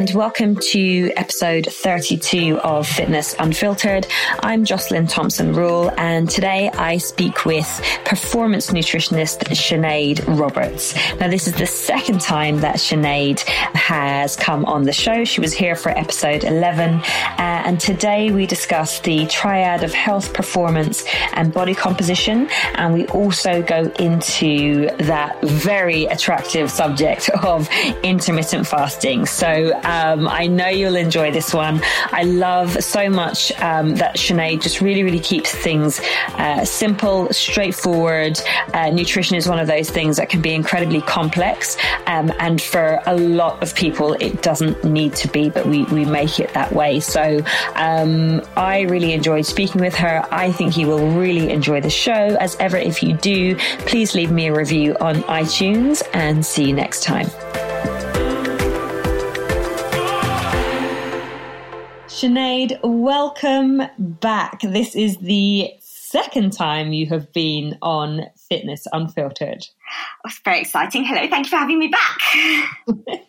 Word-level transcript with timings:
and 0.00 0.12
welcome 0.14 0.56
to 0.56 1.12
episode 1.14 1.66
32 1.66 2.58
of 2.60 2.88
Fitness 2.88 3.34
Unfiltered. 3.38 4.06
I'm 4.42 4.64
Jocelyn 4.64 5.06
Thompson 5.06 5.52
Rule, 5.52 5.92
and 5.98 6.30
today 6.30 6.70
I 6.70 6.96
speak 6.96 7.44
with 7.44 7.66
performance 8.06 8.70
nutritionist 8.70 9.40
Sinead 9.48 10.24
Roberts. 10.40 10.94
Now, 11.20 11.28
this 11.28 11.46
is 11.46 11.52
the 11.52 11.66
second 11.66 12.22
time 12.22 12.60
that 12.60 12.76
Sinead 12.76 13.40
has 13.40 14.36
come 14.36 14.64
on 14.64 14.84
the 14.84 14.92
show. 14.94 15.26
She 15.26 15.42
was 15.42 15.52
here 15.52 15.76
for 15.76 15.90
episode 15.90 16.44
11, 16.44 16.94
uh, 16.94 17.02
and 17.38 17.78
today 17.78 18.32
we 18.32 18.46
discuss 18.46 19.00
the 19.00 19.26
triad 19.26 19.84
of 19.84 19.92
health, 19.92 20.32
performance, 20.32 21.04
and 21.34 21.52
body 21.52 21.74
composition, 21.74 22.48
and 22.76 22.94
we 22.94 23.06
also 23.08 23.60
go 23.60 23.92
into 23.98 24.86
that 25.00 25.38
very 25.42 26.06
attractive 26.06 26.70
subject 26.70 27.28
of 27.42 27.68
intermittent 28.02 28.66
fasting. 28.66 29.26
So, 29.26 29.78
um, 29.90 30.28
I 30.28 30.46
know 30.46 30.68
you'll 30.68 30.96
enjoy 30.96 31.32
this 31.32 31.52
one. 31.52 31.80
I 32.12 32.22
love 32.22 32.82
so 32.82 33.10
much 33.10 33.50
um, 33.60 33.96
that 33.96 34.16
Sinead 34.16 34.62
just 34.62 34.80
really, 34.80 35.02
really 35.02 35.18
keeps 35.18 35.52
things 35.52 36.00
uh, 36.34 36.64
simple, 36.64 37.28
straightforward. 37.32 38.40
Uh, 38.72 38.90
nutrition 38.90 39.36
is 39.36 39.48
one 39.48 39.58
of 39.58 39.66
those 39.66 39.90
things 39.90 40.16
that 40.16 40.28
can 40.28 40.40
be 40.40 40.54
incredibly 40.54 41.00
complex. 41.02 41.76
Um, 42.06 42.32
and 42.38 42.62
for 42.62 43.00
a 43.06 43.16
lot 43.16 43.62
of 43.62 43.74
people, 43.74 44.14
it 44.14 44.42
doesn't 44.42 44.84
need 44.84 45.14
to 45.16 45.28
be, 45.28 45.50
but 45.50 45.66
we, 45.66 45.84
we 45.86 46.04
make 46.04 46.38
it 46.38 46.54
that 46.54 46.72
way. 46.72 47.00
So 47.00 47.40
um, 47.74 48.42
I 48.56 48.82
really 48.82 49.12
enjoyed 49.12 49.44
speaking 49.44 49.80
with 49.80 49.96
her. 49.96 50.24
I 50.30 50.52
think 50.52 50.76
you 50.76 50.86
will 50.86 51.10
really 51.18 51.50
enjoy 51.50 51.80
the 51.80 51.90
show. 51.90 52.12
As 52.12 52.54
ever, 52.56 52.76
if 52.76 53.02
you 53.02 53.14
do, 53.14 53.56
please 53.86 54.14
leave 54.14 54.30
me 54.30 54.46
a 54.46 54.54
review 54.54 54.96
on 55.00 55.16
iTunes 55.24 56.02
and 56.12 56.46
see 56.46 56.68
you 56.68 56.74
next 56.74 57.02
time. 57.02 57.28
Sinead, 62.20 62.78
welcome 62.82 63.80
back. 63.98 64.60
This 64.60 64.94
is 64.94 65.16
the 65.22 65.72
second 65.80 66.52
time 66.52 66.92
you 66.92 67.06
have 67.06 67.32
been 67.32 67.78
on 67.80 68.26
Fitness 68.50 68.86
Unfiltered. 68.92 69.66
That's 70.22 70.38
very 70.44 70.60
exciting. 70.60 71.06
Hello, 71.06 71.26
thank 71.30 71.46
you 71.46 71.50
for 71.50 71.56
having 71.56 71.78
me 71.78 71.88
back. 71.88 72.18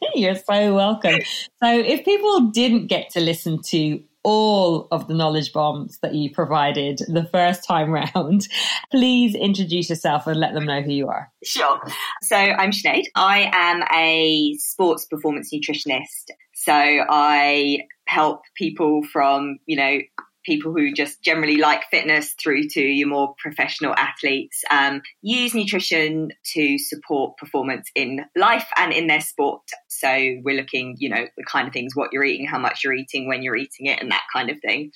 You're 0.14 0.36
so 0.36 0.76
welcome. 0.76 1.22
So, 1.64 1.70
if 1.72 2.04
people 2.04 2.50
didn't 2.50 2.88
get 2.88 3.12
to 3.12 3.22
listen 3.22 3.62
to 3.68 4.04
all 4.24 4.90
of 4.92 5.08
the 5.08 5.14
knowledge 5.14 5.54
bombs 5.54 5.98
that 6.02 6.14
you 6.14 6.30
provided 6.30 6.98
the 7.08 7.30
first 7.32 7.64
time 7.64 7.92
round, 7.92 8.50
please 8.92 9.36
introduce 9.36 9.90
yourself 9.90 10.28
and 10.28 10.38
let 10.38 10.54
them 10.54 10.66
know 10.66 10.82
who 10.82 10.92
you 10.92 11.08
are. 11.08 11.32
Sure. 11.46 11.82
So, 12.24 12.36
I'm 12.36 12.72
Sinead. 12.72 13.06
I 13.16 13.50
am 13.54 13.84
a 13.96 14.58
sports 14.58 15.06
performance 15.06 15.50
nutritionist. 15.54 16.32
So, 16.64 16.74
I 16.74 17.80
help 18.08 18.42
people 18.58 19.02
from, 19.12 19.58
you 19.66 19.78
know, 19.78 20.00
people 20.44 20.74
who 20.74 20.92
just 20.94 21.22
generally 21.22 21.58
like 21.58 21.84
fitness 21.92 22.34
through 22.42 22.68
to 22.70 22.82
your 22.82 23.08
more 23.08 23.36
professional 23.38 23.94
athletes 23.96 24.64
um, 24.72 25.02
use 25.22 25.54
nutrition 25.54 26.30
to 26.54 26.78
support 26.78 27.38
performance 27.38 27.90
in 27.96 28.22
life 28.36 28.68
and 28.76 28.92
in 28.92 29.08
their 29.08 29.22
sport. 29.22 29.62
So 29.88 30.08
we're 30.44 30.60
looking 30.60 30.96
you 31.00 31.10
know 31.10 31.26
the 31.38 31.44
kind 31.44 31.68
of 31.68 31.74
things 31.74 31.96
what 31.96 32.10
you're 32.12 32.24
eating 32.24 32.48
how 32.48 32.60
much 32.60 32.84
you're 32.84 32.94
eating 32.94 33.28
when 33.28 33.44
you're 33.44 33.56
eating 33.56 33.88
it 33.88 34.02
and 34.02 34.12
that 34.12 34.24
kind 34.34 34.50
of 34.50 34.58
thing 34.62 34.92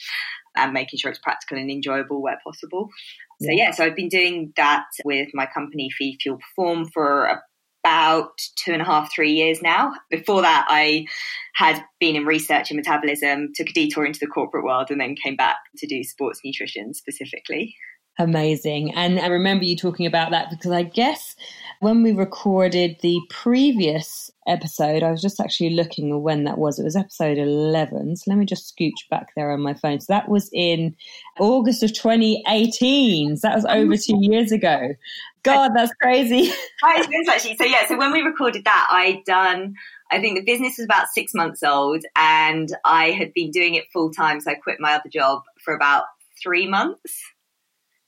and 0.56 0.74
making 0.74 0.98
sure 0.98 1.12
it's 1.12 1.20
practical 1.20 1.58
and 1.58 1.70
enjoyable 1.70 2.22
where 2.22 2.40
possible. 2.44 2.90
So 3.42 3.52
yeah. 3.52 3.72
so 3.72 3.84
i've 3.84 3.96
been 3.96 4.10
doing 4.10 4.54
that 4.56 4.86
with 5.04 5.30
my 5.34 5.46
company 5.46 5.90
feed 5.90 6.20
fuel 6.22 6.38
perform 6.38 6.88
for 6.94 7.42
about 7.86 8.42
two 8.56 8.72
and 8.72 8.82
a 8.82 8.86
half, 8.86 9.14
three 9.14 9.32
years 9.32 9.62
now. 9.62 9.94
Before 10.10 10.42
that, 10.42 10.66
I 10.68 11.06
had 11.54 11.84
been 12.00 12.16
in 12.16 12.26
research 12.26 12.72
and 12.72 12.78
metabolism, 12.78 13.52
took 13.54 13.70
a 13.70 13.74
detour 13.74 14.06
into 14.06 14.20
the 14.20 14.28
corporate 14.28 14.66
world, 14.66 14.90
and 14.90 15.00
then 15.00 15.16
came 15.16 15.36
back 15.36 15.58
to 15.78 15.86
do 15.86 16.04
sports 16.04 16.42
nutrition 16.44 16.96
specifically. 16.96 17.76
Amazing. 18.18 18.94
And 18.96 19.20
I 19.20 19.28
remember 19.28 19.66
you 19.66 19.76
talking 19.76 20.06
about 20.06 20.32
that 20.32 20.50
because 20.50 20.72
I 20.72 20.84
guess 20.84 21.36
when 21.80 22.04
we 22.04 22.12
recorded 22.12 22.98
the 23.02 23.20
previous 23.30 24.32
episode, 24.48 25.04
I 25.04 25.12
was 25.12 25.22
just 25.22 25.40
actually 25.40 25.72
looking 25.72 26.22
when 26.22 26.44
that 26.46 26.58
was. 26.58 26.80
It 26.80 26.84
was 26.84 26.96
episode 26.96 27.38
11. 27.38 28.18
So 28.18 28.32
let 28.32 28.38
me 28.38 28.46
just 28.46 28.74
scooch 28.76 29.10
back 29.10 29.30
there 29.36 29.52
on 29.52 29.62
my 29.62 29.74
phone. 29.74 30.00
So 30.00 30.14
that 30.14 30.30
was 30.30 30.50
in 30.54 30.96
August 31.40 31.84
of 31.84 31.94
2018. 31.94 33.38
So 33.38 33.48
that 33.48 33.56
was 33.56 33.66
over 33.66 33.94
oh, 33.94 33.98
two 33.98 34.20
years 34.22 34.52
ago. 34.52 34.96
God, 35.44 35.72
that's 35.76 35.94
crazy. 36.02 36.52
That 36.82 37.08
is 37.12 37.28
actually. 37.28 37.56
So 37.56 37.66
yeah, 37.66 37.88
so 37.88 37.98
when 37.98 38.12
we 38.12 38.22
recorded 38.22 38.66
that, 38.66 38.88
I'd 38.92 39.24
done, 39.26 39.76
I 40.12 40.20
think 40.20 40.38
the 40.38 40.44
business 40.44 40.78
was 40.78 40.86
about 40.86 41.08
six 41.08 41.34
months 41.34 41.64
old 41.64 42.04
and 42.16 42.70
I 42.84 43.12
had 43.12 43.34
been 43.34 43.52
doing 43.52 43.76
it 43.76 43.86
full 43.92 44.12
time. 44.12 44.40
So 44.40 44.52
I 44.52 44.56
quit 44.56 44.80
my 44.80 44.94
other 44.94 45.10
job 45.10 45.44
for 45.64 45.74
about 45.74 46.06
three 46.42 46.68
months. 46.68 47.24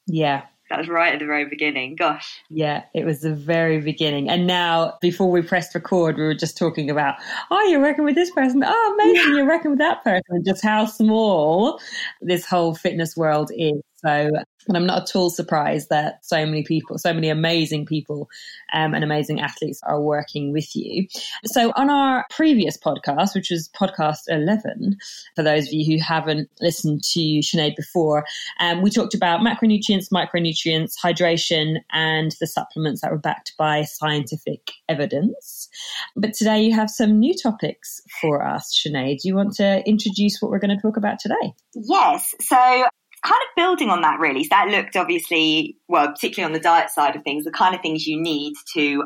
Yeah. 0.06 0.44
That 0.70 0.80
was 0.80 0.90
right 0.90 1.14
at 1.14 1.20
the 1.20 1.26
very 1.26 1.46
beginning. 1.46 1.96
Gosh. 1.96 2.42
Yeah, 2.50 2.84
it 2.94 3.06
was 3.06 3.22
the 3.22 3.34
very 3.34 3.80
beginning. 3.80 4.30
And 4.30 4.46
now, 4.46 4.98
before 5.02 5.32
we 5.32 5.42
pressed 5.42 5.74
record, 5.74 6.18
we 6.18 6.24
were 6.24 6.36
just 6.36 6.58
talking 6.58 6.90
about, 6.90 7.16
oh, 7.52 7.64
you're 7.70 7.82
working 7.82 8.04
with 8.04 8.16
this 8.16 8.32
person. 8.32 8.64
Oh, 8.66 8.98
amazing, 9.00 9.32
yeah. 9.32 9.38
you're 9.38 9.48
working 9.48 9.72
with 9.72 9.80
that 9.80 10.04
person. 10.04 10.44
Just 10.46 10.64
how 10.64 10.86
small 10.86 11.80
this 12.22 12.46
whole 12.46 12.76
fitness 12.76 13.16
world 13.16 13.52
is. 13.56 13.82
So, 14.06 14.30
and 14.68 14.78
I'm 14.78 14.86
not 14.86 15.04
at 15.04 15.16
all 15.16 15.30
surprised 15.30 15.90
that 15.90 16.26
so 16.26 16.46
many 16.46 16.64
people, 16.64 16.98
so 16.98 17.14
many 17.14 17.30
amazing 17.30 17.86
people 17.86 18.30
um, 18.74 18.94
and 18.94 19.04
amazing 19.04 19.40
athletes 19.40 19.80
are 19.84 20.02
working 20.02 20.52
with 20.52 20.76
you. 20.76 21.08
So, 21.46 21.72
on 21.76 21.90
our 21.90 22.26
previous 22.30 22.78
podcast, 22.78 23.36
which 23.36 23.50
was 23.50 23.70
podcast 23.70 24.22
11, 24.28 24.98
for 25.36 25.44
those 25.44 25.68
of 25.68 25.74
you 25.74 25.98
who 25.98 26.04
haven't 26.04 26.50
listened 26.62 27.04
to 27.14 27.20
Sinead 27.20 27.76
before, 27.76 28.26
um, 28.60 28.82
we 28.82 28.90
talked 28.90 29.14
about 29.14 29.42
macronutrients, 29.42 30.12
micronutrients, 30.12 30.94
hydration, 31.02 31.78
and 31.92 32.36
the 32.40 32.48
supplements 32.48 33.02
that 33.02 33.12
were 33.12 33.18
backed 33.18 33.54
by 33.58 33.84
scientific 33.84 34.72
evidence. 34.90 35.70
But 36.16 36.34
today 36.34 36.62
you 36.62 36.74
have 36.76 36.90
some 36.90 37.20
new 37.20 37.34
topics 37.34 38.02
for 38.22 38.46
us, 38.46 38.82
Sinead. 38.86 39.22
Do 39.22 39.28
you 39.28 39.36
want 39.36 39.56
to 39.56 39.84
introduce 39.88 40.42
what 40.42 40.52
we're 40.52 40.60
going 40.60 40.76
to 40.76 40.82
talk 40.82 40.98
about 40.98 41.20
today? 41.20 41.54
Yes. 41.76 42.34
So, 42.42 42.88
kind 43.24 43.42
of 43.42 43.56
building 43.56 43.90
on 43.90 44.02
that 44.02 44.20
really. 44.20 44.44
So 44.44 44.50
that 44.52 44.70
looked 44.70 44.96
obviously, 44.96 45.78
well, 45.88 46.10
particularly 46.10 46.54
on 46.54 46.58
the 46.58 46.64
diet 46.64 46.90
side 46.90 47.16
of 47.16 47.24
things, 47.24 47.44
the 47.44 47.52
kind 47.52 47.76
of 47.76 47.82
things 47.82 48.06
you 48.06 48.22
need 48.22 48.54
to, 48.74 49.04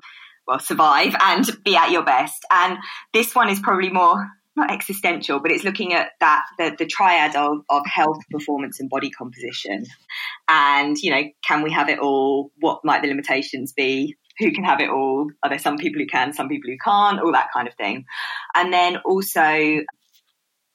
well, 0.48 0.60
survive 0.60 1.16
and 1.22 1.46
be 1.64 1.76
at 1.76 1.92
your 1.92 2.04
best. 2.04 2.46
And 2.52 2.78
this 3.14 3.36
one 3.36 3.50
is 3.50 3.60
probably 3.60 3.90
more 3.90 4.28
not 4.56 4.72
existential, 4.72 5.40
but 5.40 5.52
it's 5.52 5.64
looking 5.64 5.94
at 5.94 6.10
that 6.20 6.44
the, 6.58 6.76
the 6.78 6.86
triad 6.86 7.36
of, 7.36 7.60
of 7.70 7.86
health, 7.86 8.18
performance, 8.30 8.80
and 8.80 8.90
body 8.90 9.10
composition. 9.10 9.86
And, 10.50 10.98
you 10.98 11.12
know, 11.12 11.24
can 11.48 11.62
we 11.62 11.72
have 11.72 11.88
it 11.90 12.00
all? 12.00 12.52
What 12.60 12.82
might 12.84 13.02
the 13.02 13.08
limitations 13.08 13.72
be? 13.72 14.18
Who 14.40 14.52
can 14.52 14.66
have 14.66 14.82
it 14.82 14.90
all? 14.90 15.30
Are 15.44 15.50
there 15.50 15.60
some 15.60 15.78
people 15.78 16.02
who 16.02 16.08
can, 16.08 16.34
some 16.34 16.50
people 16.50 16.70
who 16.70 16.78
can't? 16.84 17.22
All 17.22 17.32
that 17.32 17.50
kind 17.54 17.68
of 17.68 17.76
thing. 17.76 18.06
And 18.54 18.74
then 18.74 18.98
also, 19.06 19.40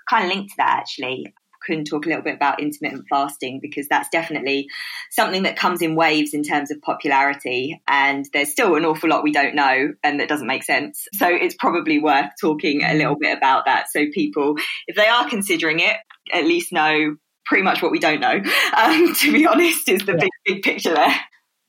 kind 0.08 0.24
of 0.24 0.28
linked 0.28 0.50
to 0.50 0.56
that 0.58 0.78
actually, 0.78 1.34
can 1.66 1.84
talk 1.84 2.06
a 2.06 2.08
little 2.08 2.22
bit 2.22 2.34
about 2.34 2.60
intermittent 2.60 3.06
fasting 3.10 3.58
because 3.60 3.88
that's 3.88 4.08
definitely 4.08 4.68
something 5.10 5.42
that 5.42 5.56
comes 5.56 5.82
in 5.82 5.96
waves 5.96 6.32
in 6.32 6.42
terms 6.42 6.70
of 6.70 6.80
popularity. 6.80 7.82
And 7.88 8.26
there's 8.32 8.50
still 8.50 8.76
an 8.76 8.84
awful 8.84 9.10
lot 9.10 9.22
we 9.22 9.32
don't 9.32 9.54
know 9.54 9.92
and 10.02 10.20
that 10.20 10.28
doesn't 10.28 10.46
make 10.46 10.62
sense. 10.62 11.06
So 11.14 11.26
it's 11.28 11.56
probably 11.58 11.98
worth 11.98 12.30
talking 12.40 12.82
a 12.82 12.94
little 12.94 13.16
bit 13.16 13.36
about 13.36 13.64
that. 13.66 13.90
So 13.90 14.06
people, 14.12 14.54
if 14.86 14.96
they 14.96 15.08
are 15.08 15.28
considering 15.28 15.80
it, 15.80 15.96
at 16.32 16.44
least 16.44 16.72
know 16.72 17.16
pretty 17.44 17.62
much 17.62 17.82
what 17.82 17.92
we 17.92 17.98
don't 17.98 18.20
know. 18.20 18.40
Um, 18.76 19.14
to 19.14 19.32
be 19.32 19.46
honest, 19.46 19.88
is 19.88 20.04
the 20.04 20.12
yeah. 20.12 20.18
big, 20.18 20.30
big 20.44 20.62
picture 20.62 20.94
there. 20.94 21.14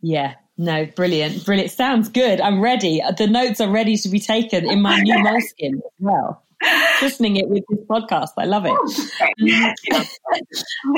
Yeah, 0.01 0.33
no, 0.57 0.85
brilliant, 0.85 1.45
brilliant. 1.45 1.71
Sounds 1.71 2.09
good. 2.09 2.41
I'm 2.41 2.59
ready. 2.59 3.01
The 3.17 3.27
notes 3.27 3.61
are 3.61 3.69
ready 3.69 3.95
to 3.97 4.09
be 4.09 4.19
taken 4.19 4.69
in 4.69 4.81
my 4.81 4.99
new 4.99 5.15
Moleskine 5.15 5.75
as 5.77 5.91
well 5.99 6.43
listening 7.01 7.37
it 7.37 7.49
with 7.49 7.63
this 7.69 7.79
podcast. 7.89 8.29
I 8.37 8.45
love 8.45 8.65
it. 8.65 8.71
Oh, 9.93 10.03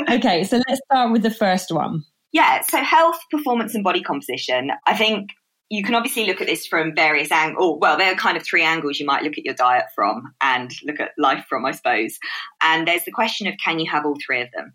okay, 0.14 0.44
so 0.44 0.60
let's 0.68 0.80
start 0.90 1.12
with 1.12 1.22
the 1.22 1.30
first 1.30 1.72
one. 1.72 2.04
Yeah, 2.32 2.62
so 2.62 2.78
health, 2.78 3.18
performance, 3.30 3.74
and 3.74 3.82
body 3.82 4.02
composition. 4.02 4.70
I 4.86 4.96
think 4.96 5.30
you 5.68 5.82
can 5.82 5.94
obviously 5.94 6.26
look 6.26 6.40
at 6.40 6.46
this 6.46 6.66
from 6.66 6.94
various 6.94 7.30
angles. 7.30 7.58
Oh, 7.60 7.78
well, 7.80 7.96
there 7.96 8.12
are 8.12 8.16
kind 8.16 8.36
of 8.36 8.44
three 8.44 8.62
angles 8.62 8.98
you 8.98 9.06
might 9.06 9.22
look 9.22 9.38
at 9.38 9.44
your 9.44 9.54
diet 9.54 9.86
from 9.94 10.34
and 10.40 10.70
look 10.84 11.00
at 11.00 11.10
life 11.18 11.44
from, 11.48 11.64
I 11.64 11.72
suppose. 11.72 12.18
And 12.60 12.86
there's 12.86 13.04
the 13.04 13.12
question 13.12 13.46
of 13.46 13.54
can 13.62 13.78
you 13.78 13.90
have 13.90 14.04
all 14.04 14.16
three 14.24 14.42
of 14.42 14.48
them? 14.54 14.74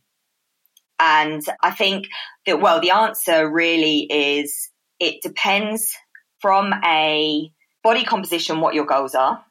And 1.00 1.42
I 1.62 1.72
think 1.72 2.08
that, 2.46 2.62
well, 2.62 2.80
the 2.80 2.92
answer 2.92 3.50
really 3.50 4.08
is 4.10 4.70
it 5.00 5.22
depends 5.22 5.94
from 6.40 6.74
a 6.86 7.52
body 7.84 8.06
composition 8.06 8.62
what 8.62 8.74
your 8.74 8.86
goals 8.86 9.16
are 9.16 9.44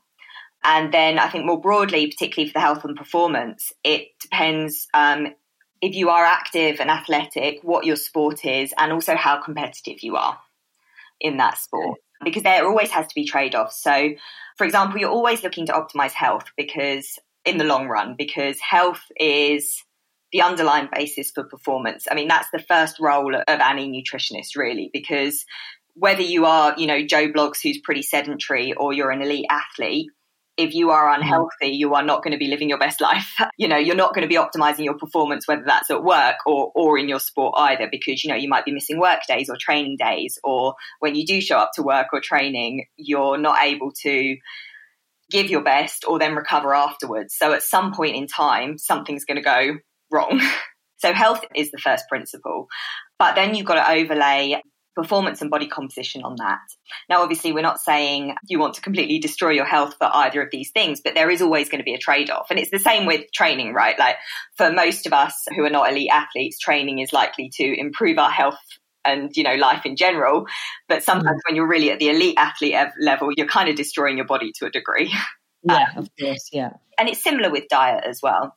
and 0.65 0.93
then 0.93 1.19
I 1.19 1.29
think 1.29 1.45
more 1.45 1.61
broadly, 1.61 2.07
particularly 2.07 2.49
for 2.51 2.55
the 2.55 2.61
health 2.61 2.85
and 2.85 2.97
performance, 2.97 3.73
it 3.85 4.09
depends 4.21 4.89
um, 4.95 5.29
if 5.83 5.95
you 5.95 6.09
are 6.09 6.25
active 6.25 6.81
and 6.81 6.91
athletic, 6.91 7.61
what 7.63 7.85
your 7.85 7.97
sport 7.97 8.45
is, 8.45 8.73
and 8.79 8.93
also 8.93 9.15
how 9.15 9.43
competitive 9.43 10.03
you 10.03 10.17
are 10.17 10.39
in 11.21 11.37
that 11.37 11.59
sport. 11.59 11.99
because 12.25 12.43
there 12.43 12.67
always 12.67 12.91
has 12.91 13.07
to 13.07 13.15
be 13.15 13.27
trade 13.27 13.55
offs. 13.55 13.83
So, 13.83 14.11
for 14.57 14.65
example, 14.65 14.99
you're 14.99 15.11
always 15.11 15.43
looking 15.43 15.67
to 15.67 15.73
optimize 15.73 16.13
health 16.13 16.47
because 16.57 17.19
in 17.45 17.59
the 17.59 17.65
long 17.65 17.87
run, 17.87 18.15
because 18.17 18.59
health 18.61 19.03
is 19.21 19.83
the 20.33 20.41
underlying 20.41 20.89
basis 20.93 21.31
for 21.31 21.45
performance. 21.45 22.07
I 22.11 22.15
mean, 22.15 22.29
that's 22.29 22.49
the 22.51 22.65
first 22.67 22.99
role 22.99 23.35
of 23.35 23.45
any 23.47 23.89
nutritionist, 23.89 24.57
really, 24.57 24.91
because 24.93 25.45
whether 25.95 26.23
you 26.23 26.47
are, 26.47 26.75
you 26.77 26.87
know, 26.87 27.05
Joe 27.07 27.29
Bloggs 27.29 27.59
who's 27.63 27.79
pretty 27.79 28.03
sedentary 28.03 28.73
or 28.73 28.93
you're 28.93 29.11
an 29.11 29.23
elite 29.23 29.47
athlete, 29.51 30.11
if 30.57 30.75
you 30.75 30.91
are 30.91 31.07
mm-hmm. 31.07 31.23
unhealthy, 31.23 31.69
you 31.69 31.95
are 31.95 32.03
not 32.03 32.23
going 32.23 32.33
to 32.33 32.39
be 32.39 32.49
living 32.49 32.69
your 32.69 32.79
best 32.79 33.01
life. 33.01 33.35
you 33.57 33.69
know, 33.69 33.77
you're 33.77 33.97
not 33.97 34.15
going 34.15 34.23
to 34.23 34.29
be 34.29 34.37
optimizing 34.37 34.85
your 34.85 34.99
performance, 34.99 35.49
whether 35.49 35.65
that's 35.67 35.91
at 35.91 36.03
work 36.03 36.37
or, 36.47 36.71
or 36.75 36.99
in 36.99 37.09
your 37.09 37.21
sport 37.21 37.55
either, 37.57 37.89
because, 37.91 38.23
you 38.25 38.31
know, 38.31 38.37
you 38.37 38.49
might 38.49 38.65
be 38.65 38.73
missing 38.73 38.99
work 38.99 39.21
days 39.29 39.49
or 39.49 39.57
training 39.59 39.97
days, 39.99 40.39
or 40.45 40.75
when 41.01 41.15
you 41.15 41.27
do 41.27 41.41
show 41.41 41.59
up 41.59 41.71
to 41.75 41.83
work 41.83 42.09
or 42.13 42.21
training, 42.21 42.87
you're 42.97 43.39
not 43.39 43.63
able 43.65 43.93
to 44.03 44.37
give 45.31 45.51
your 45.51 45.63
best 45.63 46.05
or 46.07 46.19
then 46.19 46.35
recover 46.35 46.75
afterwards. 46.75 47.35
So 47.37 47.53
at 47.53 47.63
some 47.63 47.93
point 47.93 48.15
in 48.15 48.27
time, 48.27 48.79
something's 48.79 49.25
going 49.25 49.37
to 49.37 49.43
go 49.43 49.79
wrong. 50.11 50.41
so 50.99 51.13
health 51.13 51.45
is 51.55 51.71
the 51.71 51.79
first 51.79 52.05
principle. 52.09 52.69
But 53.19 53.35
then 53.35 53.55
you've 53.55 53.67
got 53.67 53.75
to 53.75 53.91
overlay 53.91 54.61
performance 54.95 55.41
and 55.41 55.51
body 55.51 55.67
composition 55.67 56.23
on 56.23 56.37
that. 56.37 56.61
Now, 57.09 57.23
obviously, 57.23 57.53
we're 57.53 57.63
not 57.63 57.81
saying 57.81 58.35
you 58.49 58.59
want 58.59 58.75
to 58.75 58.81
completely 58.81 59.19
destroy 59.19 59.51
your 59.51 59.65
health 59.65 59.97
for 59.99 60.09
either 60.13 60.43
of 60.43 60.51
these 60.51 60.71
things, 60.71 61.01
but 61.03 61.15
there 61.15 61.31
is 61.31 61.43
always 61.43 61.69
going 61.69 61.81
to 61.81 61.85
be 61.85 61.95
a 61.95 61.99
trade 61.99 62.31
off. 62.31 62.47
And 62.51 62.59
it's 62.59 62.71
the 62.71 62.79
same 62.79 63.07
with 63.07 63.31
training, 63.33 63.75
right? 63.75 63.99
Like 63.99 64.17
for 64.57 64.73
most 64.73 65.07
of 65.07 65.13
us 65.13 65.47
who 65.55 65.65
are 65.65 65.71
not 65.71 65.91
elite 65.91 66.11
athletes, 66.11 66.59
training 66.59 67.01
is 67.01 67.13
likely 67.13 67.51
to 67.55 67.81
improve 67.81 68.19
our 68.19 68.31
health 68.31 68.59
and 69.05 69.37
you 69.37 69.43
know 69.43 69.55
life 69.55 69.85
in 69.85 69.97
general 69.97 70.47
but 70.89 71.03
sometimes 71.03 71.37
mm. 71.37 71.41
when 71.47 71.57
you're 71.57 71.69
really 71.69 71.91
at 71.91 71.99
the 71.99 72.09
elite 72.09 72.37
athlete 72.39 72.75
level 73.01 73.31
you're 73.37 73.47
kind 73.47 73.69
of 73.69 73.77
destroying 73.77 74.17
your 74.17 74.27
body 74.27 74.51
to 74.55 74.67
a 74.67 74.71
degree 74.71 75.13
yeah 75.63 75.87
um, 75.95 76.05
of 76.05 76.09
course 76.19 76.49
yeah 76.53 76.71
and 76.99 77.09
it's 77.09 77.23
similar 77.23 77.51
with 77.51 77.65
diet 77.69 78.05
as 78.07 78.21
well 78.23 78.57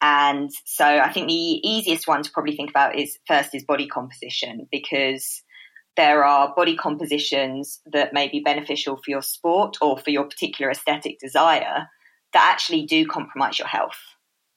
and 0.00 0.50
so 0.64 0.84
i 0.84 1.10
think 1.12 1.28
the 1.28 1.34
easiest 1.34 2.06
one 2.06 2.22
to 2.22 2.30
probably 2.30 2.56
think 2.56 2.70
about 2.70 2.96
is 2.96 3.18
first 3.26 3.54
is 3.54 3.64
body 3.64 3.86
composition 3.86 4.68
because 4.70 5.42
there 5.96 6.24
are 6.24 6.54
body 6.54 6.76
compositions 6.76 7.80
that 7.86 8.12
may 8.12 8.28
be 8.28 8.40
beneficial 8.40 8.96
for 8.96 9.10
your 9.10 9.22
sport 9.22 9.76
or 9.80 9.98
for 9.98 10.10
your 10.10 10.24
particular 10.24 10.70
aesthetic 10.70 11.18
desire 11.18 11.88
that 12.32 12.50
actually 12.52 12.84
do 12.84 13.06
compromise 13.06 13.58
your 13.58 13.68
health, 13.68 13.98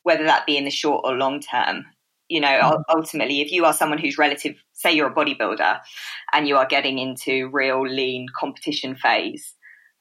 whether 0.04 0.24
that 0.24 0.46
be 0.46 0.58
in 0.58 0.66
the 0.66 0.72
short 0.72 1.02
or 1.04 1.14
long 1.14 1.40
term. 1.40 1.86
You 2.28 2.42
know, 2.42 2.48
mm. 2.48 2.84
ultimately, 2.90 3.42
if 3.42 3.52
you 3.52 3.66
are 3.66 3.74
someone 3.74 4.00
who's 4.00 4.18
relative, 4.18 4.56
say 4.74 4.92
you're 4.92 5.12
a 5.12 5.16
bodybuilder 5.16 5.80
and 6.34 6.48
you 6.48 6.58
are 6.58 6.66
getting 6.66 6.98
into 6.98 7.50
real 7.50 7.88
lean 7.88 8.28
competition 8.38 8.96
phase, 8.96 9.54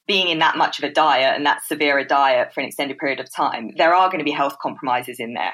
being 0.07 0.29
in 0.29 0.39
that 0.39 0.57
much 0.57 0.79
of 0.79 0.85
a 0.85 0.93
diet 0.93 1.37
and 1.37 1.47
that 1.47 1.65
severe 1.65 1.99
a 1.99 2.07
diet 2.07 2.53
for 2.53 2.61
an 2.61 2.67
extended 2.67 2.99
period 2.99 3.21
of 3.21 3.33
time, 3.33 3.73
there 3.77 3.95
are 3.95 4.09
going 4.09 4.19
to 4.19 4.25
be 4.25 4.31
health 4.31 4.57
compromises 4.61 5.21
in 5.21 5.35
there 5.35 5.53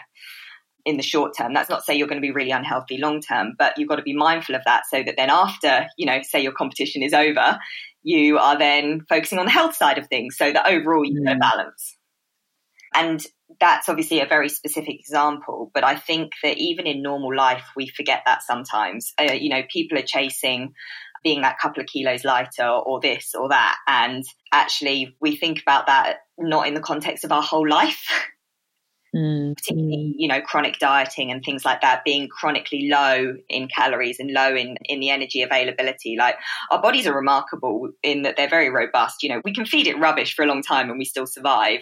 in 0.84 0.96
the 0.96 1.02
short 1.02 1.37
term. 1.37 1.55
That's 1.55 1.70
not 1.70 1.79
to 1.79 1.84
say 1.84 1.94
you're 1.94 2.08
going 2.08 2.20
to 2.20 2.26
be 2.26 2.32
really 2.32 2.50
unhealthy 2.50 2.99
long 2.99 3.20
term, 3.20 3.55
but 3.58 3.79
you've 3.79 3.88
got 3.88 3.96
to 3.96 4.02
be 4.02 4.14
mindful 4.14 4.55
of 4.55 4.62
that 4.64 4.84
so 4.90 5.02
that 5.02 5.17
then 5.17 5.31
after, 5.31 5.87
you 5.96 6.06
know, 6.06 6.20
say 6.23 6.43
your 6.43 6.52
competition 6.52 7.02
is 7.02 7.12
over, 7.12 7.58
you 8.02 8.38
are 8.38 8.58
then 8.58 9.00
focusing 9.08 9.38
on 9.38 9.46
the 9.46 9.50
health 9.50 9.76
side 9.76 9.99
of 9.99 10.08
things 10.08 10.37
so 10.37 10.52
that 10.52 10.67
overall 10.67 11.05
you 11.05 11.23
get 11.25 11.37
a 11.37 11.38
balance. 11.38 11.96
And 12.94 13.25
that's 13.61 13.88
obviously 13.88 14.20
a 14.20 14.26
very 14.26 14.49
specific 14.49 14.99
example, 14.99 15.70
but 15.73 15.84
I 15.84 15.96
think 15.96 16.32
that 16.43 16.58
even 16.58 16.87
in 16.87 17.02
normal 17.02 17.35
life, 17.35 17.64
we 17.76 17.88
forget 17.88 18.23
that 18.26 18.43
sometimes. 18.43 19.12
Uh, 19.19 19.32
you 19.32 19.49
know, 19.49 19.62
people 19.70 19.99
are 19.99 20.02
chasing 20.02 20.75
being 21.23 21.43
that 21.43 21.58
couple 21.58 21.81
of 21.81 21.87
kilos 21.87 22.25
lighter 22.25 22.67
or 22.67 23.00
this 23.00 23.35
or 23.35 23.49
that. 23.50 23.76
And 23.87 24.25
actually, 24.50 25.17
we 25.20 25.37
think 25.37 25.62
about 25.62 25.87
that 25.87 26.19
not 26.38 26.67
in 26.67 26.75
the 26.75 26.81
context 26.81 27.25
of 27.25 27.32
our 27.32 27.43
whole 27.43 27.69
life. 27.69 28.05
mm. 29.14 29.56
particularly 29.56 30.14
you 30.17 30.29
know 30.29 30.41
chronic 30.41 30.79
dieting 30.79 31.31
and 31.31 31.44
things 31.44 31.64
like 31.64 31.81
that 31.81 32.05
being 32.05 32.29
chronically 32.29 32.88
low 32.88 33.35
in 33.49 33.69
calories 33.69 34.19
and 34.19 34.31
low 34.32 34.55
in 34.55 34.76
in 34.85 35.00
the 35.00 35.11
energy 35.11 35.43
availability 35.43 36.17
like 36.19 36.37
our 36.70 36.81
bodies 36.81 37.06
are 37.06 37.14
remarkable 37.14 37.91
in 38.03 38.23
that 38.23 38.37
they're 38.37 38.49
very 38.49 38.70
robust 38.70 39.23
you 39.23 39.29
know 39.29 39.41
we 39.44 39.55
can 39.55 39.67
feed 39.67 39.87
it 39.87 39.99
rubbish 39.99 40.35
for 40.35 40.43
a 40.43 40.47
long 40.47 40.62
time 40.62 40.88
and 40.88 40.99
we 40.99 41.05
still 41.05 41.26
survive 41.26 41.81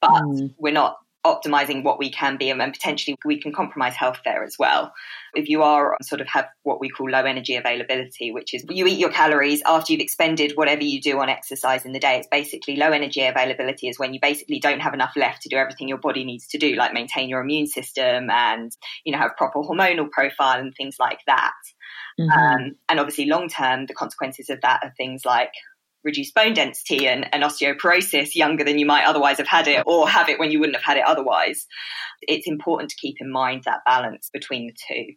but 0.00 0.10
mm. 0.10 0.52
we're 0.58 0.72
not 0.72 0.98
optimizing 1.28 1.82
what 1.82 1.98
we 1.98 2.10
can 2.10 2.36
be 2.36 2.50
and 2.50 2.72
potentially 2.72 3.16
we 3.24 3.40
can 3.40 3.52
compromise 3.52 3.94
health 3.94 4.20
there 4.24 4.44
as 4.44 4.56
well. 4.58 4.92
If 5.34 5.48
you 5.48 5.62
are 5.62 5.96
sort 6.02 6.20
of 6.20 6.26
have 6.28 6.46
what 6.62 6.80
we 6.80 6.88
call 6.88 7.10
low 7.10 7.24
energy 7.24 7.56
availability 7.56 8.32
which 8.32 8.54
is 8.54 8.64
you 8.68 8.86
eat 8.86 8.98
your 8.98 9.10
calories 9.10 9.62
after 9.66 9.92
you've 9.92 10.02
expended 10.02 10.52
whatever 10.54 10.82
you 10.82 11.00
do 11.00 11.18
on 11.20 11.28
exercise 11.28 11.84
in 11.84 11.92
the 11.92 11.98
day. 11.98 12.18
It's 12.18 12.28
basically 12.30 12.76
low 12.76 12.90
energy 12.90 13.24
availability 13.24 13.88
is 13.88 13.98
when 13.98 14.14
you 14.14 14.20
basically 14.20 14.58
don't 14.58 14.80
have 14.80 14.94
enough 14.94 15.12
left 15.16 15.42
to 15.42 15.48
do 15.48 15.56
everything 15.56 15.88
your 15.88 15.98
body 15.98 16.24
needs 16.24 16.46
to 16.48 16.58
do 16.58 16.74
like 16.74 16.92
maintain 16.92 17.28
your 17.28 17.40
immune 17.40 17.66
system 17.66 18.30
and 18.30 18.72
you 19.04 19.12
know 19.12 19.18
have 19.18 19.36
proper 19.36 19.60
hormonal 19.60 20.10
profile 20.10 20.58
and 20.60 20.74
things 20.76 20.96
like 20.98 21.20
that. 21.26 21.52
Mm-hmm. 22.20 22.30
um, 22.30 22.76
and 22.88 22.98
obviously 22.98 23.26
long 23.26 23.48
term 23.48 23.86
the 23.86 23.94
consequences 23.94 24.50
of 24.50 24.60
that 24.62 24.80
are 24.82 24.92
things 24.96 25.24
like 25.24 25.52
reduced 26.08 26.34
bone 26.34 26.54
density 26.54 27.06
and, 27.06 27.32
and 27.34 27.42
osteoporosis 27.42 28.34
younger 28.34 28.64
than 28.64 28.78
you 28.78 28.86
might 28.86 29.04
otherwise 29.04 29.36
have 29.36 29.46
had 29.46 29.68
it 29.68 29.84
or 29.86 30.08
have 30.08 30.28
it 30.28 30.38
when 30.38 30.50
you 30.50 30.58
wouldn't 30.58 30.76
have 30.76 30.84
had 30.84 30.96
it 30.96 31.04
otherwise. 31.06 31.66
It's 32.22 32.48
important 32.48 32.90
to 32.90 32.96
keep 32.96 33.16
in 33.20 33.30
mind 33.30 33.64
that 33.64 33.84
balance 33.84 34.30
between 34.32 34.66
the 34.66 34.74
two. 34.88 35.14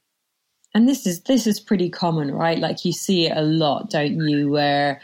And 0.73 0.87
this 0.87 1.07
is 1.07 1.23
this 1.23 1.47
is 1.47 1.59
pretty 1.59 1.89
common, 1.89 2.31
right? 2.31 2.57
Like 2.57 2.85
you 2.85 2.91
see 2.91 3.27
it 3.27 3.35
a 3.35 3.41
lot, 3.41 3.89
don't 3.89 4.19
you? 4.19 4.49
Where 4.49 5.01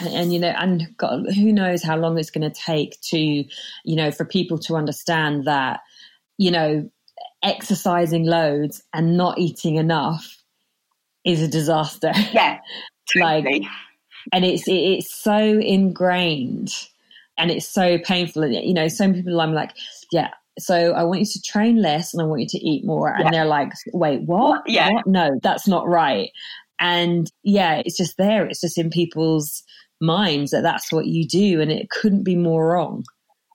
and 0.00 0.32
you 0.32 0.40
know 0.40 0.52
and 0.56 0.96
God, 0.96 1.26
who 1.34 1.52
knows 1.52 1.82
how 1.82 1.96
long 1.96 2.18
it's 2.18 2.30
going 2.30 2.50
to 2.50 2.60
take 2.60 3.00
to 3.02 3.18
you 3.18 3.96
know 3.96 4.10
for 4.10 4.24
people 4.24 4.58
to 4.60 4.76
understand 4.76 5.44
that 5.44 5.80
you 6.38 6.50
know 6.50 6.88
exercising 7.42 8.24
loads 8.24 8.82
and 8.94 9.16
not 9.16 9.38
eating 9.38 9.76
enough 9.76 10.42
is 11.24 11.42
a 11.42 11.48
disaster 11.48 12.12
yeah 12.32 12.58
totally. 13.12 13.60
like 13.60 13.62
and 14.32 14.44
it's 14.44 14.64
it's 14.66 15.12
so 15.12 15.36
ingrained 15.36 16.70
and 17.38 17.50
it's 17.50 17.68
so 17.68 17.98
painful. 17.98 18.42
And 18.42 18.54
you 18.54 18.74
know 18.74 18.88
some 18.88 19.14
people 19.14 19.40
i'm 19.40 19.54
like 19.54 19.72
yeah 20.10 20.30
so 20.58 20.92
i 20.92 21.02
want 21.02 21.20
you 21.20 21.26
to 21.26 21.42
train 21.42 21.80
less 21.80 22.12
and 22.12 22.22
i 22.22 22.26
want 22.26 22.42
you 22.42 22.48
to 22.48 22.58
eat 22.58 22.84
more. 22.84 23.08
And 23.08 23.32
they're 23.32 23.44
like 23.44 23.72
wait 23.92 24.22
what? 24.22 24.62
Yeah. 24.66 24.92
What? 24.92 25.06
no 25.06 25.30
that's 25.42 25.66
not 25.66 25.88
right. 25.88 26.30
And 26.78 27.30
yeah 27.42 27.82
it's 27.84 27.96
just 27.96 28.16
there. 28.16 28.46
It's 28.46 28.60
just 28.60 28.78
in 28.78 28.90
people's 28.90 29.62
minds 30.00 30.50
that 30.50 30.62
that's 30.62 30.92
what 30.92 31.06
you 31.06 31.26
do 31.26 31.60
and 31.60 31.70
it 31.70 31.88
couldn't 31.90 32.24
be 32.24 32.36
more 32.36 32.68
wrong. 32.68 33.04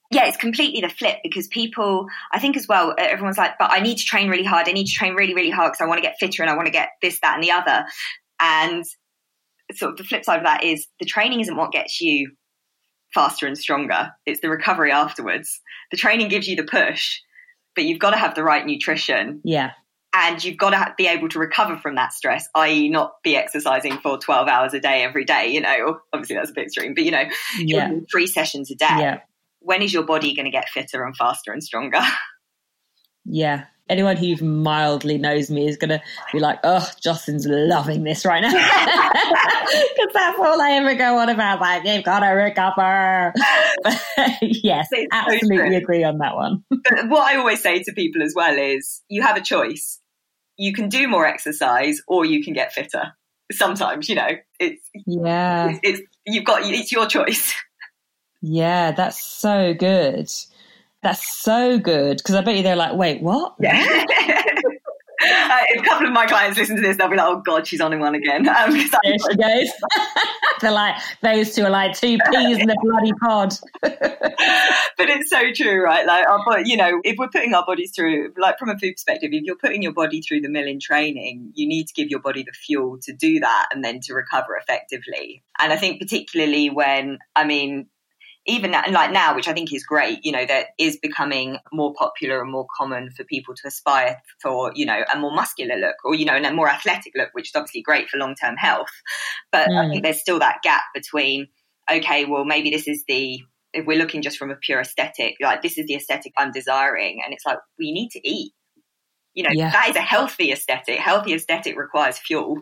Yeah, 0.10 0.26
it's 0.26 0.38
completely 0.38 0.80
the 0.80 0.90
flip 0.90 1.18
because 1.22 1.48
people, 1.48 2.08
I 2.32 2.40
think 2.40 2.56
as 2.56 2.66
well, 2.68 2.96
everyone's 2.98 3.38
like, 3.38 3.58
but 3.60 3.72
I 3.72 3.80
need 3.80 3.98
to 3.98 4.06
train 4.06 4.30
really 4.30 4.46
hard. 4.46 4.70
I 4.70 4.72
need 4.72 4.88
to 4.88 4.94
train 4.94 5.16
really, 5.16 5.34
really 5.34 5.50
hard 5.50 5.74
because 5.74 5.82
I 5.82 5.88
want 5.88 5.98
to 5.98 6.02
get 6.02 6.16
fitter 6.18 6.42
and 6.42 6.50
I 6.50 6.56
want 6.56 6.68
to 6.68 6.72
get 6.72 6.92
this, 7.02 7.20
that, 7.20 7.36
and 7.36 7.44
the 7.44 7.52
other. 7.52 7.86
And 8.40 8.86
sort 9.74 9.92
of 9.92 9.98
the 9.98 10.04
flip 10.04 10.24
side 10.24 10.40
of 10.40 10.46
that 10.46 10.64
is 10.64 10.88
the 11.00 11.06
training 11.06 11.42
isn't 11.42 11.56
what 11.56 11.72
gets 11.72 12.02
you 12.02 12.32
faster 13.14 13.48
and 13.48 13.58
stronger. 13.58 14.12
It's 14.26 14.42
the 14.42 14.50
recovery 14.50 14.92
afterwards. 14.92 15.62
The 15.92 15.98
training 15.98 16.30
gives 16.30 16.48
you 16.48 16.56
the 16.56 16.64
push, 16.64 17.20
but 17.76 17.86
you've 17.86 18.00
got 18.00 18.12
to 18.12 18.18
have 18.18 18.36
the 18.36 18.44
right 18.44 18.66
nutrition. 18.66 19.42
Yeah. 19.44 19.72
And 20.14 20.44
you've 20.44 20.58
got 20.58 20.72
to 20.72 20.94
be 20.98 21.08
able 21.08 21.30
to 21.30 21.40
recover 21.40 21.78
from 21.78 21.96
that 21.96 22.14
stress, 22.14 22.48
i.e., 22.56 22.90
not 22.90 23.14
be 23.24 23.36
exercising 23.36 23.98
for 24.00 24.18
12 24.18 24.48
hours 24.48 24.74
a 24.74 24.80
day 24.80 25.04
every 25.04 25.26
day. 25.26 25.50
You 25.50 25.62
know, 25.62 26.00
obviously 26.12 26.38
that's 26.38 26.50
a 26.50 26.54
bit 26.54 26.66
extreme, 26.66 26.96
but 26.96 27.04
you 27.04 27.12
know, 27.12 27.26
yeah. 27.60 27.92
three 28.12 28.26
sessions 28.26 28.72
a 28.72 28.76
day. 28.76 28.86
Yeah. 28.90 29.20
When 29.60 29.82
is 29.82 29.94
your 29.94 30.04
body 30.04 30.34
going 30.34 30.46
to 30.46 30.52
get 30.52 30.70
fitter 30.70 31.04
and 31.04 31.16
faster 31.16 31.52
and 31.52 31.64
stronger? 31.64 32.02
Yeah, 33.30 33.66
anyone 33.90 34.18
who 34.18 34.36
mildly 34.44 35.18
knows 35.18 35.50
me 35.50 35.68
is 35.68 35.78
going 35.78 35.90
to 35.90 36.02
be 36.32 36.40
like, 36.40 36.60
oh, 36.64 36.90
Justin's 37.02 37.46
loving 37.48 38.04
this 38.04 38.26
right 38.26 38.42
now. 38.42 38.52
Because 39.68 40.14
that's 40.14 40.40
all 40.40 40.62
I 40.62 40.72
ever 40.72 40.96
go 40.96 41.18
on 41.18 41.30
about. 41.30 41.60
Like, 41.60 41.86
you've 41.86 42.04
got 42.04 42.20
to 42.20 42.28
recover. 42.28 43.34
yes, 44.42 44.88
it's 44.92 45.08
absolutely 45.12 45.72
so 45.72 45.78
agree 45.78 46.04
on 46.04 46.20
that 46.20 46.36
one. 46.36 46.64
but 46.70 47.10
what 47.10 47.32
I 47.32 47.38
always 47.38 47.62
say 47.62 47.84
to 47.84 47.94
people 47.94 48.22
as 48.22 48.34
well 48.36 48.58
is 48.58 49.02
you 49.10 49.22
have 49.24 49.38
a 49.38 49.42
choice. 49.42 50.00
You 50.58 50.74
can 50.74 50.90
do 50.90 51.08
more 51.08 51.26
exercise 51.26 52.02
or 52.08 52.26
you 52.26 52.44
can 52.44 52.54
get 52.54 52.74
fitter. 52.74 53.14
Sometimes, 53.52 54.10
you 54.10 54.16
know, 54.16 54.30
it's, 54.60 54.90
yeah, 55.06 55.70
it's, 55.70 55.80
it's 55.84 56.02
you've 56.26 56.46
got, 56.46 56.62
it's 56.64 56.92
your 56.92 57.08
choice. 57.08 57.54
Yeah, 58.42 58.92
that's 58.92 59.22
so 59.22 59.74
good. 59.74 60.30
That's 61.08 61.26
so 61.26 61.80
good 61.80 62.18
because 62.18 62.36
I 62.36 62.42
bet 62.42 62.58
you 62.58 62.64
they're 62.64 62.76
like, 62.76 62.94
wait, 62.94 63.22
what? 63.22 63.56
Yeah. 63.62 63.82
uh, 64.12 65.60
if 65.70 65.82
a 65.82 65.86
couple 65.86 66.06
of 66.06 66.12
my 66.12 66.26
clients 66.26 66.58
listen 66.58 66.76
to 66.76 66.82
this, 66.82 66.98
they'll 66.98 67.08
be 67.08 67.16
like, 67.16 67.30
"Oh 67.30 67.42
God, 67.46 67.66
she's 67.66 67.80
on 67.80 67.94
in 67.94 68.02
one 68.02 68.14
again." 68.14 68.46
Um, 68.58 68.74
there 68.74 69.16
she 69.18 69.38
goes. 69.38 69.72
They're 70.62 70.72
like 70.72 70.96
those 71.22 71.56
two 71.56 71.64
are 71.64 71.70
like 71.70 71.94
two 71.94 72.18
peas 72.30 72.58
in 72.58 72.70
a 72.70 72.76
bloody 72.82 73.14
pod. 73.22 73.54
but 73.82 75.10
it's 75.10 75.30
so 75.30 75.54
true, 75.54 75.82
right? 75.82 76.06
Like, 76.06 76.28
our, 76.28 76.60
you 76.60 76.76
know, 76.76 77.00
if 77.06 77.16
we're 77.18 77.30
putting 77.30 77.54
our 77.54 77.66
bodies 77.66 77.94
through, 77.96 78.34
like 78.38 78.60
from 78.60 78.68
a 78.68 78.78
food 78.78 78.96
perspective, 78.96 79.30
if 79.32 79.44
you're 79.44 79.56
putting 79.56 79.82
your 79.82 79.94
body 79.94 80.22
through 80.22 80.42
the 80.42 80.50
mill 80.50 80.68
in 80.68 80.82
training, 80.82 81.54
you 81.56 81.70
need 81.70 81.88
to 81.88 81.94
give 81.94 82.10
your 82.10 82.20
body 82.20 82.44
the 82.44 82.52
fuel 82.52 82.98
to 83.04 83.14
do 83.14 83.40
that 83.40 83.70
and 83.72 83.82
then 83.82 84.02
to 84.02 84.14
recover 84.14 84.58
effectively. 84.58 85.42
And 85.58 85.72
I 85.72 85.78
think 85.78 86.02
particularly 86.02 86.70
when, 86.70 87.20
I 87.34 87.46
mean, 87.46 87.88
even 88.48 88.72
like 88.72 89.12
now, 89.12 89.36
which 89.36 89.48
I 89.50 89.54
think 89.54 89.74
is 89.74 89.84
great, 89.84 90.20
you 90.24 90.32
know, 90.32 90.46
that 90.46 90.68
is 90.80 90.98
becoming 91.02 91.58
more 91.74 91.94
popular 91.94 92.42
and 92.42 92.50
more 92.50 92.66
common 92.78 93.12
for 93.12 93.26
people 93.26 93.54
to 93.56 93.68
aspire 93.68 94.22
for, 94.42 94.72
you 94.74 94.86
know, 94.86 95.04
a 95.14 95.20
more 95.20 95.34
muscular 95.34 95.76
look 95.76 95.98
or, 96.06 96.16
you 96.16 96.26
know, 96.26 96.34
and 96.34 96.46
a 96.46 96.54
more 96.54 96.70
athletic 96.70 97.12
look, 97.16 97.30
which 97.34 97.50
is 97.50 97.56
obviously 97.56 97.82
great 97.82 98.10
for 98.10 98.18
long 98.18 98.36
term 98.36 98.56
health. 98.56 98.90
But 99.52 99.68
mm. 99.68 99.78
I 99.78 99.90
think 99.90 100.04
there's 100.04 100.22
still 100.22 100.40
that 100.40 100.62
gap 100.64 100.84
between, 100.96 101.48
okay, 101.92 102.24
well, 102.24 102.46
maybe 102.46 102.70
this 102.70 102.88
is 102.88 103.04
the, 103.08 103.42
if 103.74 103.86
we're 103.86 103.98
looking 103.98 104.22
just 104.22 104.38
from 104.38 104.50
a 104.50 104.56
pure 104.56 104.80
aesthetic, 104.80 105.36
like 105.42 105.62
this 105.62 105.78
is 105.78 105.86
the 105.86 105.96
aesthetic 105.96 106.32
I'm 106.38 106.52
desiring. 106.52 107.22
And 107.24 107.34
it's 107.34 107.46
like, 107.46 107.60
we 107.78 107.92
need 107.92 108.10
to 108.12 108.28
eat. 108.28 108.54
You 109.34 109.44
know, 109.44 109.52
yeah. 109.54 109.72
that 109.72 109.90
is 109.90 109.96
a 109.98 110.02
healthy 110.02 110.52
aesthetic. 110.52 111.00
Healthy 111.00 111.34
aesthetic 111.34 111.78
requires 111.78 112.18
fuel. 112.18 112.62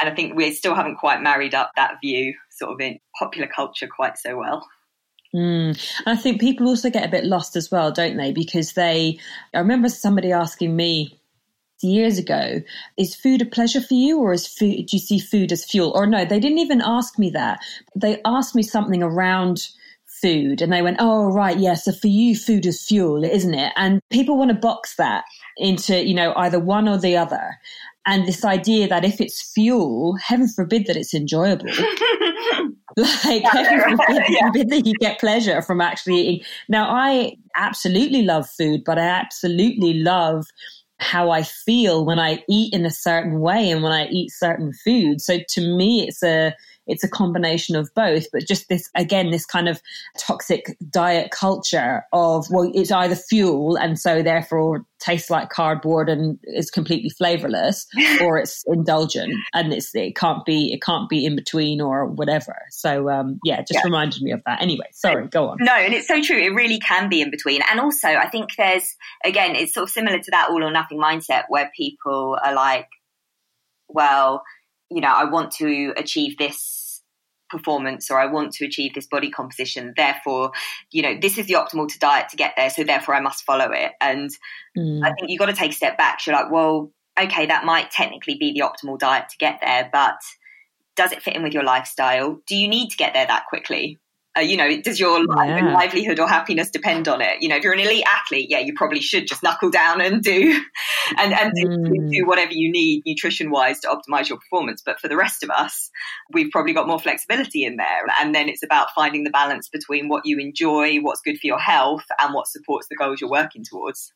And 0.00 0.10
I 0.10 0.14
think 0.14 0.34
we 0.34 0.50
still 0.52 0.74
haven't 0.74 0.96
quite 0.96 1.22
married 1.22 1.54
up 1.54 1.70
that 1.76 1.98
view 2.02 2.34
sort 2.50 2.72
of 2.72 2.80
in 2.80 2.98
popular 3.18 3.48
culture 3.48 3.86
quite 3.86 4.18
so 4.18 4.36
well. 4.36 4.66
Mm. 5.34 5.78
I 6.06 6.16
think 6.16 6.40
people 6.40 6.66
also 6.68 6.90
get 6.90 7.04
a 7.04 7.10
bit 7.10 7.24
lost 7.24 7.56
as 7.56 7.70
well, 7.70 7.92
don't 7.92 8.16
they? 8.16 8.32
Because 8.32 8.72
they, 8.72 9.18
I 9.54 9.58
remember 9.58 9.88
somebody 9.88 10.32
asking 10.32 10.74
me 10.74 11.18
years 11.82 12.18
ago, 12.18 12.62
is 12.96 13.14
food 13.14 13.42
a 13.42 13.46
pleasure 13.46 13.80
for 13.80 13.94
you 13.94 14.18
or 14.18 14.32
is 14.32 14.46
food, 14.46 14.86
do 14.86 14.96
you 14.96 14.98
see 14.98 15.18
food 15.18 15.52
as 15.52 15.64
fuel? 15.64 15.92
Or 15.94 16.06
no, 16.06 16.24
they 16.24 16.40
didn't 16.40 16.58
even 16.58 16.80
ask 16.80 17.18
me 17.18 17.30
that. 17.30 17.60
They 17.94 18.20
asked 18.24 18.54
me 18.54 18.62
something 18.62 19.02
around 19.02 19.68
food 20.06 20.62
and 20.62 20.72
they 20.72 20.82
went, 20.82 20.96
oh, 21.00 21.32
right, 21.32 21.58
yeah, 21.58 21.74
so 21.74 21.92
for 21.92 22.06
you, 22.06 22.36
food 22.36 22.66
is 22.66 22.84
fuel, 22.84 23.24
isn't 23.24 23.54
it? 23.54 23.72
And 23.76 24.00
people 24.10 24.38
want 24.38 24.50
to 24.50 24.56
box 24.56 24.96
that 24.96 25.24
into, 25.56 26.02
you 26.02 26.14
know, 26.14 26.32
either 26.36 26.58
one 26.58 26.88
or 26.88 26.98
the 26.98 27.16
other. 27.16 27.58
And 28.06 28.26
this 28.26 28.44
idea 28.44 28.86
that 28.88 29.04
if 29.04 29.20
it's 29.20 29.52
fuel, 29.52 30.16
heaven 30.16 30.48
forbid 30.48 30.86
that 30.86 30.96
it's 30.96 31.14
enjoyable. 31.14 31.66
Like, 32.96 33.42
yeah, 33.42 33.50
heaven 33.52 33.98
forbid, 34.06 34.22
yeah. 34.28 34.46
forbid 34.46 34.70
that 34.70 34.86
you 34.86 34.94
get 35.00 35.20
pleasure 35.20 35.60
from 35.60 35.82
actually 35.82 36.16
eating. 36.16 36.46
Now, 36.68 36.88
I 36.88 37.36
absolutely 37.54 38.22
love 38.22 38.48
food, 38.48 38.84
but 38.86 38.98
I 38.98 39.02
absolutely 39.02 39.94
love 39.94 40.46
how 40.98 41.30
I 41.30 41.42
feel 41.42 42.06
when 42.06 42.18
I 42.18 42.42
eat 42.48 42.72
in 42.72 42.86
a 42.86 42.90
certain 42.90 43.40
way 43.40 43.70
and 43.70 43.82
when 43.82 43.92
I 43.92 44.06
eat 44.06 44.30
certain 44.32 44.72
food. 44.72 45.20
So 45.20 45.38
to 45.46 45.60
me, 45.60 46.06
it's 46.08 46.22
a 46.22 46.54
it's 46.86 47.04
a 47.04 47.08
combination 47.08 47.76
of 47.76 47.90
both, 47.94 48.26
but 48.32 48.46
just 48.46 48.68
this, 48.68 48.88
again, 48.94 49.30
this 49.30 49.44
kind 49.44 49.68
of 49.68 49.80
toxic 50.18 50.76
diet 50.90 51.30
culture 51.30 52.04
of, 52.12 52.46
well, 52.50 52.70
it's 52.74 52.90
either 52.90 53.16
fuel 53.16 53.76
and 53.76 53.98
so 53.98 54.22
therefore 54.22 54.84
tastes 54.98 55.30
like 55.30 55.50
cardboard 55.50 56.08
and 56.08 56.38
is 56.44 56.70
completely 56.70 57.10
flavorless 57.10 57.86
or 58.22 58.38
it's 58.38 58.64
indulgent 58.66 59.34
and 59.52 59.72
it's, 59.72 59.94
it 59.94 60.16
can't 60.16 60.44
be, 60.44 60.72
it 60.72 60.82
can't 60.82 61.08
be 61.08 61.26
in 61.26 61.36
between 61.36 61.80
or 61.80 62.06
whatever. 62.06 62.56
So, 62.70 63.10
um, 63.10 63.40
yeah, 63.44 63.60
just 63.60 63.74
yeah. 63.74 63.84
reminded 63.84 64.22
me 64.22 64.32
of 64.32 64.42
that. 64.46 64.62
Anyway, 64.62 64.86
sorry, 64.92 65.26
go 65.28 65.48
on. 65.48 65.58
No, 65.60 65.74
and 65.74 65.92
it's 65.92 66.08
so 66.08 66.22
true. 66.22 66.38
It 66.38 66.54
really 66.54 66.78
can 66.78 67.08
be 67.08 67.20
in 67.20 67.30
between. 67.30 67.62
And 67.70 67.80
also, 67.80 68.08
I 68.08 68.28
think 68.28 68.50
there's, 68.56 68.94
again, 69.24 69.56
it's 69.56 69.74
sort 69.74 69.84
of 69.84 69.90
similar 69.90 70.18
to 70.18 70.30
that 70.30 70.50
all 70.50 70.62
or 70.62 70.70
nothing 70.70 70.98
mindset 70.98 71.44
where 71.48 71.70
people 71.76 72.38
are 72.42 72.54
like, 72.54 72.88
well, 73.88 74.42
you 74.90 75.00
know, 75.00 75.12
I 75.12 75.24
want 75.24 75.52
to 75.52 75.92
achieve 75.96 76.38
this 76.38 76.75
performance 77.48 78.10
or 78.10 78.18
I 78.18 78.26
want 78.26 78.52
to 78.54 78.66
achieve 78.66 78.94
this 78.94 79.06
body 79.06 79.30
composition. 79.30 79.94
Therefore, 79.96 80.52
you 80.90 81.02
know, 81.02 81.16
this 81.20 81.38
is 81.38 81.46
the 81.46 81.54
optimal 81.54 81.88
to 81.88 81.98
diet 81.98 82.28
to 82.30 82.36
get 82.36 82.54
there. 82.56 82.70
So 82.70 82.84
therefore 82.84 83.14
I 83.14 83.20
must 83.20 83.44
follow 83.44 83.70
it. 83.72 83.92
And 84.00 84.30
mm. 84.76 85.04
I 85.04 85.12
think 85.12 85.30
you've 85.30 85.38
got 85.38 85.46
to 85.46 85.52
take 85.52 85.72
a 85.72 85.74
step 85.74 85.96
back. 85.96 86.26
You're 86.26 86.36
like, 86.36 86.50
well, 86.50 86.92
okay, 87.18 87.46
that 87.46 87.64
might 87.64 87.90
technically 87.90 88.36
be 88.38 88.52
the 88.52 88.60
optimal 88.60 88.98
diet 88.98 89.28
to 89.30 89.38
get 89.38 89.60
there, 89.62 89.88
but 89.92 90.18
does 90.96 91.12
it 91.12 91.22
fit 91.22 91.36
in 91.36 91.42
with 91.42 91.54
your 91.54 91.64
lifestyle? 91.64 92.40
Do 92.46 92.56
you 92.56 92.68
need 92.68 92.90
to 92.90 92.96
get 92.96 93.14
there 93.14 93.26
that 93.26 93.46
quickly? 93.48 93.98
Uh, 94.36 94.40
you 94.40 94.56
know, 94.56 94.80
does 94.82 95.00
your 95.00 95.18
yeah. 95.18 95.72
livelihood 95.72 96.18
or 96.18 96.28
happiness 96.28 96.70
depend 96.70 97.08
on 97.08 97.20
it? 97.20 97.40
You 97.40 97.48
know, 97.48 97.56
if 97.56 97.64
you're 97.64 97.72
an 97.72 97.80
elite 97.80 98.04
athlete, 98.06 98.48
yeah, 98.50 98.58
you 98.58 98.74
probably 98.74 99.00
should 99.00 99.26
just 99.26 99.42
knuckle 99.42 99.70
down 99.70 100.00
and 100.00 100.22
do 100.22 100.60
and, 101.18 101.32
and 101.32 101.52
mm. 101.56 102.10
do 102.10 102.26
whatever 102.26 102.52
you 102.52 102.70
need 102.70 103.02
nutrition 103.06 103.50
wise 103.50 103.80
to 103.80 103.88
optimize 103.88 104.28
your 104.28 104.38
performance. 104.38 104.82
But 104.84 105.00
for 105.00 105.08
the 105.08 105.16
rest 105.16 105.42
of 105.42 105.50
us, 105.50 105.90
we've 106.32 106.50
probably 106.50 106.74
got 106.74 106.86
more 106.86 107.00
flexibility 107.00 107.64
in 107.64 107.76
there. 107.76 108.06
And 108.20 108.34
then 108.34 108.48
it's 108.48 108.62
about 108.62 108.88
finding 108.94 109.24
the 109.24 109.30
balance 109.30 109.68
between 109.68 110.08
what 110.08 110.26
you 110.26 110.38
enjoy, 110.38 110.98
what's 110.98 111.22
good 111.22 111.38
for 111.38 111.46
your 111.46 111.60
health, 111.60 112.04
and 112.20 112.34
what 112.34 112.48
supports 112.48 112.88
the 112.88 112.96
goals 112.96 113.20
you're 113.20 113.30
working 113.30 113.64
towards. 113.64 114.12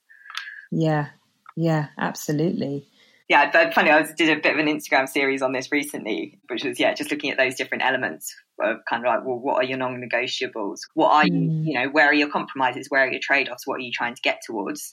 Yeah, 0.70 1.08
yeah, 1.56 1.88
absolutely 1.98 2.86
yeah, 3.30 3.48
but 3.52 3.72
funny, 3.72 3.90
I 3.90 4.02
did 4.02 4.36
a 4.36 4.40
bit 4.40 4.54
of 4.54 4.58
an 4.58 4.66
Instagram 4.66 5.08
series 5.08 5.40
on 5.40 5.52
this 5.52 5.70
recently, 5.70 6.40
which 6.48 6.64
was 6.64 6.80
yeah, 6.80 6.92
just 6.94 7.12
looking 7.12 7.30
at 7.30 7.38
those 7.38 7.54
different 7.54 7.84
elements 7.84 8.34
of 8.60 8.78
kind 8.88 9.06
of 9.06 9.14
like, 9.14 9.24
well, 9.24 9.38
what 9.38 9.54
are 9.54 9.64
your 9.64 9.78
non-negotiables? 9.78 10.80
What 10.94 11.12
are 11.12 11.22
mm. 11.22 11.28
you, 11.64 11.70
you 11.70 11.74
know, 11.74 11.88
where 11.90 12.06
are 12.06 12.12
your 12.12 12.28
compromises? 12.28 12.88
Where 12.88 13.06
are 13.06 13.10
your 13.10 13.20
trade-offs? 13.22 13.68
What 13.68 13.76
are 13.76 13.84
you 13.84 13.92
trying 13.94 14.16
to 14.16 14.20
get 14.20 14.40
towards? 14.44 14.90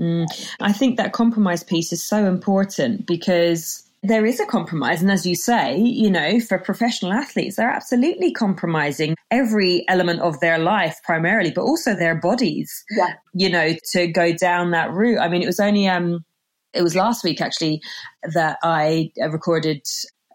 Mm. 0.00 0.26
I 0.60 0.72
think 0.72 0.96
that 0.96 1.12
compromise 1.12 1.62
piece 1.62 1.92
is 1.92 2.04
so 2.04 2.26
important 2.26 3.06
because 3.06 3.88
there 4.02 4.26
is 4.26 4.40
a 4.40 4.46
compromise. 4.46 5.00
And 5.00 5.12
as 5.12 5.24
you 5.24 5.36
say, 5.36 5.78
you 5.78 6.10
know, 6.10 6.40
for 6.40 6.58
professional 6.58 7.12
athletes, 7.12 7.54
they're 7.54 7.70
absolutely 7.70 8.32
compromising 8.32 9.14
every 9.30 9.84
element 9.86 10.22
of 10.22 10.40
their 10.40 10.58
life 10.58 10.98
primarily, 11.04 11.52
but 11.52 11.62
also 11.62 11.94
their 11.94 12.16
bodies, 12.16 12.84
yeah. 12.90 13.14
you 13.32 13.48
know, 13.48 13.74
to 13.92 14.08
go 14.08 14.32
down 14.32 14.72
that 14.72 14.90
route. 14.92 15.20
I 15.20 15.28
mean, 15.28 15.40
it 15.40 15.46
was 15.46 15.60
only, 15.60 15.86
um, 15.86 16.24
it 16.76 16.82
was 16.82 16.94
last 16.94 17.24
week 17.24 17.40
actually 17.40 17.80
that 18.22 18.58
I 18.62 19.10
uh, 19.22 19.30
recorded 19.30 19.82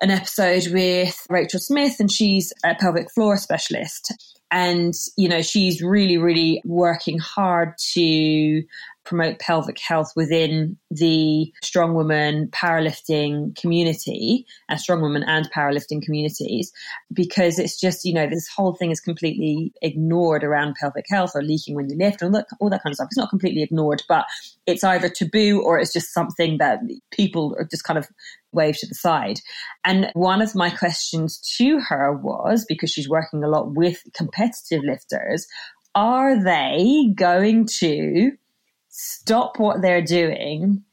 an 0.02 0.10
episode 0.10 0.68
with 0.72 1.16
Rachel 1.30 1.60
Smith, 1.60 2.00
and 2.00 2.12
she's 2.12 2.52
a 2.66 2.74
pelvic 2.76 3.12
floor 3.12 3.38
specialist. 3.38 4.14
And, 4.50 4.94
you 5.16 5.30
know, 5.30 5.42
she's 5.42 5.82
really, 5.82 6.18
really 6.18 6.62
working 6.66 7.20
hard 7.20 7.74
to 7.94 8.64
promote 9.03 9.39
pelvic 9.39 9.79
health 9.79 10.12
within 10.15 10.77
the 10.89 11.51
strong 11.63 11.93
woman 11.93 12.48
powerlifting 12.51 13.55
community 13.60 14.46
and 14.70 14.79
strong 14.79 15.01
woman 15.01 15.24
and 15.24 15.50
powerlifting 15.51 16.01
communities 16.01 16.72
because 17.12 17.58
it's 17.58 17.79
just 17.79 18.05
you 18.05 18.13
know 18.13 18.27
this 18.27 18.48
whole 18.48 18.75
thing 18.75 18.91
is 18.91 19.00
completely 19.00 19.74
ignored 19.81 20.43
around 20.43 20.75
pelvic 20.79 21.05
health 21.10 21.31
or 21.36 21.41
leaking 21.41 21.75
when 21.75 21.89
you 21.89 21.98
lift 21.98 22.22
and 22.22 22.34
all 22.34 22.41
that, 22.41 22.48
all 22.60 22.70
that 22.70 22.84
kind 22.84 22.91
of 22.91 22.96
stuff. 22.96 23.08
It's 23.10 23.17
not 23.17 23.29
completely 23.29 23.63
ignored 23.63 24.03
but 24.08 24.25
it's 24.65 24.84
either 24.84 25.10
taboo 25.10 25.62
or 25.62 25.79
it's 25.79 25.93
just 25.93 26.13
something 26.13 26.58
that 26.60 26.79
people 27.12 27.55
are 27.58 27.65
just 27.65 27.84
kind 27.84 27.98
of 27.98 28.08
wave 28.51 28.77
to 28.77 28.88
the 28.88 28.96
side. 28.96 29.39
And 29.86 30.12
one 30.13 30.41
of 30.41 30.55
my 30.55 30.70
questions 30.70 31.39
to 31.58 31.79
her 31.79 32.13
was 32.13 32.65
because 32.67 32.91
she's 32.91 33.10
working 33.10 33.43
a 33.43 33.50
lot 33.50 33.74
with 33.74 34.01
competitive 34.13 34.84
lifters 34.84 35.48
are 35.96 36.41
they 36.41 37.08
going 37.15 37.67
to 37.79 38.31
stop 38.92 39.58
what 39.58 39.82
they're 39.82 40.04
doing, 40.04 40.84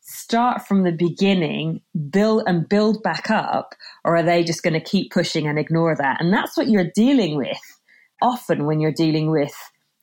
start 0.00 0.66
from 0.66 0.82
the 0.82 0.92
beginning, 0.92 1.80
build 2.10 2.42
and 2.46 2.68
build 2.68 3.02
back 3.02 3.30
up, 3.30 3.74
or 4.04 4.16
are 4.16 4.22
they 4.22 4.44
just 4.44 4.62
going 4.62 4.74
to 4.74 4.80
keep 4.80 5.10
pushing 5.12 5.46
and 5.46 5.58
ignore 5.58 5.96
that? 5.96 6.20
And 6.20 6.32
that's 6.32 6.56
what 6.56 6.68
you're 6.68 6.90
dealing 6.94 7.36
with 7.36 7.58
often 8.20 8.66
when 8.66 8.80
you're 8.80 8.92
dealing 8.92 9.30
with 9.30 9.54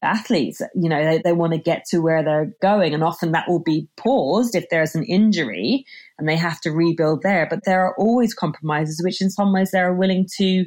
athletes. 0.01 0.61
You 0.73 0.89
know, 0.89 1.03
they, 1.03 1.21
they 1.23 1.33
want 1.33 1.53
to 1.53 1.59
get 1.59 1.85
to 1.89 1.99
where 1.99 2.23
they're 2.23 2.53
going, 2.61 2.93
and 2.93 3.03
often 3.03 3.33
that 3.33 3.47
will 3.47 3.61
be 3.61 3.87
paused 3.97 4.55
if 4.55 4.69
there's 4.69 4.95
an 4.95 5.03
injury 5.03 5.85
and 6.17 6.27
they 6.27 6.37
have 6.37 6.61
to 6.61 6.71
rebuild 6.71 7.21
there. 7.21 7.47
But 7.49 7.65
there 7.65 7.85
are 7.85 7.95
always 7.97 8.33
compromises, 8.33 9.01
which 9.03 9.21
in 9.21 9.29
some 9.29 9.53
ways 9.53 9.71
they're 9.71 9.93
willing 9.93 10.27
to 10.37 10.65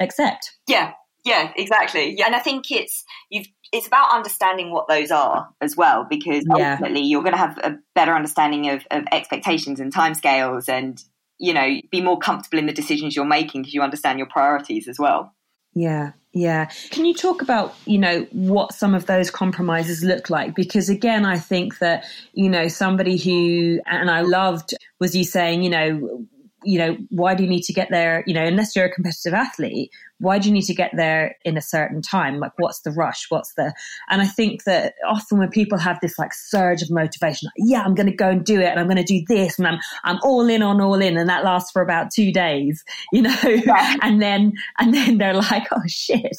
accept. 0.00 0.56
Yeah, 0.66 0.92
yeah, 1.24 1.52
exactly. 1.56 2.14
Yeah, 2.16 2.26
and 2.26 2.36
I 2.36 2.40
think 2.40 2.70
it's 2.70 3.04
you've 3.30 3.48
it's 3.72 3.86
about 3.86 4.14
understanding 4.14 4.70
what 4.70 4.88
those 4.88 5.10
are 5.10 5.48
as 5.60 5.76
well, 5.76 6.06
because 6.08 6.44
yeah. 6.56 6.72
ultimately 6.72 7.02
you're 7.02 7.22
going 7.22 7.34
to 7.34 7.38
have 7.38 7.58
a 7.58 7.78
better 7.94 8.12
understanding 8.12 8.70
of, 8.70 8.86
of 8.90 9.04
expectations 9.12 9.80
and 9.80 9.92
timescales, 9.92 10.68
and 10.68 11.02
you 11.38 11.54
know, 11.54 11.80
be 11.90 12.00
more 12.00 12.18
comfortable 12.18 12.58
in 12.58 12.66
the 12.66 12.72
decisions 12.72 13.14
you're 13.14 13.24
making 13.24 13.62
because 13.62 13.72
you 13.74 13.82
understand 13.82 14.18
your 14.18 14.28
priorities 14.28 14.88
as 14.88 14.98
well. 14.98 15.32
Yeah, 15.74 16.12
yeah. 16.32 16.70
Can 16.90 17.04
you 17.04 17.14
talk 17.14 17.42
about, 17.42 17.74
you 17.84 17.98
know, 17.98 18.26
what 18.32 18.72
some 18.72 18.94
of 18.94 19.06
those 19.06 19.30
compromises 19.30 20.02
look 20.02 20.30
like? 20.30 20.56
Because 20.56 20.88
again, 20.88 21.24
I 21.24 21.38
think 21.38 21.78
that, 21.78 22.04
you 22.32 22.48
know, 22.48 22.66
somebody 22.66 23.16
who, 23.16 23.80
and 23.86 24.10
I 24.10 24.22
loved, 24.22 24.74
was 24.98 25.14
you 25.14 25.22
saying, 25.22 25.62
you 25.62 25.70
know, 25.70 26.26
you 26.64 26.78
know, 26.78 26.96
why 27.10 27.34
do 27.34 27.42
you 27.42 27.48
need 27.48 27.62
to 27.62 27.72
get 27.72 27.88
there? 27.90 28.24
You 28.26 28.34
know, 28.34 28.44
unless 28.44 28.74
you're 28.74 28.86
a 28.86 28.92
competitive 28.92 29.34
athlete, 29.34 29.90
why 30.20 30.38
do 30.38 30.48
you 30.48 30.52
need 30.52 30.64
to 30.64 30.74
get 30.74 30.90
there 30.96 31.36
in 31.44 31.56
a 31.56 31.62
certain 31.62 32.02
time? 32.02 32.40
Like, 32.40 32.52
what's 32.56 32.80
the 32.80 32.90
rush? 32.90 33.26
What's 33.28 33.54
the, 33.54 33.72
and 34.10 34.20
I 34.20 34.26
think 34.26 34.64
that 34.64 34.94
often 35.06 35.38
when 35.38 35.50
people 35.50 35.78
have 35.78 35.98
this 36.00 36.18
like 36.18 36.34
surge 36.34 36.82
of 36.82 36.90
motivation, 36.90 37.46
like, 37.46 37.68
yeah, 37.68 37.82
I'm 37.82 37.94
going 37.94 38.08
to 38.08 38.14
go 38.14 38.30
and 38.30 38.44
do 38.44 38.60
it 38.60 38.66
and 38.66 38.80
I'm 38.80 38.86
going 38.86 38.96
to 38.96 39.04
do 39.04 39.24
this 39.28 39.58
and 39.58 39.68
I'm, 39.68 39.78
I'm 40.02 40.18
all 40.22 40.48
in 40.48 40.62
on 40.62 40.80
all 40.80 41.00
in. 41.00 41.16
And 41.16 41.28
that 41.28 41.44
lasts 41.44 41.70
for 41.70 41.82
about 41.82 42.10
two 42.12 42.32
days, 42.32 42.82
you 43.12 43.22
know, 43.22 43.36
yeah. 43.44 43.96
and 44.02 44.20
then, 44.20 44.52
and 44.78 44.92
then 44.92 45.18
they're 45.18 45.34
like, 45.34 45.68
oh 45.72 45.82
shit, 45.86 46.36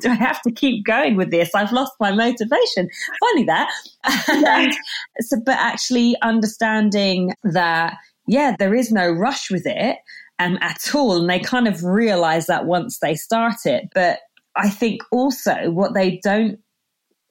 do 0.00 0.10
I 0.10 0.14
have 0.14 0.42
to 0.42 0.50
keep 0.50 0.84
going 0.84 1.16
with 1.16 1.30
this? 1.30 1.54
I've 1.54 1.72
lost 1.72 1.92
my 1.98 2.12
motivation. 2.12 2.88
Funny 3.20 3.44
that. 3.44 3.70
Yeah. 4.28 4.58
and 4.58 4.74
so, 5.20 5.36
but 5.44 5.56
actually 5.58 6.16
understanding 6.22 7.34
that, 7.44 7.96
yeah, 8.26 8.56
there 8.58 8.74
is 8.74 8.92
no 8.92 9.10
rush 9.10 9.50
with 9.50 9.66
it 9.66 9.96
um, 10.38 10.58
at 10.60 10.94
all. 10.94 11.20
And 11.20 11.30
they 11.30 11.40
kind 11.40 11.68
of 11.68 11.84
realize 11.84 12.46
that 12.46 12.66
once 12.66 12.98
they 12.98 13.14
start 13.14 13.64
it. 13.64 13.88
But 13.94 14.20
I 14.56 14.68
think 14.68 15.02
also 15.10 15.70
what 15.70 15.94
they 15.94 16.20
don't 16.22 16.58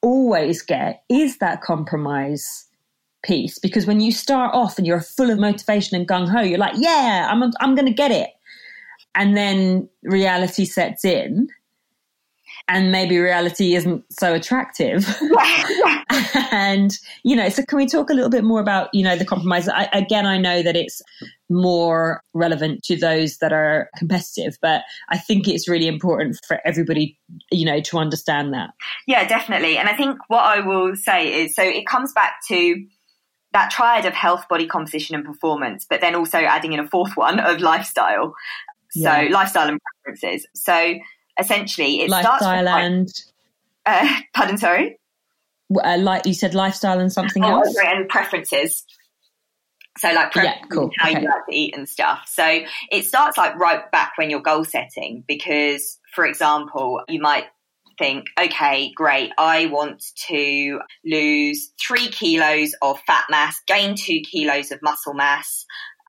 always 0.02 0.62
get 0.62 1.04
is 1.10 1.38
that 1.38 1.62
compromise 1.62 2.68
piece 3.24 3.60
because 3.60 3.86
when 3.86 4.00
you 4.00 4.12
start 4.12 4.54
off 4.54 4.78
and 4.78 4.88
you're 4.88 5.02
full 5.02 5.30
of 5.30 5.40
motivation 5.40 5.96
and 5.96 6.08
gung 6.08 6.28
ho, 6.28 6.42
you're 6.42 6.58
like, 6.58 6.76
yeah, 6.78 7.28
I'm, 7.30 7.44
I'm 7.60 7.76
going 7.76 7.86
to 7.86 7.94
get 7.94 8.12
it. 8.12 8.32
And 9.14 9.38
then 9.38 9.90
reality 10.04 10.66
sets 10.66 11.06
in 11.06 11.50
and 12.68 12.92
maybe 12.92 13.18
reality 13.18 13.76
isn't 13.76 14.04
so 14.12 14.34
attractive. 14.34 15.06
and, 16.52 16.98
you 17.24 17.36
know, 17.36 17.50
so 17.50 17.64
can 17.64 17.78
we 17.78 17.86
talk 17.86 18.10
a 18.10 18.14
little 18.14 18.30
bit 18.30 18.44
more 18.44 18.62
about, 18.62 18.94
you 18.94 19.04
know, 19.04 19.16
the 19.16 19.26
compromise? 19.26 19.68
I, 19.68 19.90
again, 19.94 20.26
I 20.26 20.38
know 20.38 20.64
that 20.64 20.76
it's 20.76 21.02
more 21.50 22.22
relevant 22.34 22.84
to 22.84 22.96
those 22.96 23.38
that 23.38 23.52
are 23.52 23.90
competitive, 23.98 24.58
but 24.62 24.84
I 25.10 25.18
think 25.18 25.48
it's 25.48 25.68
really 25.68 25.88
important 25.88 26.40
for 26.48 26.60
everybody, 26.66 27.18
you 27.52 27.66
know, 27.66 27.82
to 27.82 27.98
understand 27.98 28.54
that. 28.54 28.72
Yeah, 29.08 29.28
definitely. 29.28 29.78
And 29.78 29.90
I 29.90 29.96
think 29.96 30.18
what 30.28 30.44
I 30.44 30.60
will 30.60 30.96
say 30.96 31.44
is 31.44 31.56
so 31.56 31.64
it 31.64 31.86
comes 31.86 32.14
back 32.14 32.36
to 32.48 32.86
that 33.54 33.70
triad 33.70 34.06
of 34.06 34.14
health, 34.14 34.48
body 34.48 34.66
composition, 34.66 35.16
and 35.16 35.26
performance, 35.26 35.86
but 35.90 36.02
then 36.02 36.16
also 36.16 36.38
adding 36.38 36.74
in 36.74 36.80
a 36.80 36.88
fourth 36.88 37.18
one 37.18 37.40
of 37.40 37.60
lifestyle. 37.60 38.34
So, 38.92 39.02
yeah. 39.02 39.30
lifestyle 39.32 39.70
and 39.70 39.80
preferences. 40.04 40.46
So, 40.54 40.96
essentially, 41.42 42.02
it 42.02 42.10
lifestyle 42.10 42.38
starts 42.40 42.70
and 42.70 43.10
uh, 43.86 44.20
pardon, 44.34 44.58
sorry. 44.58 44.98
Uh, 45.84 45.98
like 45.98 46.26
you 46.26 46.34
said, 46.34 46.54
lifestyle 46.54 47.00
and 47.00 47.12
something 47.12 47.44
oh, 47.44 47.62
else, 47.62 47.76
and 47.84 48.08
preferences. 48.10 48.86
So 49.98 50.12
like 50.14 50.34
yeah, 50.36 50.56
cool. 50.72 50.90
how 51.00 51.10
okay. 51.10 51.22
you 51.22 51.28
like 51.28 51.46
to 51.50 51.56
eat 51.56 51.76
and 51.76 51.88
stuff. 51.88 52.24
So 52.28 52.62
it 52.92 53.06
starts 53.06 53.38
like 53.38 53.56
right 53.58 53.90
back 53.92 54.14
when 54.16 54.30
you're 54.30 54.42
goal 54.42 54.64
setting 54.64 55.24
because, 55.28 56.00
for 56.16 56.26
example, 56.26 57.02
you 57.10 57.20
might 57.20 57.46
think, 58.00 58.26
okay, 58.40 58.92
great, 58.96 59.32
I 59.38 59.68
want 59.68 60.04
to 60.28 60.80
lose 61.06 61.72
three 61.86 62.08
kilos 62.10 62.74
of 62.82 63.00
fat 63.06 63.26
mass, 63.30 63.62
gain 63.68 63.96
two 63.96 64.22
kilos 64.22 64.72
of 64.72 64.80
muscle 64.82 65.14
mass. 65.14 65.66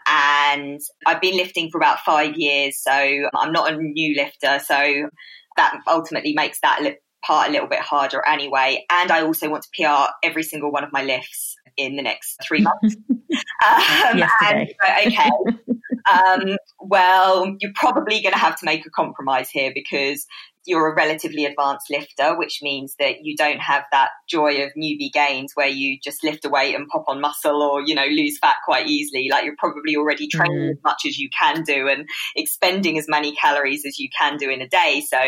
And 0.06 0.80
I've 1.06 1.20
been 1.20 1.36
lifting 1.36 1.70
for 1.70 1.78
about 1.78 2.00
five 2.00 2.36
years, 2.36 2.78
so 2.80 2.92
I'm 2.92 3.52
not 3.52 3.72
a 3.72 3.76
new 3.76 4.16
lifter. 4.16 4.58
So 4.64 5.08
that 5.56 5.80
ultimately 5.86 6.32
makes 6.34 6.60
that 6.60 6.96
part 7.24 7.48
a 7.48 7.52
little 7.52 7.68
bit 7.68 7.80
harder 7.80 8.24
anyway. 8.26 8.84
And 8.90 9.10
I 9.10 9.22
also 9.22 9.48
want 9.48 9.64
to 9.64 9.68
PR 9.74 10.12
every 10.26 10.42
single 10.42 10.72
one 10.72 10.84
of 10.84 10.92
my 10.92 11.02
lifts 11.02 11.56
in 11.76 11.96
the 11.96 12.02
next 12.02 12.38
three 12.46 12.60
months. 12.82 12.96
um, 13.10 14.22
and, 14.42 14.68
okay. 15.06 15.30
um, 16.12 16.56
well, 16.80 17.56
you're 17.60 17.72
probably 17.74 18.20
going 18.20 18.32
to 18.32 18.38
have 18.38 18.56
to 18.56 18.66
make 18.66 18.84
a 18.86 18.90
compromise 18.90 19.50
here 19.50 19.72
because 19.74 20.26
you're 20.64 20.90
a 20.90 20.94
relatively 20.94 21.44
advanced 21.44 21.90
lifter, 21.90 22.36
which 22.36 22.60
means 22.62 22.94
that 22.98 23.24
you 23.24 23.36
don't 23.36 23.60
have 23.60 23.84
that 23.90 24.10
joy 24.28 24.62
of 24.64 24.72
newbie 24.74 25.12
gains 25.12 25.52
where 25.54 25.68
you 25.68 25.98
just 26.02 26.22
lift 26.22 26.44
a 26.44 26.48
weight 26.48 26.74
and 26.74 26.88
pop 26.88 27.04
on 27.08 27.20
muscle 27.20 27.62
or, 27.62 27.80
you 27.80 27.94
know, 27.94 28.06
lose 28.06 28.38
fat 28.38 28.56
quite 28.64 28.86
easily. 28.86 29.28
Like 29.30 29.44
you're 29.44 29.56
probably 29.58 29.96
already 29.96 30.28
training 30.28 30.58
mm. 30.58 30.70
as 30.70 30.78
much 30.84 31.02
as 31.06 31.18
you 31.18 31.28
can 31.36 31.62
do 31.62 31.88
and 31.88 32.06
expending 32.36 32.98
as 32.98 33.08
many 33.08 33.34
calories 33.34 33.84
as 33.86 33.98
you 33.98 34.08
can 34.16 34.36
do 34.36 34.50
in 34.50 34.60
a 34.60 34.68
day. 34.68 35.02
So, 35.06 35.20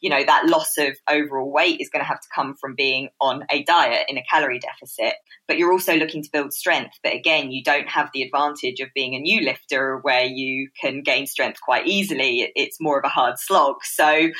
you 0.00 0.10
know, 0.10 0.24
that 0.24 0.46
loss 0.46 0.76
of 0.78 0.96
overall 1.08 1.50
weight 1.50 1.80
is 1.80 1.88
going 1.88 2.02
to 2.02 2.08
have 2.08 2.20
to 2.20 2.28
come 2.34 2.54
from 2.60 2.74
being 2.74 3.08
on 3.20 3.44
a 3.50 3.62
diet 3.62 4.06
in 4.08 4.18
a 4.18 4.24
calorie 4.28 4.58
deficit. 4.60 5.14
But 5.46 5.58
you're 5.58 5.72
also 5.72 5.94
looking 5.94 6.22
to 6.22 6.30
build 6.32 6.52
strength. 6.52 6.98
But 7.02 7.14
again, 7.14 7.52
you 7.52 7.62
don't 7.62 7.88
have 7.88 8.10
the 8.12 8.22
advantage 8.22 8.80
of 8.80 8.88
being 8.94 9.14
a 9.14 9.20
new 9.20 9.42
lifter 9.42 9.98
where 9.98 10.24
you 10.24 10.70
can 10.80 11.02
gain 11.02 11.26
strength 11.26 11.60
quite 11.60 11.86
easily. 11.86 12.50
It's 12.56 12.78
more 12.80 12.98
of 12.98 13.04
a 13.04 13.08
hard 13.08 13.38
slog. 13.38 13.76
So, 13.84 14.30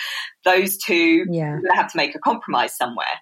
those 0.44 0.76
two 0.76 1.24
yeah. 1.30 1.58
have 1.72 1.90
to 1.90 1.96
make 1.96 2.14
a 2.14 2.18
compromise 2.18 2.76
somewhere 2.76 3.20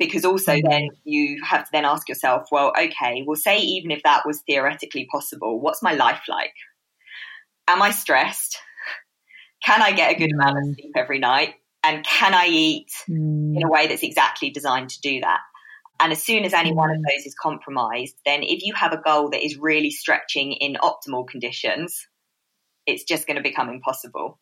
because 0.00 0.24
also 0.24 0.54
mm-hmm. 0.54 0.68
then 0.68 0.88
you 1.04 1.40
have 1.44 1.64
to 1.64 1.68
then 1.72 1.84
ask 1.84 2.08
yourself 2.08 2.48
well 2.50 2.72
okay 2.76 3.22
well 3.24 3.36
say 3.36 3.58
even 3.58 3.92
if 3.92 4.02
that 4.02 4.26
was 4.26 4.40
theoretically 4.40 5.06
possible 5.10 5.60
what's 5.60 5.82
my 5.82 5.92
life 5.92 6.22
like 6.28 6.54
am 7.68 7.82
i 7.82 7.90
stressed 7.90 8.58
can 9.64 9.82
i 9.82 9.92
get 9.92 10.10
a 10.10 10.18
good 10.18 10.30
mm. 10.30 10.34
amount 10.34 10.58
of 10.58 10.64
mm. 10.64 10.74
sleep 10.74 10.92
every 10.96 11.18
night 11.18 11.54
and 11.84 12.04
can 12.04 12.34
i 12.34 12.46
eat 12.46 12.90
mm. 13.08 13.54
in 13.56 13.62
a 13.62 13.68
way 13.68 13.86
that's 13.86 14.02
exactly 14.02 14.50
designed 14.50 14.90
to 14.90 15.00
do 15.00 15.20
that 15.20 15.40
and 16.02 16.12
as 16.12 16.22
soon 16.22 16.44
as 16.44 16.54
any 16.54 16.72
one 16.72 16.90
of 16.90 16.96
mm. 16.96 17.02
those 17.02 17.26
is 17.26 17.34
compromised 17.40 18.16
then 18.24 18.42
if 18.42 18.64
you 18.64 18.74
have 18.74 18.92
a 18.92 19.02
goal 19.02 19.30
that 19.30 19.44
is 19.44 19.58
really 19.58 19.90
stretching 19.90 20.52
in 20.52 20.76
optimal 20.82 21.28
conditions 21.28 22.06
it's 22.86 23.04
just 23.04 23.26
going 23.26 23.36
to 23.36 23.42
become 23.42 23.68
impossible 23.68 24.39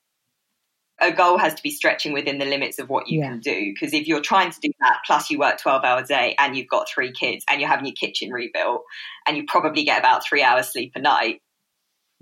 a 1.00 1.12
goal 1.12 1.38
has 1.38 1.54
to 1.54 1.62
be 1.62 1.70
stretching 1.70 2.12
within 2.12 2.38
the 2.38 2.44
limits 2.44 2.78
of 2.78 2.88
what 2.88 3.08
you 3.08 3.20
yeah. 3.20 3.28
can 3.28 3.40
do. 3.40 3.72
Because 3.72 3.94
if 3.94 4.06
you're 4.06 4.20
trying 4.20 4.50
to 4.50 4.60
do 4.60 4.70
that, 4.80 5.00
plus 5.06 5.30
you 5.30 5.38
work 5.38 5.58
12 5.58 5.84
hours 5.84 6.04
a 6.04 6.08
day 6.08 6.34
and 6.38 6.56
you've 6.56 6.68
got 6.68 6.88
three 6.92 7.12
kids 7.12 7.44
and 7.48 7.60
you're 7.60 7.70
having 7.70 7.86
your 7.86 7.94
kitchen 7.94 8.30
rebuilt 8.30 8.82
and 9.26 9.36
you 9.36 9.44
probably 9.46 9.84
get 9.84 9.98
about 9.98 10.26
three 10.26 10.42
hours 10.42 10.68
sleep 10.72 10.92
a 10.96 11.00
night, 11.00 11.40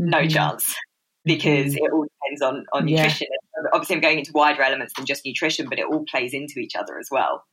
mm-hmm. 0.00 0.10
no 0.10 0.26
chance 0.26 0.74
because 1.24 1.74
mm-hmm. 1.74 1.84
it 1.84 1.92
all 1.92 2.04
depends 2.04 2.42
on, 2.42 2.64
on 2.72 2.86
nutrition. 2.86 3.28
Yeah. 3.30 3.70
Obviously, 3.72 3.96
I'm 3.96 4.02
going 4.02 4.18
into 4.18 4.32
wider 4.32 4.62
elements 4.62 4.94
than 4.96 5.06
just 5.06 5.24
nutrition, 5.24 5.68
but 5.68 5.78
it 5.78 5.86
all 5.86 6.04
plays 6.08 6.34
into 6.34 6.60
each 6.60 6.76
other 6.76 6.98
as 6.98 7.08
well. 7.10 7.44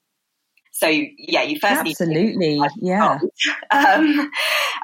So 0.83 0.89
yeah, 0.89 1.43
you 1.43 1.59
first 1.59 1.79
absolutely, 1.79 2.61
yeah. 2.81 3.17
Um, 3.71 4.29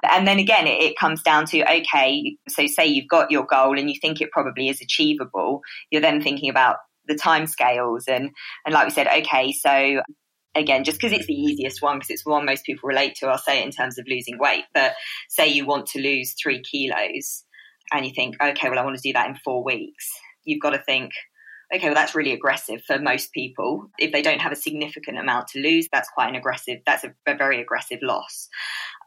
and 0.09 0.25
then 0.25 0.39
again, 0.39 0.65
it, 0.65 0.81
it, 0.81 0.97
comes 0.97 1.21
down 1.21 1.45
to 1.47 1.62
okay. 1.79 2.38
So 2.47 2.67
say 2.67 2.88
you've 2.88 3.09
got 3.09 3.31
your 3.31 3.45
goal 3.45 3.77
and 3.77 3.89
you 3.89 3.99
think 4.01 4.21
it 4.21 4.31
probably 4.31 4.69
is 4.69 4.81
achievable. 4.81 5.59
You're 5.91 6.01
then 6.01 6.21
thinking 6.21 6.49
about 6.49 6.77
the 7.07 7.15
time 7.15 7.47
scales 7.47 8.05
and 8.07 8.29
and 8.65 8.73
like 8.73 8.85
we 8.85 8.91
said, 8.91 9.07
okay, 9.07 9.51
so 9.51 10.01
again, 10.55 10.85
just 10.85 11.01
because 11.01 11.12
it's 11.12 11.27
the 11.27 11.33
easiest 11.33 11.81
one, 11.81 11.97
because 11.97 12.12
it's 12.12 12.25
one 12.25 12.45
most 12.45 12.63
people 12.63 12.88
relate 12.88 13.15
to, 13.15 13.27
I'll 13.27 13.38
say 13.38 13.59
it 13.59 13.65
in 13.65 13.71
terms 13.71 13.97
of 13.97 14.05
losing 14.07 14.39
weight. 14.39 14.63
But 14.73 14.93
say 15.27 15.47
you 15.49 15.65
want 15.65 15.88
to 15.88 16.01
lose 16.01 16.33
three 16.41 16.62
kilos 16.62 17.43
and 17.91 18.05
you 18.05 18.13
think, 18.15 18.35
okay, 18.41 18.69
well, 18.69 18.79
I 18.79 18.85
want 18.85 18.95
to 18.95 19.01
do 19.01 19.13
that 19.13 19.27
in 19.27 19.35
four 19.43 19.65
weeks. 19.65 20.09
You've 20.45 20.62
got 20.62 20.69
to 20.69 20.81
think, 20.81 21.12
okay, 21.73 21.88
well, 21.88 21.95
that's 21.95 22.15
really 22.15 22.34
aggressive 22.34 22.82
for 22.86 22.99
most 22.99 23.32
people. 23.32 23.89
If 23.97 24.12
they 24.12 24.21
don't 24.21 24.41
have 24.41 24.51
a 24.51 24.55
significant 24.55 25.17
amount 25.17 25.47
to 25.49 25.60
lose, 25.60 25.88
that's 25.91 26.10
quite 26.10 26.29
an 26.29 26.36
aggressive, 26.36 26.79
that's 26.86 27.03
a, 27.03 27.13
a 27.27 27.36
very 27.36 27.62
aggressive 27.62 27.99
loss. 28.01 28.47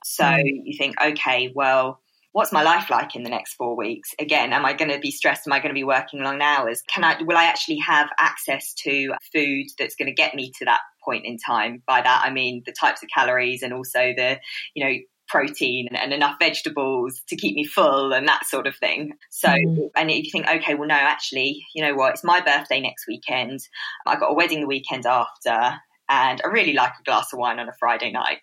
So 0.05 0.25
mm. 0.25 0.43
you 0.45 0.77
think, 0.77 1.01
okay, 1.01 1.53
well, 1.55 2.01
what's 2.33 2.53
my 2.53 2.63
life 2.63 2.89
like 2.91 3.15
in 3.15 3.23
the 3.23 3.31
next 3.31 3.55
four 3.55 3.77
weeks? 3.77 4.11
Again, 4.19 4.53
am 4.53 4.65
I 4.65 4.73
going 4.73 4.91
to 4.91 4.99
be 4.99 5.11
stressed? 5.11 5.47
Am 5.47 5.53
I 5.53 5.59
going 5.59 5.71
to 5.71 5.79
be 5.79 5.85
working 5.85 6.23
long 6.23 6.41
hours? 6.41 6.83
Can 6.89 7.05
I, 7.05 7.23
will 7.23 7.37
I 7.37 7.45
actually 7.45 7.79
have 7.79 8.09
access 8.19 8.73
to 8.85 9.15
food 9.33 9.67
that's 9.79 9.95
going 9.95 10.07
to 10.07 10.15
get 10.15 10.35
me 10.35 10.51
to 10.59 10.65
that 10.65 10.81
point 11.05 11.27
in 11.27 11.37
time? 11.39 11.83
By 11.87 12.01
that, 12.01 12.23
I 12.25 12.31
mean 12.31 12.63
the 12.65 12.73
types 12.73 13.03
of 13.03 13.09
calories 13.15 13.63
and 13.63 13.73
also 13.73 14.13
the, 14.17 14.39
you 14.75 14.85
know, 14.85 14.95
protein 15.33 15.89
and 15.95 16.13
enough 16.13 16.37
vegetables 16.39 17.23
to 17.27 17.37
keep 17.37 17.57
me 17.57 17.65
full 17.65 18.13
and 18.13 18.29
that 18.29 18.45
sort 18.45 18.67
of 18.67 18.77
thing. 18.77 19.15
So, 19.31 19.49
mm. 19.49 19.91
and 19.97 20.11
if 20.11 20.27
you 20.27 20.31
think, 20.31 20.47
okay, 20.47 20.75
well, 20.75 20.87
no, 20.87 20.95
actually, 20.95 21.65
you 21.75 21.83
know 21.83 21.95
what, 21.95 22.13
it's 22.13 22.23
my 22.23 22.43
birthday 22.43 22.81
next 22.81 23.07
weekend. 23.09 23.61
I 24.07 24.17
got 24.17 24.31
a 24.31 24.35
wedding 24.35 24.61
the 24.61 24.67
weekend 24.67 25.07
after, 25.07 25.81
and 26.09 26.41
I 26.45 26.49
really 26.49 26.75
like 26.75 26.93
a 27.01 27.05
glass 27.05 27.33
of 27.33 27.39
wine 27.39 27.59
on 27.59 27.69
a 27.69 27.73
Friday 27.73 28.13
night. 28.13 28.39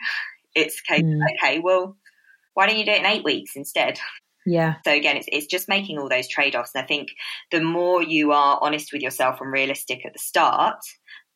It's 0.56 0.82
okay, 0.90 1.04
mm. 1.04 1.20
okay, 1.36 1.60
well, 1.60 1.96
why 2.56 2.66
don't 2.66 2.80
you 2.80 2.86
do 2.86 2.92
it 2.92 3.02
in 3.02 3.06
eight 3.06 3.24
weeks 3.24 3.56
instead? 3.56 4.00
Yeah. 4.48 4.76
So 4.84 4.92
again, 4.92 5.18
it's 5.18 5.28
it's 5.32 5.46
just 5.46 5.70
making 5.70 6.00
all 6.00 6.10
those 6.10 6.28
trade 6.28 6.56
offs. 6.56 6.72
And 6.74 6.84
I 6.84 6.88
think 6.88 7.10
the 7.52 7.62
more 7.62 8.02
you 8.02 8.32
are 8.32 8.58
honest 8.60 8.92
with 8.92 9.04
yourself 9.04 9.42
and 9.42 9.52
realistic 9.52 10.08
at 10.08 10.14
the 10.14 10.20
start, 10.20 10.80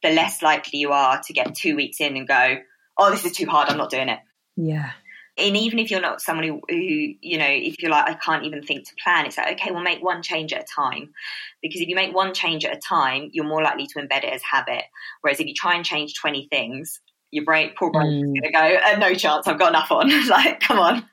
the 0.01 0.09
less 0.09 0.41
likely 0.41 0.79
you 0.79 0.93
are 0.93 1.21
to 1.27 1.33
get 1.33 1.53
two 1.53 1.75
weeks 1.75 2.01
in 2.01 2.17
and 2.17 2.27
go, 2.27 2.55
oh, 2.97 3.11
this 3.11 3.23
is 3.23 3.33
too 3.33 3.45
hard. 3.45 3.69
I'm 3.69 3.77
not 3.77 3.91
doing 3.91 4.09
it. 4.09 4.19
Yeah 4.55 4.93
and 5.37 5.57
even 5.57 5.79
if 5.79 5.89
you're 5.89 6.01
not 6.01 6.21
someone 6.21 6.45
who, 6.45 6.61
who, 6.69 6.75
you 6.75 7.37
know 7.37 7.47
if 7.47 7.81
you're 7.81 7.91
like 7.91 8.09
i 8.09 8.13
can't 8.13 8.45
even 8.45 8.61
think 8.61 8.87
to 8.87 8.95
plan 9.03 9.25
it's 9.25 9.37
like 9.37 9.53
okay 9.59 9.71
we'll 9.71 9.81
make 9.81 10.03
one 10.03 10.21
change 10.21 10.53
at 10.53 10.63
a 10.63 10.65
time 10.65 11.13
because 11.61 11.81
if 11.81 11.87
you 11.87 11.95
make 11.95 12.13
one 12.13 12.33
change 12.33 12.65
at 12.65 12.75
a 12.75 12.79
time 12.79 13.29
you're 13.33 13.45
more 13.45 13.63
likely 13.63 13.87
to 13.87 13.99
embed 13.99 14.23
it 14.23 14.33
as 14.33 14.41
habit 14.43 14.83
whereas 15.21 15.39
if 15.39 15.47
you 15.47 15.53
try 15.53 15.75
and 15.75 15.85
change 15.85 16.13
20 16.19 16.47
things 16.49 17.01
your 17.31 17.45
brain 17.45 17.71
poor 17.77 17.91
brain 17.91 18.07
mm. 18.07 18.17
is 18.19 18.23
going 18.25 18.41
to 18.43 18.51
go 18.51 18.59
uh, 18.59 18.97
no 18.97 19.13
chance 19.13 19.47
i've 19.47 19.59
got 19.59 19.69
enough 19.69 19.91
on 19.91 20.09
like 20.27 20.59
come 20.59 20.79
on 20.79 21.03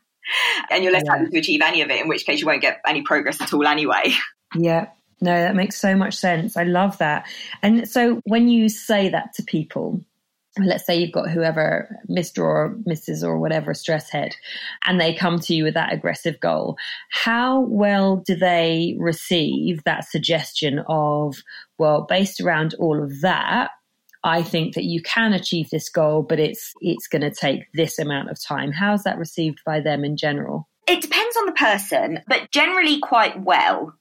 and 0.71 0.83
you're 0.83 0.93
less 0.93 1.03
yeah. 1.05 1.13
likely 1.13 1.31
to 1.31 1.39
achieve 1.39 1.61
any 1.63 1.83
of 1.83 1.91
it, 1.91 2.01
in 2.01 2.09
which 2.09 2.25
case 2.25 2.41
you 2.41 2.47
won't 2.47 2.63
get 2.63 2.81
any 2.87 3.03
progress 3.03 3.41
at 3.41 3.53
all 3.53 3.67
anyway. 3.67 4.13
Yeah. 4.57 4.89
No, 5.21 5.33
that 5.33 5.55
makes 5.55 5.77
so 5.77 5.95
much 5.95 6.17
sense. 6.17 6.57
I 6.57 6.65
love 6.65 6.99
that. 6.99 7.29
And 7.63 7.89
so 7.89 8.21
when 8.25 8.49
you 8.49 8.69
say 8.69 9.11
that 9.11 9.33
to 9.35 9.45
people, 9.45 10.01
let's 10.59 10.85
say 10.85 10.99
you've 10.99 11.13
got 11.13 11.31
whoever, 11.31 11.97
Mr. 12.09 12.43
or 12.43 12.77
Mrs. 12.89 13.23
or 13.23 13.39
whatever 13.39 13.73
stress 13.73 14.11
head, 14.11 14.35
and 14.85 15.01
they 15.01 15.15
come 15.15 15.39
to 15.41 15.55
you 15.55 15.65
with 15.65 15.75
that 15.75 15.93
aggressive 15.93 16.41
goal, 16.41 16.77
how 17.11 17.61
well 17.61 18.17
do 18.17 18.35
they 18.35 18.97
receive 18.99 19.85
that 19.85 20.09
suggestion 20.09 20.81
of, 20.89 21.37
well, 21.79 22.03
based 22.09 22.41
around 22.41 22.75
all 22.79 23.03
of 23.03 23.21
that, 23.21 23.71
I 24.23 24.43
think 24.43 24.75
that 24.75 24.85
you 24.85 25.01
can 25.03 25.33
achieve 25.33 25.71
this 25.71 25.89
goal, 25.89 26.23
but 26.23 26.39
it's 26.39 26.75
it's 26.81 27.07
going 27.07 27.23
to 27.23 27.31
take 27.31 27.73
this 27.73 27.99
amount 27.99 28.31
of 28.31 28.43
time. 28.43 28.71
How's 28.71 29.05
that 29.05 29.19
received 29.19 29.61
by 29.65 29.81
them 29.81 30.05
in 30.05 30.17
general? 30.17 30.69
It 30.87 31.01
depends 31.01 31.37
on 31.37 31.47
the 31.47 31.53
person, 31.53 32.21
but 32.27 32.51
generally 32.51 32.99
quite 33.01 33.41
well. 33.41 33.95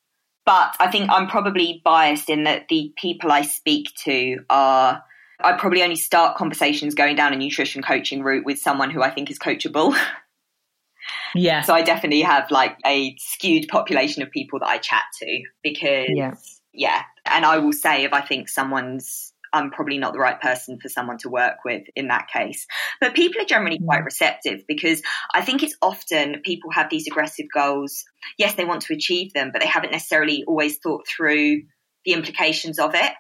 But 0.45 0.75
I 0.79 0.89
think 0.89 1.09
I'm 1.11 1.27
probably 1.27 1.81
biased 1.85 2.29
in 2.29 2.45
that 2.45 2.67
the 2.69 2.91
people 2.97 3.31
I 3.31 3.43
speak 3.43 3.93
to 4.03 4.39
are 4.49 5.03
I 5.41 5.53
probably 5.53 5.83
only 5.83 5.95
start 5.95 6.37
conversations 6.37 6.95
going 6.95 7.15
down 7.15 7.33
a 7.33 7.37
nutrition 7.37 7.81
coaching 7.81 8.23
route 8.23 8.45
with 8.45 8.59
someone 8.59 8.89
who 8.89 9.01
I 9.01 9.09
think 9.09 9.31
is 9.31 9.39
coachable. 9.39 9.97
Yeah. 11.35 11.61
So 11.61 11.73
I 11.73 11.81
definitely 11.81 12.21
have 12.21 12.49
like 12.51 12.77
a 12.85 13.15
skewed 13.17 13.67
population 13.67 14.23
of 14.23 14.31
people 14.31 14.59
that 14.59 14.67
I 14.67 14.77
chat 14.77 15.03
to 15.21 15.43
because 15.63 16.09
yeah. 16.09 16.33
yeah. 16.73 17.03
And 17.25 17.45
I 17.45 17.59
will 17.59 17.73
say 17.73 18.03
if 18.03 18.13
I 18.13 18.21
think 18.21 18.49
someone's 18.49 19.33
I'm 19.51 19.71
probably 19.71 19.97
not 19.97 20.13
the 20.13 20.19
right 20.19 20.39
person 20.39 20.79
for 20.79 20.89
someone 20.89 21.17
to 21.19 21.29
work 21.29 21.57
with 21.65 21.83
in 21.95 22.09
that 22.09 22.27
case. 22.31 22.67
But 23.01 23.15
people 23.15 23.41
are 23.41 23.45
generally 23.45 23.79
quite 23.79 24.01
mm. 24.01 24.05
receptive 24.05 24.61
because 24.67 25.01
I 25.33 25.41
think 25.41 25.63
it's 25.63 25.75
often 25.81 26.41
people 26.43 26.71
have 26.71 26.89
these 26.89 27.07
aggressive 27.07 27.47
goals. 27.53 28.03
Yes, 28.37 28.53
they 28.53 28.65
want 28.65 28.81
to 28.83 28.93
achieve 28.93 29.33
them, 29.33 29.49
but 29.51 29.61
they 29.61 29.67
haven't 29.67 29.91
necessarily 29.91 30.43
always 30.47 30.77
thought 30.77 31.07
through 31.07 31.63
the 32.05 32.13
implications 32.13 32.77
of 32.77 32.93
it. 32.93 33.11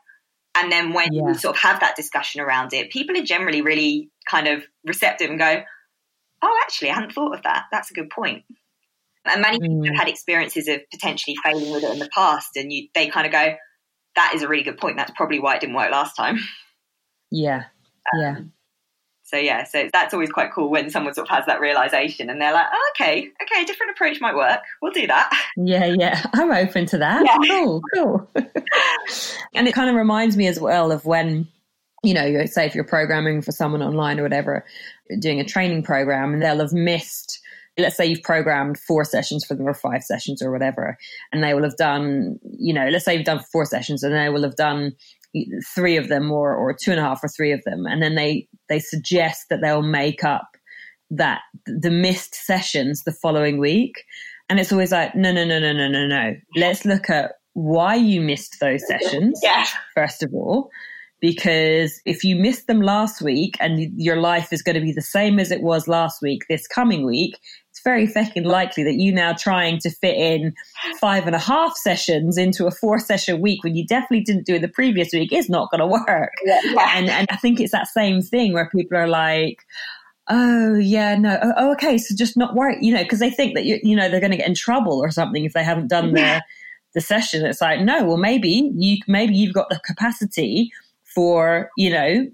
And 0.61 0.71
then 0.71 0.93
when 0.93 1.13
yeah. 1.13 1.27
you 1.27 1.33
sort 1.35 1.55
of 1.55 1.61
have 1.61 1.79
that 1.79 1.95
discussion 1.95 2.41
around 2.41 2.73
it, 2.73 2.91
people 2.91 3.17
are 3.17 3.23
generally 3.23 3.61
really 3.61 4.09
kind 4.29 4.47
of 4.47 4.63
receptive 4.85 5.29
and 5.29 5.39
go, 5.39 5.61
Oh, 6.41 6.59
actually, 6.63 6.89
I 6.89 6.95
hadn't 6.95 7.13
thought 7.13 7.35
of 7.35 7.43
that. 7.43 7.65
That's 7.71 7.91
a 7.91 7.93
good 7.93 8.09
point. 8.09 8.43
And 9.25 9.41
many 9.41 9.59
people 9.59 9.83
have 9.85 9.93
mm. 9.93 9.97
had 9.97 10.07
experiences 10.07 10.67
of 10.67 10.81
potentially 10.91 11.35
failing 11.43 11.71
with 11.71 11.83
it 11.83 11.91
in 11.91 11.99
the 11.99 12.09
past, 12.13 12.55
and 12.55 12.71
you, 12.71 12.87
they 12.95 13.09
kind 13.09 13.25
of 13.25 13.33
go, 13.33 13.55
that 14.15 14.33
is 14.35 14.41
a 14.41 14.47
really 14.47 14.63
good 14.63 14.77
point. 14.77 14.97
That's 14.97 15.11
probably 15.15 15.39
why 15.39 15.55
it 15.55 15.61
didn't 15.61 15.75
work 15.75 15.91
last 15.91 16.15
time. 16.15 16.39
Yeah. 17.31 17.65
Um, 18.13 18.21
yeah. 18.21 18.35
So 19.29 19.37
yeah, 19.37 19.63
so 19.63 19.89
that's 19.93 20.11
always 20.13 20.31
quite 20.31 20.51
cool 20.51 20.71
when 20.71 20.89
someone 20.89 21.13
sort 21.13 21.29
of 21.29 21.35
has 21.35 21.45
that 21.45 21.59
realization 21.59 22.31
and 22.31 22.41
they're 22.41 22.51
like, 22.51 22.65
oh, 22.73 22.91
okay, 22.95 23.29
okay, 23.43 23.61
a 23.61 23.65
different 23.65 23.91
approach 23.91 24.19
might 24.19 24.35
work. 24.35 24.59
We'll 24.81 24.91
do 24.91 25.05
that. 25.05 25.31
Yeah, 25.55 25.85
yeah, 25.85 26.23
I'm 26.33 26.51
open 26.51 26.87
to 26.87 26.97
that. 26.97 27.23
Yeah. 27.23 27.37
Cool, 27.47 27.81
cool. 27.93 28.31
and 29.53 29.67
it 29.67 29.73
kind 29.75 29.89
of 29.89 29.95
reminds 29.95 30.35
me 30.35 30.47
as 30.47 30.59
well 30.59 30.91
of 30.91 31.05
when, 31.05 31.47
you 32.03 32.15
know, 32.15 32.45
say 32.47 32.65
if 32.65 32.73
you're 32.73 32.83
programming 32.83 33.43
for 33.43 33.51
someone 33.51 33.83
online 33.83 34.19
or 34.19 34.23
whatever, 34.23 34.65
doing 35.19 35.39
a 35.39 35.45
training 35.45 35.83
program, 35.83 36.33
and 36.33 36.41
they'll 36.41 36.59
have 36.59 36.73
missed 36.73 37.39
let's 37.77 37.95
say 37.95 38.05
you've 38.05 38.23
programmed 38.23 38.77
four 38.77 39.05
sessions 39.05 39.45
for 39.45 39.55
them 39.55 39.65
or 39.65 39.73
five 39.73 40.03
sessions 40.03 40.41
or 40.41 40.51
whatever, 40.51 40.97
and 41.31 41.41
they 41.41 41.53
will 41.53 41.63
have 41.63 41.77
done, 41.77 42.37
you 42.43 42.73
know, 42.73 42.89
let's 42.89 43.05
say 43.05 43.15
you've 43.15 43.25
done 43.25 43.39
four 43.53 43.63
sessions 43.63 44.03
and 44.03 44.13
they 44.13 44.27
will 44.27 44.43
have 44.43 44.57
done 44.57 44.93
three 45.75 45.97
of 45.97 46.07
them 46.07 46.31
or, 46.31 46.55
or 46.55 46.73
two 46.73 46.91
and 46.91 46.99
a 46.99 47.03
half 47.03 47.23
or 47.23 47.29
three 47.29 47.51
of 47.51 47.63
them. 47.65 47.85
And 47.85 48.01
then 48.01 48.15
they, 48.15 48.47
they 48.67 48.79
suggest 48.79 49.45
that 49.49 49.61
they'll 49.61 49.81
make 49.81 50.23
up 50.23 50.47
that 51.11 51.41
the 51.65 51.91
missed 51.91 52.35
sessions 52.35 53.03
the 53.03 53.11
following 53.11 53.59
week. 53.59 54.03
And 54.49 54.59
it's 54.59 54.71
always 54.71 54.91
like, 54.91 55.15
no, 55.15 55.31
no, 55.31 55.45
no, 55.45 55.59
no, 55.59 55.73
no, 55.73 55.87
no, 55.87 56.07
no. 56.07 56.35
Let's 56.55 56.85
look 56.85 57.09
at 57.09 57.33
why 57.53 57.95
you 57.95 58.21
missed 58.21 58.57
those 58.59 58.87
sessions. 58.87 59.39
Yeah. 59.43 59.65
First 59.95 60.23
of 60.23 60.33
all, 60.33 60.69
because 61.21 61.99
if 62.05 62.23
you 62.23 62.35
missed 62.35 62.67
them 62.67 62.81
last 62.81 63.21
week 63.21 63.57
and 63.59 63.79
your 63.99 64.17
life 64.17 64.53
is 64.53 64.61
going 64.61 64.75
to 64.75 64.81
be 64.81 64.93
the 64.93 65.01
same 65.01 65.39
as 65.39 65.51
it 65.51 65.61
was 65.61 65.87
last 65.87 66.21
week, 66.21 66.43
this 66.49 66.67
coming 66.67 67.05
week, 67.05 67.37
it's 67.79 67.83
very 67.83 68.07
fucking 68.07 68.43
likely 68.43 68.83
that 68.83 68.95
you 68.95 69.11
now 69.11 69.33
trying 69.33 69.79
to 69.79 69.89
fit 69.89 70.15
in 70.15 70.53
five 70.99 71.25
and 71.25 71.35
a 71.35 71.39
half 71.39 71.77
sessions 71.77 72.37
into 72.37 72.67
a 72.67 72.71
four 72.71 72.99
session 72.99 73.41
week 73.41 73.63
when 73.63 73.75
you 73.75 73.85
definitely 73.85 74.21
didn't 74.21 74.45
do 74.45 74.55
it 74.55 74.59
the 74.59 74.67
previous 74.67 75.13
week 75.13 75.31
is 75.31 75.49
not 75.49 75.71
going 75.71 75.79
to 75.79 75.87
work. 75.87 76.33
Yeah, 76.43 76.59
yeah. 76.65 76.91
And, 76.95 77.09
and 77.09 77.27
I 77.31 77.37
think 77.37 77.59
it's 77.59 77.71
that 77.71 77.87
same 77.87 78.21
thing 78.21 78.53
where 78.53 78.69
people 78.69 78.97
are 78.97 79.07
like, 79.07 79.63
oh 80.31 80.75
yeah 80.75 81.15
no 81.15 81.39
oh, 81.41 81.53
oh 81.57 81.71
okay 81.71 81.97
so 81.97 82.13
just 82.15 82.37
not 82.37 82.53
worry 82.53 82.77
you 82.81 82.93
know 82.93 83.01
because 83.01 83.17
they 83.17 83.31
think 83.31 83.55
that 83.55 83.65
you, 83.65 83.79
you 83.81 83.95
know 83.95 84.07
they're 84.07 84.19
going 84.19 84.29
to 84.29 84.37
get 84.37 84.47
in 84.47 84.53
trouble 84.53 84.99
or 84.99 85.09
something 85.09 85.43
if 85.43 85.53
they 85.53 85.63
haven't 85.63 85.87
done 85.87 86.13
the 86.13 86.43
the 86.93 87.01
session 87.01 87.43
it's 87.43 87.61
like 87.61 87.81
no 87.81 88.05
well 88.05 88.15
maybe 88.15 88.71
you 88.75 88.97
maybe 89.07 89.33
you've 89.35 89.55
got 89.55 89.67
the 89.69 89.79
capacity 89.83 90.69
for, 91.13 91.69
you 91.77 91.89
know, 91.89 92.27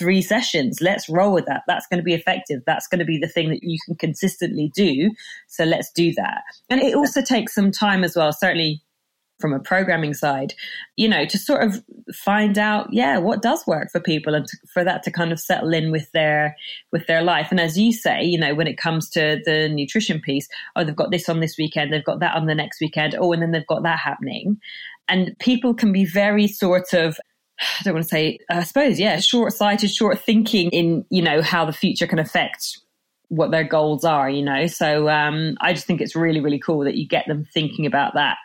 three 0.00 0.22
sessions. 0.22 0.80
Let's 0.80 1.08
roll 1.08 1.32
with 1.32 1.44
that. 1.46 1.62
That's 1.68 1.86
going 1.86 1.98
to 1.98 2.04
be 2.04 2.14
effective. 2.14 2.62
That's 2.66 2.88
going 2.88 2.98
to 2.98 3.04
be 3.04 3.18
the 3.18 3.28
thing 3.28 3.50
that 3.50 3.62
you 3.62 3.78
can 3.86 3.94
consistently 3.94 4.72
do. 4.74 5.10
So 5.46 5.64
let's 5.64 5.92
do 5.92 6.12
that. 6.14 6.42
And 6.70 6.80
it 6.80 6.94
also 6.94 7.22
takes 7.22 7.54
some 7.54 7.70
time 7.70 8.02
as 8.02 8.16
well, 8.16 8.32
certainly 8.32 8.82
from 9.38 9.52
a 9.52 9.60
programming 9.60 10.14
side, 10.14 10.54
you 10.96 11.08
know, 11.08 11.24
to 11.24 11.38
sort 11.38 11.62
of 11.62 11.82
find 12.14 12.58
out, 12.58 12.88
yeah, 12.92 13.18
what 13.18 13.42
does 13.42 13.66
work 13.66 13.90
for 13.90 14.00
people 14.00 14.34
and 14.34 14.46
to, 14.46 14.56
for 14.72 14.84
that 14.84 15.02
to 15.02 15.10
kind 15.10 15.32
of 15.32 15.40
settle 15.40 15.72
in 15.72 15.90
with 15.90 16.10
their, 16.12 16.56
with 16.92 17.06
their 17.06 17.22
life. 17.22 17.48
And 17.50 17.58
as 17.58 17.78
you 17.78 17.92
say, 17.92 18.22
you 18.22 18.38
know, 18.38 18.54
when 18.54 18.66
it 18.66 18.76
comes 18.76 19.08
to 19.10 19.40
the 19.44 19.68
nutrition 19.68 20.20
piece, 20.20 20.48
oh, 20.76 20.84
they've 20.84 20.94
got 20.94 21.10
this 21.10 21.28
on 21.28 21.40
this 21.40 21.56
weekend, 21.58 21.92
they've 21.92 22.04
got 22.04 22.20
that 22.20 22.36
on 22.36 22.46
the 22.46 22.54
next 22.54 22.80
weekend. 22.80 23.16
Oh, 23.18 23.32
and 23.32 23.42
then 23.42 23.52
they've 23.52 23.66
got 23.66 23.82
that 23.82 23.98
happening. 23.98 24.58
And 25.08 25.34
people 25.40 25.74
can 25.74 25.92
be 25.92 26.04
very 26.04 26.46
sort 26.46 26.92
of 26.92 27.18
I 27.60 27.66
don't 27.84 27.94
want 27.94 28.04
to 28.04 28.08
say, 28.08 28.38
I 28.50 28.64
suppose, 28.64 28.98
yeah, 28.98 29.18
short 29.20 29.52
sighted, 29.52 29.90
short 29.90 30.18
thinking 30.20 30.70
in, 30.70 31.04
you 31.10 31.22
know, 31.22 31.42
how 31.42 31.64
the 31.64 31.72
future 31.72 32.06
can 32.06 32.18
affect 32.18 32.78
what 33.28 33.50
their 33.50 33.64
goals 33.64 34.04
are, 34.04 34.28
you 34.28 34.42
know. 34.42 34.66
So 34.66 35.08
um, 35.08 35.56
I 35.60 35.72
just 35.72 35.86
think 35.86 36.00
it's 36.00 36.16
really, 36.16 36.40
really 36.40 36.58
cool 36.58 36.84
that 36.84 36.96
you 36.96 37.06
get 37.06 37.26
them 37.26 37.46
thinking 37.52 37.86
about 37.86 38.14
that 38.14 38.36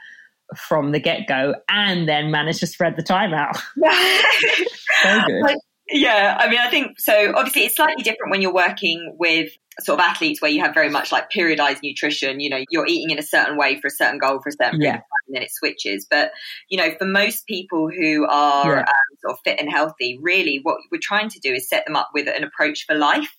from 0.56 0.92
the 0.92 1.00
get 1.00 1.28
go 1.28 1.56
and 1.70 2.08
then 2.08 2.30
manage 2.30 2.60
to 2.60 2.68
spread 2.68 2.96
the 2.96 3.04
time 3.04 3.34
out. 3.34 3.56
so 5.04 5.22
good. 5.26 5.42
Like, 5.42 5.58
yeah, 5.90 6.38
I 6.40 6.50
mean, 6.50 6.60
I 6.60 6.70
think 6.70 7.00
so. 7.00 7.34
Obviously, 7.36 7.66
it's 7.66 7.76
slightly 7.76 8.04
different 8.04 8.32
when 8.32 8.42
you're 8.42 8.54
working 8.54 9.16
with 9.20 9.52
sort 9.82 10.00
of 10.00 10.06
athletes 10.06 10.42
where 10.42 10.52
you 10.52 10.62
have 10.62 10.74
very 10.74 10.90
much 10.90 11.12
like 11.12 11.30
periodized 11.30 11.80
nutrition. 11.84 12.40
You 12.40 12.50
know, 12.50 12.64
you're 12.70 12.88
eating 12.88 13.12
in 13.12 13.20
a 13.20 13.24
certain 13.24 13.58
way 13.58 13.80
for 13.80 13.88
a 13.88 13.92
certain 13.92 14.20
goal 14.20 14.40
for 14.42 14.50
a 14.50 14.52
certain 14.52 14.82
yeah. 14.82 14.92
period 14.92 14.96
of 14.96 15.02
time, 15.02 15.26
and 15.28 15.36
then 15.36 15.44
it 15.44 15.52
switches. 15.52 16.08
But 16.10 16.32
you 16.70 16.78
know, 16.78 16.92
for 16.98 17.06
most 17.06 17.46
people 17.48 17.90
who 17.90 18.26
are 18.26 18.76
yeah. 18.76 18.80
um, 18.80 19.18
sort 19.22 19.34
of 19.34 19.40
fit 19.44 19.60
and 19.60 19.70
healthy, 19.70 20.20
really, 20.22 20.60
what 20.64 20.78
we're 20.92 21.00
trying 21.02 21.30
to 21.30 21.40
do 21.40 21.52
is 21.54 21.68
set 21.68 21.86
them 21.86 21.96
up 21.96 22.10
with 22.14 22.28
an 22.28 22.44
approach 22.44 22.86
for 22.86 22.96
life. 22.96 23.34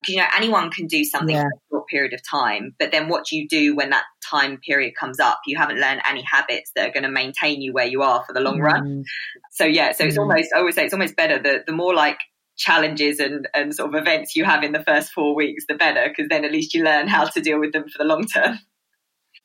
Because 0.00 0.14
you 0.14 0.20
know, 0.20 0.28
anyone 0.36 0.70
can 0.70 0.86
do 0.86 1.02
something 1.02 1.34
yeah. 1.34 1.42
for 1.42 1.48
a 1.48 1.60
short 1.70 1.88
period 1.88 2.12
of 2.12 2.20
time, 2.28 2.74
but 2.78 2.92
then 2.92 3.08
what 3.08 3.32
you 3.32 3.48
do 3.48 3.74
when 3.74 3.90
that 3.90 4.04
time 4.24 4.58
period 4.58 4.94
comes 4.94 5.18
up? 5.18 5.40
You 5.44 5.58
haven't 5.58 5.80
learned 5.80 6.02
any 6.08 6.22
habits 6.22 6.70
that 6.76 6.88
are 6.88 6.92
going 6.92 7.02
to 7.02 7.10
maintain 7.10 7.60
you 7.60 7.72
where 7.72 7.86
you 7.86 8.02
are 8.02 8.22
for 8.24 8.32
the 8.32 8.40
long 8.40 8.58
mm. 8.58 8.64
run. 8.64 9.04
So 9.50 9.64
yeah, 9.64 9.90
so 9.90 10.04
it's 10.04 10.16
mm. 10.16 10.20
almost 10.20 10.50
I 10.54 10.58
always 10.58 10.76
say 10.76 10.84
it's 10.84 10.94
almost 10.94 11.16
better 11.16 11.42
the 11.42 11.64
the 11.66 11.72
more 11.72 11.94
like 11.94 12.18
challenges 12.58 13.18
and, 13.20 13.48
and 13.54 13.74
sort 13.74 13.94
of 13.94 14.00
events 14.00 14.36
you 14.36 14.44
have 14.44 14.62
in 14.62 14.72
the 14.72 14.82
first 14.82 15.12
four 15.12 15.34
weeks, 15.34 15.64
the 15.68 15.74
better, 15.74 16.08
because 16.08 16.28
then 16.28 16.44
at 16.44 16.52
least 16.52 16.74
you 16.74 16.84
learn 16.84 17.08
how 17.08 17.24
to 17.24 17.40
deal 17.40 17.58
with 17.58 17.72
them 17.72 17.88
for 17.88 17.98
the 17.98 18.04
long 18.04 18.26
term. 18.26 18.58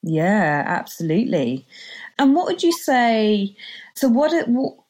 Yeah, 0.04 0.64
absolutely. 0.66 1.66
And 2.20 2.36
what 2.36 2.46
would 2.46 2.62
you 2.62 2.74
say? 2.74 3.56
So, 3.96 4.10
what? 4.10 4.32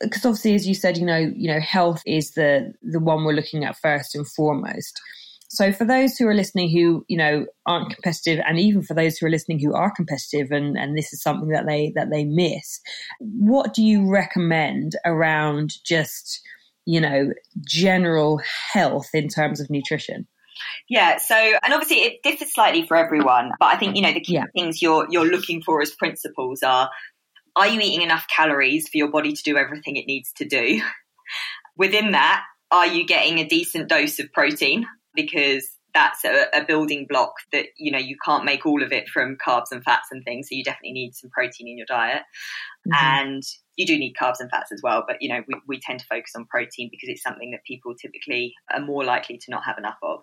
Because 0.01 0.25
obviously, 0.25 0.55
as 0.55 0.67
you 0.67 0.73
said, 0.73 0.97
you 0.97 1.05
know, 1.05 1.31
you 1.35 1.51
know, 1.51 1.59
health 1.59 2.01
is 2.07 2.31
the 2.31 2.73
the 2.81 2.99
one 2.99 3.23
we're 3.23 3.33
looking 3.33 3.63
at 3.63 3.77
first 3.77 4.15
and 4.15 4.27
foremost. 4.27 4.99
So, 5.49 5.71
for 5.71 5.85
those 5.85 6.17
who 6.17 6.27
are 6.27 6.33
listening 6.33 6.71
who 6.71 7.05
you 7.07 7.17
know 7.17 7.45
aren't 7.67 7.93
competitive, 7.93 8.43
and 8.47 8.59
even 8.59 8.81
for 8.81 8.95
those 8.95 9.17
who 9.17 9.27
are 9.27 9.29
listening 9.29 9.59
who 9.59 9.75
are 9.75 9.91
competitive, 9.91 10.51
and 10.51 10.75
and 10.75 10.97
this 10.97 11.13
is 11.13 11.21
something 11.21 11.49
that 11.49 11.67
they 11.67 11.93
that 11.95 12.09
they 12.09 12.25
miss, 12.25 12.81
what 13.19 13.75
do 13.75 13.83
you 13.83 14.09
recommend 14.09 14.95
around 15.05 15.73
just 15.85 16.41
you 16.85 17.01
know, 17.01 17.31
general 17.65 18.41
health 18.71 19.09
in 19.13 19.27
terms 19.27 19.59
of 19.59 19.69
nutrition? 19.69 20.27
Yeah, 20.89 21.17
so 21.17 21.35
and 21.35 21.73
obviously 21.73 21.97
it 21.97 22.23
differs 22.23 22.53
slightly 22.53 22.85
for 22.85 22.95
everyone, 22.95 23.51
but 23.59 23.67
I 23.67 23.77
think 23.77 23.95
you 23.95 24.01
know 24.01 24.13
the 24.13 24.19
key 24.19 24.35
yeah. 24.35 24.45
things 24.55 24.81
you're 24.81 25.07
you're 25.09 25.25
looking 25.25 25.61
for 25.61 25.81
as 25.81 25.91
principles 25.91 26.61
are 26.63 26.89
are 27.55 27.67
you 27.67 27.79
eating 27.79 28.01
enough 28.01 28.25
calories 28.33 28.87
for 28.89 28.97
your 28.97 29.09
body 29.09 29.33
to 29.33 29.43
do 29.43 29.57
everything 29.57 29.97
it 29.97 30.07
needs 30.07 30.31
to 30.33 30.45
do? 30.45 30.81
Within 31.77 32.11
that, 32.11 32.43
are 32.71 32.87
you 32.87 33.05
getting 33.05 33.39
a 33.39 33.47
decent 33.47 33.89
dose 33.89 34.19
of 34.19 34.31
protein? 34.31 34.85
Because 35.15 35.67
that's 35.93 36.25
a, 36.25 36.47
a, 36.53 36.65
building 36.65 37.05
block 37.07 37.33
that 37.51 37.67
you 37.77 37.91
know 37.91 37.99
you 37.99 38.15
can't 38.25 38.45
make 38.45 38.65
all 38.65 38.81
of 38.83 38.91
it 38.91 39.07
from 39.07 39.37
carbs 39.45 39.71
and 39.71 39.83
fats 39.83 40.09
and 40.11 40.23
things 40.23 40.49
so 40.49 40.55
you 40.55 40.63
definitely 40.63 40.93
need 40.93 41.15
some 41.15 41.29
protein 41.29 41.67
in 41.67 41.77
your 41.77 41.87
diet. 41.87 42.23
Mm-hmm. 42.87 43.05
and 43.05 43.43
you 43.77 43.85
do 43.85 43.97
need 43.97 44.13
carbs 44.19 44.41
and 44.41 44.49
fats 44.49 44.71
as 44.71 44.81
well 44.83 45.05
but 45.07 45.21
you 45.21 45.29
know 45.29 45.41
we, 45.47 45.55
we 45.67 45.79
tend 45.79 45.99
to 45.99 46.05
focus 46.05 46.33
on 46.35 46.45
protein 46.45 46.89
because 46.91 47.07
it's 47.07 47.23
something 47.23 47.51
that 47.51 47.63
people 47.63 47.95
typically 47.95 48.53
are 48.73 48.81
more 48.81 49.05
likely 49.05 49.37
to 49.37 49.51
not 49.51 49.63
have 49.63 49.77
enough 49.77 49.97
of 50.03 50.21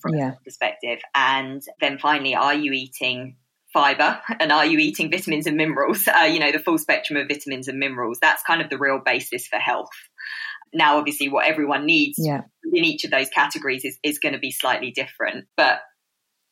from 0.00 0.14
yeah. 0.14 0.32
perspective. 0.44 1.00
And 1.14 1.62
then 1.80 1.98
finally 1.98 2.34
are 2.34 2.54
you 2.54 2.72
eating 2.72 3.36
fiber? 3.72 4.20
And 4.40 4.52
are 4.52 4.66
you 4.66 4.78
eating 4.78 5.10
vitamins 5.10 5.46
and 5.46 5.56
minerals? 5.56 6.06
Uh, 6.08 6.24
you 6.24 6.38
know 6.38 6.52
the 6.52 6.58
full 6.58 6.78
spectrum 6.78 7.16
of 7.16 7.28
vitamins 7.28 7.68
and 7.68 7.78
minerals. 7.78 8.18
That's 8.20 8.42
kind 8.42 8.62
of 8.62 8.70
the 8.70 8.78
real 8.78 9.00
basis 9.04 9.46
for 9.46 9.58
health 9.58 9.90
now 10.74 10.98
obviously 10.98 11.28
what 11.28 11.46
everyone 11.46 11.86
needs 11.86 12.18
yeah. 12.18 12.42
in 12.72 12.84
each 12.84 13.04
of 13.04 13.10
those 13.10 13.28
categories 13.30 13.84
is, 13.84 13.98
is 14.02 14.18
going 14.18 14.34
to 14.34 14.38
be 14.38 14.50
slightly 14.50 14.90
different 14.90 15.46
but 15.56 15.80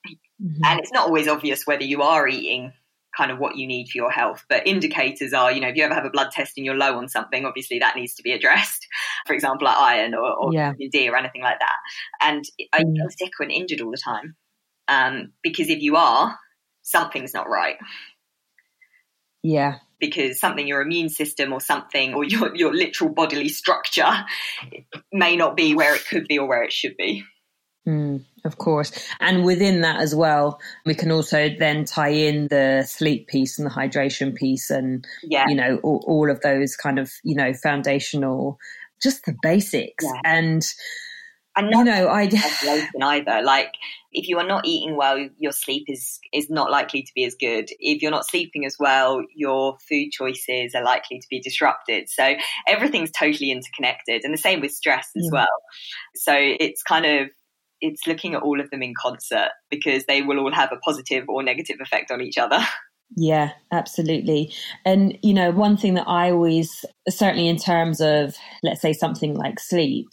mm-hmm. 0.06 0.64
and 0.64 0.80
it's 0.80 0.92
not 0.92 1.06
always 1.06 1.28
obvious 1.28 1.66
whether 1.66 1.85
you 1.85 2.02
are 2.02 2.28
eating 2.28 2.72
kind 3.16 3.30
of 3.30 3.38
what 3.38 3.56
you 3.56 3.66
need 3.66 3.88
for 3.88 3.98
your 3.98 4.11
health 4.11 4.44
but 4.48 4.66
indicators 4.66 5.32
are 5.32 5.52
you 5.52 5.61
know 5.61 5.68
if 5.68 5.76
you 5.76 5.85
ever 5.85 5.94
have 5.94 6.04
a 6.04 6.11
blood 6.11 6.30
test 6.30 6.54
and 6.56 6.64
you're 6.64 6.74
low 6.74 6.96
on 6.96 7.08
something 7.08 7.44
obviously 7.44 7.78
that 7.78 7.96
needs 7.96 8.14
to 8.14 8.22
be 8.22 8.32
addressed 8.32 8.87
for 9.26 9.35
example 9.35 9.66
like 9.66 9.76
iron 9.76 10.14
or, 10.14 10.30
or 10.30 10.52
yeah. 10.52 10.72
D 10.90 11.08
or 11.08 11.16
anything 11.16 11.42
like 11.42 11.58
that 11.58 11.76
and 12.20 12.44
are 12.72 12.80
you 12.80 13.04
mm. 13.04 13.12
sick 13.18 13.32
or 13.38 13.46
injured 13.46 13.80
all 13.80 13.90
the 13.90 13.98
time 14.02 14.37
um, 14.88 15.32
because 15.42 15.68
if 15.68 15.80
you 15.80 15.96
are 15.96 16.37
something's 16.82 17.35
not 17.35 17.48
right 17.48 17.76
yeah 19.42 19.78
because 20.02 20.40
something 20.40 20.66
your 20.66 20.82
immune 20.82 21.08
system 21.08 21.52
or 21.52 21.60
something 21.60 22.12
or 22.12 22.24
your, 22.24 22.54
your 22.56 22.74
literal 22.74 23.08
bodily 23.08 23.48
structure 23.48 24.12
may 25.12 25.36
not 25.36 25.56
be 25.56 25.74
where 25.74 25.94
it 25.94 26.04
could 26.04 26.26
be 26.26 26.38
or 26.38 26.46
where 26.46 26.64
it 26.64 26.72
should 26.72 26.96
be. 26.96 27.24
Mm, 27.88 28.24
of 28.44 28.58
course. 28.58 28.92
And 29.20 29.44
within 29.44 29.80
that 29.82 30.00
as 30.00 30.14
well, 30.14 30.60
we 30.84 30.94
can 30.94 31.12
also 31.12 31.48
then 31.56 31.84
tie 31.84 32.08
in 32.08 32.48
the 32.48 32.84
sleep 32.86 33.28
piece 33.28 33.58
and 33.58 33.66
the 33.66 33.74
hydration 33.74 34.34
piece 34.34 34.70
and, 34.70 35.06
yeah. 35.22 35.44
you 35.48 35.54
know, 35.54 35.78
all, 35.84 36.04
all 36.06 36.30
of 36.30 36.40
those 36.40 36.74
kind 36.74 36.98
of, 36.98 37.12
you 37.22 37.36
know, 37.36 37.54
foundational, 37.54 38.58
just 39.00 39.24
the 39.24 39.36
basics. 39.40 40.04
Yeah. 40.04 40.20
And, 40.24 40.66
and 41.56 41.70
not 41.70 41.80
you 41.80 41.84
know, 41.84 42.08
I 42.08 42.22
either. 43.02 43.42
Like, 43.42 43.74
if 44.12 44.28
you 44.28 44.38
are 44.38 44.46
not 44.46 44.66
eating 44.66 44.96
well, 44.96 45.18
your 45.38 45.52
sleep 45.52 45.84
is 45.88 46.18
is 46.32 46.48
not 46.48 46.70
likely 46.70 47.02
to 47.02 47.12
be 47.14 47.24
as 47.24 47.34
good. 47.34 47.68
If 47.78 48.02
you're 48.02 48.10
not 48.10 48.26
sleeping 48.26 48.64
as 48.64 48.76
well, 48.78 49.22
your 49.34 49.76
food 49.88 50.10
choices 50.12 50.74
are 50.74 50.82
likely 50.82 51.18
to 51.18 51.26
be 51.28 51.40
disrupted. 51.40 52.08
So 52.08 52.34
everything's 52.66 53.10
totally 53.10 53.50
interconnected, 53.50 54.22
and 54.24 54.32
the 54.32 54.38
same 54.38 54.60
with 54.60 54.72
stress 54.72 55.10
as 55.16 55.24
yeah. 55.24 55.30
well. 55.32 55.62
So 56.14 56.34
it's 56.36 56.82
kind 56.82 57.06
of 57.06 57.28
it's 57.80 58.06
looking 58.06 58.34
at 58.34 58.42
all 58.42 58.60
of 58.60 58.70
them 58.70 58.82
in 58.82 58.94
concert 58.96 59.50
because 59.68 60.06
they 60.06 60.22
will 60.22 60.38
all 60.38 60.52
have 60.52 60.70
a 60.72 60.76
positive 60.76 61.24
or 61.28 61.42
negative 61.42 61.78
effect 61.80 62.10
on 62.10 62.20
each 62.20 62.38
other. 62.38 62.60
Yeah, 63.14 63.50
absolutely. 63.70 64.52
And, 64.86 65.18
you 65.22 65.34
know, 65.34 65.50
one 65.50 65.76
thing 65.76 65.94
that 65.94 66.08
I 66.08 66.30
always, 66.30 66.84
certainly 67.10 67.46
in 67.46 67.58
terms 67.58 68.00
of, 68.00 68.36
let's 68.62 68.80
say, 68.80 68.94
something 68.94 69.34
like 69.34 69.60
sleep, 69.60 70.08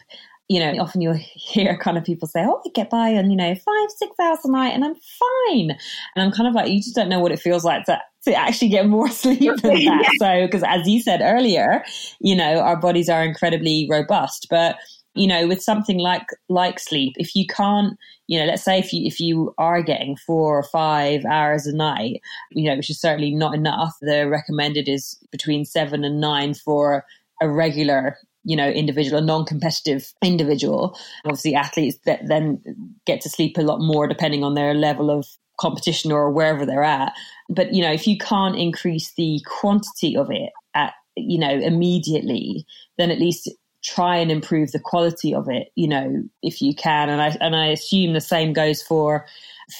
you 0.49 0.59
know, 0.59 0.73
often 0.81 0.99
you'll 0.99 1.13
hear 1.33 1.77
kind 1.77 1.97
of 1.97 2.03
people 2.03 2.27
say, 2.27 2.43
Oh, 2.43 2.61
I 2.65 2.69
get 2.73 2.89
by 2.89 3.15
on, 3.15 3.29
you 3.31 3.37
know, 3.37 3.55
five, 3.55 3.91
six 3.95 4.19
hours 4.19 4.39
a 4.43 4.51
night 4.51 4.73
and 4.73 4.83
I'm 4.83 4.95
fine. 4.95 5.71
And 6.15 6.25
I'm 6.25 6.31
kind 6.31 6.47
of 6.47 6.55
like, 6.55 6.69
you 6.69 6.79
just 6.79 6.95
don't 6.95 7.07
know 7.07 7.19
what 7.19 7.31
it 7.31 7.39
feels 7.39 7.63
like 7.63 7.85
to, 7.85 8.01
to 8.25 8.33
actually 8.33 8.69
get 8.69 8.87
more 8.87 9.07
sleep 9.09 9.39
than 9.39 9.55
that. 9.85 10.15
So, 10.19 10.45
because 10.45 10.63
as 10.63 10.87
you 10.87 11.01
said 11.01 11.21
earlier, 11.23 11.83
you 12.19 12.35
know, 12.35 12.59
our 12.59 12.75
bodies 12.75 13.07
are 13.09 13.23
incredibly 13.23 13.87
robust, 13.89 14.47
but 14.49 14.77
you 15.15 15.27
know, 15.27 15.47
with 15.47 15.61
something 15.61 15.97
like, 15.97 16.27
like 16.49 16.79
sleep, 16.79 17.13
if 17.17 17.35
you 17.35 17.45
can't, 17.47 17.97
you 18.27 18.39
know, 18.39 18.45
let's 18.45 18.63
say 18.63 18.77
if 18.77 18.93
you, 18.93 19.05
if 19.05 19.19
you 19.19 19.53
are 19.57 19.81
getting 19.81 20.15
four 20.15 20.57
or 20.57 20.63
five 20.63 21.25
hours 21.25 21.65
a 21.65 21.75
night, 21.75 22.21
you 22.51 22.69
know, 22.69 22.77
which 22.77 22.91
is 22.91 23.01
certainly 23.01 23.33
not 23.33 23.55
enough, 23.55 23.95
the 24.01 24.29
recommended 24.29 24.87
is 24.87 25.17
between 25.31 25.65
seven 25.65 26.03
and 26.03 26.21
nine 26.21 26.53
for 26.53 27.03
a 27.41 27.49
regular 27.49 28.17
you 28.49 28.55
know, 28.55 28.67
individual, 28.67 29.21
a 29.21 29.23
non-competitive 29.23 30.11
individual. 30.23 30.97
Obviously, 31.23 31.53
athletes 31.53 31.99
that 32.05 32.21
then 32.27 32.59
get 33.05 33.21
to 33.21 33.29
sleep 33.29 33.59
a 33.59 33.61
lot 33.61 33.79
more 33.79 34.07
depending 34.07 34.43
on 34.43 34.55
their 34.55 34.73
level 34.73 35.11
of 35.11 35.27
competition 35.61 36.11
or 36.11 36.31
wherever 36.31 36.65
they're 36.65 36.83
at. 36.83 37.13
But 37.47 37.75
you 37.75 37.83
know, 37.83 37.91
if 37.91 38.07
you 38.07 38.17
can't 38.17 38.57
increase 38.57 39.13
the 39.15 39.39
quantity 39.45 40.17
of 40.17 40.31
it 40.31 40.49
at 40.73 40.93
you 41.15 41.37
know 41.37 41.51
immediately, 41.51 42.65
then 42.97 43.11
at 43.11 43.19
least 43.19 43.51
try 43.83 44.17
and 44.17 44.31
improve 44.31 44.71
the 44.71 44.79
quality 44.79 45.31
of 45.31 45.47
it. 45.47 45.67
You 45.75 45.87
know, 45.87 46.23
if 46.41 46.59
you 46.59 46.73
can, 46.73 47.07
and 47.07 47.21
I 47.21 47.37
and 47.39 47.55
I 47.55 47.67
assume 47.67 48.13
the 48.13 48.19
same 48.19 48.51
goes 48.51 48.81
for 48.81 49.27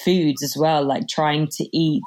foods 0.06 0.44
as 0.44 0.56
well. 0.56 0.86
Like 0.86 1.08
trying 1.08 1.48
to 1.54 1.68
eat 1.76 2.04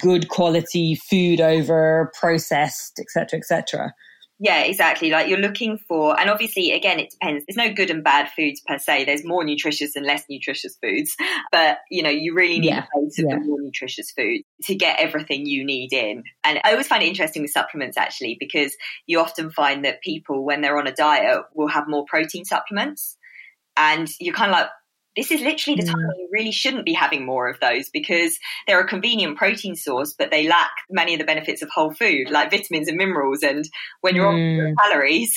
good 0.00 0.30
quality 0.30 0.96
food 0.96 1.40
over 1.40 2.10
processed, 2.18 2.98
etc., 2.98 3.38
etc. 3.38 3.94
Yeah, 4.44 4.62
exactly. 4.62 5.08
Like 5.10 5.28
you're 5.28 5.38
looking 5.38 5.78
for, 5.78 6.18
and 6.18 6.28
obviously, 6.28 6.72
again, 6.72 6.98
it 6.98 7.10
depends. 7.10 7.44
There's 7.46 7.56
no 7.56 7.72
good 7.72 7.90
and 7.90 8.02
bad 8.02 8.28
foods 8.28 8.60
per 8.66 8.76
se. 8.76 9.04
There's 9.04 9.24
more 9.24 9.44
nutritious 9.44 9.94
and 9.94 10.04
less 10.04 10.24
nutritious 10.28 10.76
foods, 10.82 11.14
but 11.52 11.78
you 11.92 12.02
know, 12.02 12.10
you 12.10 12.34
really 12.34 12.58
need 12.58 12.70
yeah. 12.70 12.86
a 12.96 13.00
base 13.00 13.20
of 13.20 13.26
yeah. 13.28 13.36
the 13.36 13.44
more 13.44 13.60
nutritious 13.60 14.10
food 14.10 14.40
to 14.64 14.74
get 14.74 14.98
everything 14.98 15.46
you 15.46 15.64
need 15.64 15.92
in. 15.92 16.24
And 16.42 16.58
I 16.64 16.72
always 16.72 16.88
find 16.88 17.04
it 17.04 17.06
interesting 17.06 17.42
with 17.42 17.52
supplements 17.52 17.96
actually, 17.96 18.36
because 18.40 18.76
you 19.06 19.20
often 19.20 19.52
find 19.52 19.84
that 19.84 20.02
people, 20.02 20.44
when 20.44 20.60
they're 20.60 20.76
on 20.76 20.88
a 20.88 20.92
diet, 20.92 21.44
will 21.54 21.68
have 21.68 21.84
more 21.86 22.04
protein 22.08 22.44
supplements. 22.44 23.16
And 23.76 24.08
you're 24.18 24.34
kind 24.34 24.50
of 24.50 24.58
like, 24.58 24.70
this 25.16 25.30
is 25.30 25.40
literally 25.42 25.80
the 25.80 25.86
time 25.86 25.96
mm. 25.96 26.18
you 26.18 26.28
really 26.32 26.52
shouldn't 26.52 26.86
be 26.86 26.94
having 26.94 27.26
more 27.26 27.48
of 27.48 27.60
those 27.60 27.90
because 27.90 28.38
they're 28.66 28.80
a 28.80 28.86
convenient 28.86 29.36
protein 29.36 29.76
source, 29.76 30.14
but 30.16 30.30
they 30.30 30.48
lack 30.48 30.70
many 30.90 31.14
of 31.14 31.18
the 31.18 31.26
benefits 31.26 31.62
of 31.62 31.68
whole 31.70 31.92
food, 31.92 32.30
like 32.30 32.50
vitamins 32.50 32.88
and 32.88 32.96
minerals. 32.96 33.42
And 33.42 33.68
when 34.00 34.16
you're 34.16 34.32
mm. 34.32 34.68
on 34.68 34.74
calories, 34.76 35.36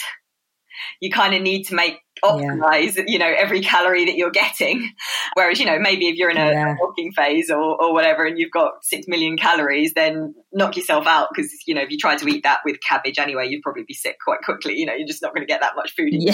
you 1.02 1.10
kind 1.12 1.34
of 1.34 1.42
need 1.42 1.64
to 1.64 1.76
make 1.76 1.98
optimize, 2.24 2.96
yeah. 2.96 3.04
you 3.08 3.20
know, 3.20 3.32
every 3.38 3.60
calorie 3.62 4.06
that 4.06 4.16
you're 4.16 4.32
getting. 4.32 4.90
Whereas, 5.34 5.60
you 5.60 5.66
know, 5.66 5.78
maybe 5.80 6.08
if 6.08 6.16
you're 6.16 6.30
in 6.30 6.38
a 6.38 6.52
yeah. 6.52 6.76
bulking 6.80 7.12
phase 7.12 7.50
or, 7.50 7.82
or 7.82 7.94
whatever 7.94 8.26
and 8.26 8.40
you've 8.40 8.52
got 8.52 8.74
six 8.84 9.08
million 9.08 9.36
calories, 9.38 9.94
then 9.94 10.34
knock 10.54 10.78
yourself 10.78 11.06
out 11.06 11.30
because, 11.34 11.52
you 11.68 11.76
know, 11.76 11.82
if 11.82 11.90
you 11.90 11.98
try 11.98 12.16
to 12.16 12.28
eat 12.28 12.44
that 12.44 12.60
with 12.64 12.78
cabbage 12.88 13.20
anyway, 13.20 13.48
you'd 13.48 13.62
probably 13.62 13.84
be 13.84 13.94
sick 13.94 14.16
quite 14.24 14.40
quickly. 14.42 14.76
You 14.78 14.86
know, 14.86 14.94
you're 14.94 15.08
just 15.08 15.22
not 15.22 15.34
going 15.34 15.46
to 15.46 15.52
get 15.52 15.60
that 15.60 15.76
much 15.76 15.94
food 15.96 16.14
in 16.14 16.22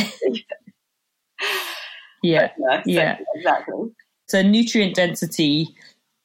yeah. 2.21 2.51
Yeah. 2.85 3.17
Exactly. 3.35 3.91
So 4.27 4.41
nutrient 4.41 4.95
density 4.95 5.67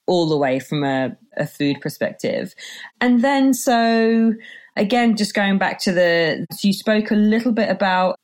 all 0.07 0.29
the 0.29 0.37
way 0.37 0.61
from 0.61 0.85
a, 0.85 1.17
a 1.37 1.47
food 1.47 1.81
perspective. 1.81 2.55
And 3.01 3.23
then 3.23 3.55
so 3.55 4.35
again, 4.77 5.17
just 5.17 5.35
going 5.35 5.59
back 5.59 5.81
to 5.81 5.93
the, 5.93 6.47
so 6.53 6.69
you 6.69 6.73
spoke 6.73 7.11
a 7.11 7.17
little 7.17 7.53
bit 7.53 7.71
about 7.71 8.17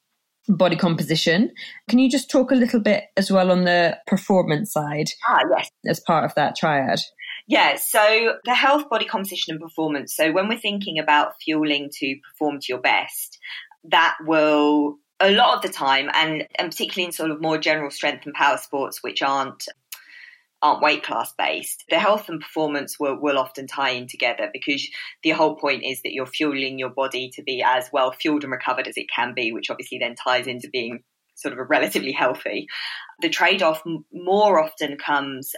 body 0.49 0.77
composition. 0.77 1.51
Can 1.89 1.99
you 1.99 2.11
just 2.11 2.31
talk 2.31 2.51
a 2.51 2.57
little 2.57 2.81
bit 2.81 3.05
as 3.17 3.31
well 3.31 3.51
on 3.51 3.65
the 3.65 3.99
performance 4.07 4.73
side? 4.73 5.09
Ah, 5.29 5.41
yes. 5.57 5.71
As 5.87 6.01
part 6.01 6.25
of 6.25 6.35
that 6.35 6.57
triad. 6.57 7.01
Yeah, 7.49 7.77
so 7.77 8.35
the 8.45 8.55
health, 8.55 8.89
body 8.89 9.05
composition, 9.05 9.55
and 9.55 9.61
performance. 9.61 10.15
So 10.15 10.31
when 10.33 10.49
we're 10.49 10.59
thinking 10.59 10.99
about 10.99 11.35
fueling 11.45 11.91
to 11.99 12.17
perform 12.31 12.61
to 12.61 12.67
your 12.69 12.81
best, 12.81 13.39
that 13.85 14.17
will 14.25 14.99
a 15.23 15.31
lot 15.31 15.57
of 15.57 15.63
the 15.63 15.69
time, 15.69 16.11
and, 16.13 16.47
and 16.59 16.71
particularly 16.71 17.07
in 17.07 17.13
sort 17.13 17.31
of 17.31 17.41
more 17.41 17.59
general 17.59 17.91
strength 17.91 18.27
and 18.27 18.35
power 18.35 18.59
sports, 18.59 19.03
which 19.03 19.23
aren't 19.23 19.67
aren't 20.63 20.81
weight 20.81 21.03
class 21.03 21.33
based, 21.37 21.85
the 21.91 21.99
health 21.99 22.29
and 22.29 22.41
performance 22.41 22.99
will, 22.99 23.21
will 23.21 23.37
often 23.37 23.67
tie 23.67 23.91
in 23.91 24.07
together 24.07 24.49
because 24.53 24.89
the 25.25 25.31
whole 25.31 25.57
point 25.57 25.83
is 25.85 26.01
that 26.03 26.13
you're 26.13 26.25
fueling 26.25 26.79
your 26.79 26.89
body 26.89 27.31
to 27.35 27.43
be 27.43 27.65
as 27.67 27.91
well 27.93 28.13
fueled 28.13 28.45
and 28.45 28.53
recovered 28.53 28.87
as 28.87 28.97
it 28.97 29.11
can 29.15 29.35
be, 29.35 29.53
which 29.53 29.71
obviously 29.71 29.99
then 29.99 30.15
ties 30.15 30.47
into 30.47 30.71
being 30.73 31.03
sort 31.35 31.53
of 31.53 31.59
a 31.59 31.65
relatively 31.65 32.13
healthy. 32.13 32.69
The 33.21 33.29
trade 33.29 33.61
off 33.61 33.83
more 34.13 34.63
often 34.63 34.97
comes 34.99 35.53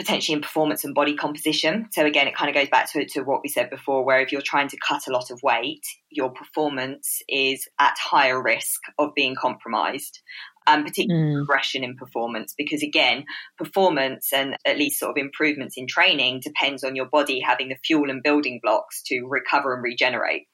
potentially 0.00 0.34
in 0.34 0.40
performance 0.40 0.82
and 0.82 0.94
body 0.94 1.14
composition. 1.14 1.86
So 1.92 2.06
again, 2.06 2.26
it 2.26 2.34
kind 2.34 2.48
of 2.48 2.54
goes 2.54 2.70
back 2.70 2.90
to, 2.92 3.04
to 3.04 3.20
what 3.20 3.42
we 3.42 3.50
said 3.50 3.68
before, 3.68 4.02
where 4.02 4.22
if 4.22 4.32
you're 4.32 4.40
trying 4.40 4.68
to 4.68 4.78
cut 4.78 5.02
a 5.06 5.12
lot 5.12 5.30
of 5.30 5.38
weight, 5.42 5.82
your 6.08 6.30
performance 6.30 7.20
is 7.28 7.68
at 7.78 7.94
higher 7.98 8.42
risk 8.42 8.80
of 8.98 9.10
being 9.14 9.34
compromised. 9.34 10.20
Um, 10.66 10.84
particularly 10.84 11.34
mm. 11.34 11.38
progression 11.38 11.82
in 11.82 11.96
performance, 11.96 12.54
because 12.56 12.82
again, 12.82 13.24
performance 13.56 14.30
and 14.32 14.56
at 14.64 14.76
least 14.76 15.00
sort 15.00 15.10
of 15.10 15.16
improvements 15.16 15.74
in 15.76 15.86
training 15.86 16.40
depends 16.44 16.84
on 16.84 16.94
your 16.94 17.06
body 17.06 17.40
having 17.40 17.70
the 17.70 17.78
fuel 17.82 18.10
and 18.10 18.22
building 18.22 18.60
blocks 18.62 19.02
to 19.06 19.26
recover 19.26 19.74
and 19.74 19.82
regenerate. 19.82 20.46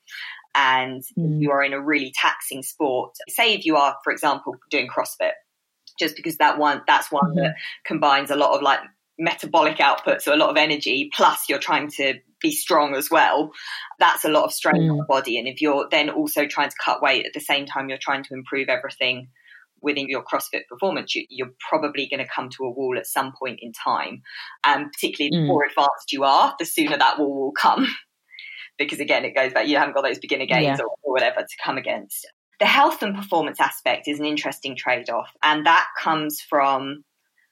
And 0.54 1.02
mm. 1.18 1.42
you 1.42 1.50
are 1.50 1.62
in 1.62 1.74
a 1.74 1.82
really 1.82 2.14
taxing 2.18 2.62
sport, 2.62 3.14
say 3.28 3.52
if 3.52 3.66
you 3.66 3.76
are, 3.76 3.96
for 4.04 4.12
example, 4.12 4.54
doing 4.70 4.88
CrossFit, 4.88 5.32
just 5.98 6.16
because 6.16 6.36
that 6.38 6.56
one 6.56 6.82
that's 6.86 7.10
one 7.10 7.30
mm-hmm. 7.30 7.40
that 7.40 7.56
combines 7.84 8.30
a 8.30 8.36
lot 8.36 8.54
of 8.54 8.62
like 8.62 8.80
metabolic 9.18 9.80
output, 9.80 10.22
so 10.22 10.34
a 10.34 10.36
lot 10.36 10.50
of 10.50 10.56
energy, 10.56 11.10
plus 11.14 11.48
you're 11.48 11.58
trying 11.58 11.90
to 11.90 12.14
be 12.40 12.52
strong 12.52 12.94
as 12.94 13.10
well, 13.10 13.50
that's 13.98 14.24
a 14.24 14.28
lot 14.28 14.44
of 14.44 14.52
strain 14.52 14.82
mm. 14.82 14.90
on 14.90 14.98
the 14.98 15.04
body. 15.04 15.38
And 15.38 15.48
if 15.48 15.62
you're 15.62 15.88
then 15.90 16.10
also 16.10 16.46
trying 16.46 16.68
to 16.68 16.76
cut 16.84 17.02
weight 17.02 17.26
at 17.26 17.32
the 17.32 17.40
same 17.40 17.66
time, 17.66 17.88
you're 17.88 17.98
trying 18.00 18.24
to 18.24 18.34
improve 18.34 18.68
everything 18.68 19.28
within 19.80 20.08
your 20.08 20.22
CrossFit 20.22 20.66
performance, 20.68 21.14
you, 21.14 21.44
are 21.44 21.50
probably 21.68 22.08
going 22.08 22.24
to 22.24 22.30
come 22.30 22.48
to 22.50 22.64
a 22.64 22.70
wall 22.70 22.96
at 22.98 23.06
some 23.06 23.32
point 23.38 23.60
in 23.62 23.72
time. 23.72 24.22
And 24.64 24.90
particularly 24.92 25.30
the 25.30 25.44
mm. 25.44 25.46
more 25.46 25.64
advanced 25.64 26.12
you 26.12 26.24
are, 26.24 26.54
the 26.58 26.64
sooner 26.64 26.98
that 26.98 27.18
wall 27.18 27.34
will 27.34 27.52
come. 27.52 27.86
because 28.78 29.00
again, 29.00 29.24
it 29.24 29.34
goes 29.34 29.52
back, 29.52 29.68
you 29.68 29.76
haven't 29.76 29.94
got 29.94 30.02
those 30.02 30.18
beginner 30.18 30.46
gains 30.46 30.78
yeah. 30.78 30.84
or, 30.84 30.96
or 31.02 31.12
whatever 31.12 31.40
to 31.40 31.56
come 31.64 31.78
against. 31.78 32.26
The 32.58 32.66
health 32.66 33.02
and 33.02 33.14
performance 33.14 33.60
aspect 33.60 34.08
is 34.08 34.18
an 34.18 34.24
interesting 34.24 34.76
trade 34.76 35.10
off. 35.10 35.30
And 35.42 35.66
that 35.66 35.86
comes 35.98 36.40
from 36.40 37.04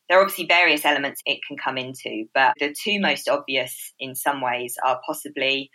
there 0.09 0.19
are 0.19 0.23
obviously 0.23 0.47
various 0.47 0.85
elements 0.85 1.23
it 1.25 1.41
can 1.47 1.57
come 1.57 1.79
into, 1.79 2.25
but 2.35 2.55
the 2.59 2.75
two 2.79 3.01
most 3.01 3.29
obvious 3.29 3.93
in 3.99 4.15
some 4.15 4.41
ways 4.41 4.77
are 4.85 5.01
possibly, 5.07 5.71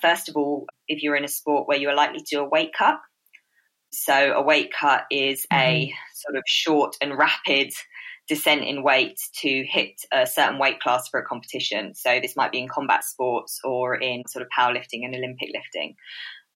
first 0.00 0.28
of 0.28 0.36
all, 0.36 0.66
if 0.88 1.02
you're 1.02 1.16
in 1.16 1.24
a 1.24 1.28
sport 1.28 1.68
where 1.68 1.78
you 1.78 1.88
are 1.88 1.94
likely 1.94 2.18
to 2.18 2.36
do 2.36 2.40
a 2.40 2.48
weight 2.48 2.72
cut. 2.76 2.98
So 3.90 4.32
a 4.32 4.42
weight 4.42 4.72
cut 4.78 5.04
is 5.10 5.46
mm-hmm. 5.52 5.62
a 5.62 5.94
sort 6.14 6.36
of 6.36 6.42
short 6.46 6.96
and 7.00 7.16
rapid 7.16 7.72
descent 8.28 8.62
in 8.62 8.82
weight 8.82 9.18
to 9.40 9.64
hit 9.66 10.02
a 10.12 10.26
certain 10.26 10.58
weight 10.58 10.80
class 10.80 11.08
for 11.08 11.18
a 11.18 11.24
competition. 11.24 11.94
So 11.94 12.20
this 12.20 12.36
might 12.36 12.52
be 12.52 12.58
in 12.58 12.68
combat 12.68 13.04
sports 13.04 13.60
or 13.64 13.94
in 13.94 14.24
sort 14.28 14.42
of 14.42 14.48
powerlifting 14.56 15.04
and 15.04 15.14
Olympic 15.14 15.48
lifting. 15.54 15.94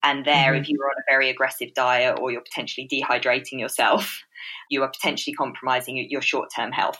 And 0.02 0.24
there, 0.24 0.52
mm-hmm. 0.52 0.62
if 0.62 0.68
you 0.68 0.78
are 0.82 0.90
on 0.90 0.98
a 0.98 1.10
very 1.10 1.30
aggressive 1.30 1.72
diet 1.74 2.18
or 2.20 2.30
you're 2.30 2.42
potentially 2.42 2.88
dehydrating 2.92 3.60
yourself, 3.60 4.22
you 4.68 4.82
are 4.82 4.90
potentially 4.90 5.34
compromising 5.34 6.06
your 6.10 6.22
short 6.22 6.50
term 6.54 6.72
health. 6.72 6.98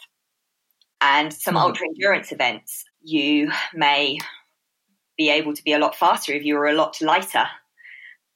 And 1.03 1.33
some 1.33 1.55
mm-hmm. 1.55 1.65
ultra 1.65 1.87
endurance 1.88 2.33
events, 2.33 2.85
you 3.03 3.51
may 3.75 4.19
be 5.19 5.31
able 5.31 5.53
to 5.53 5.62
be 5.62 5.73
a 5.73 5.79
lot 5.79 5.97
faster 5.97 6.33
if 6.33 6.45
you 6.45 6.57
are 6.57 6.69
a 6.69 6.75
lot 6.75 7.01
lighter 7.03 7.47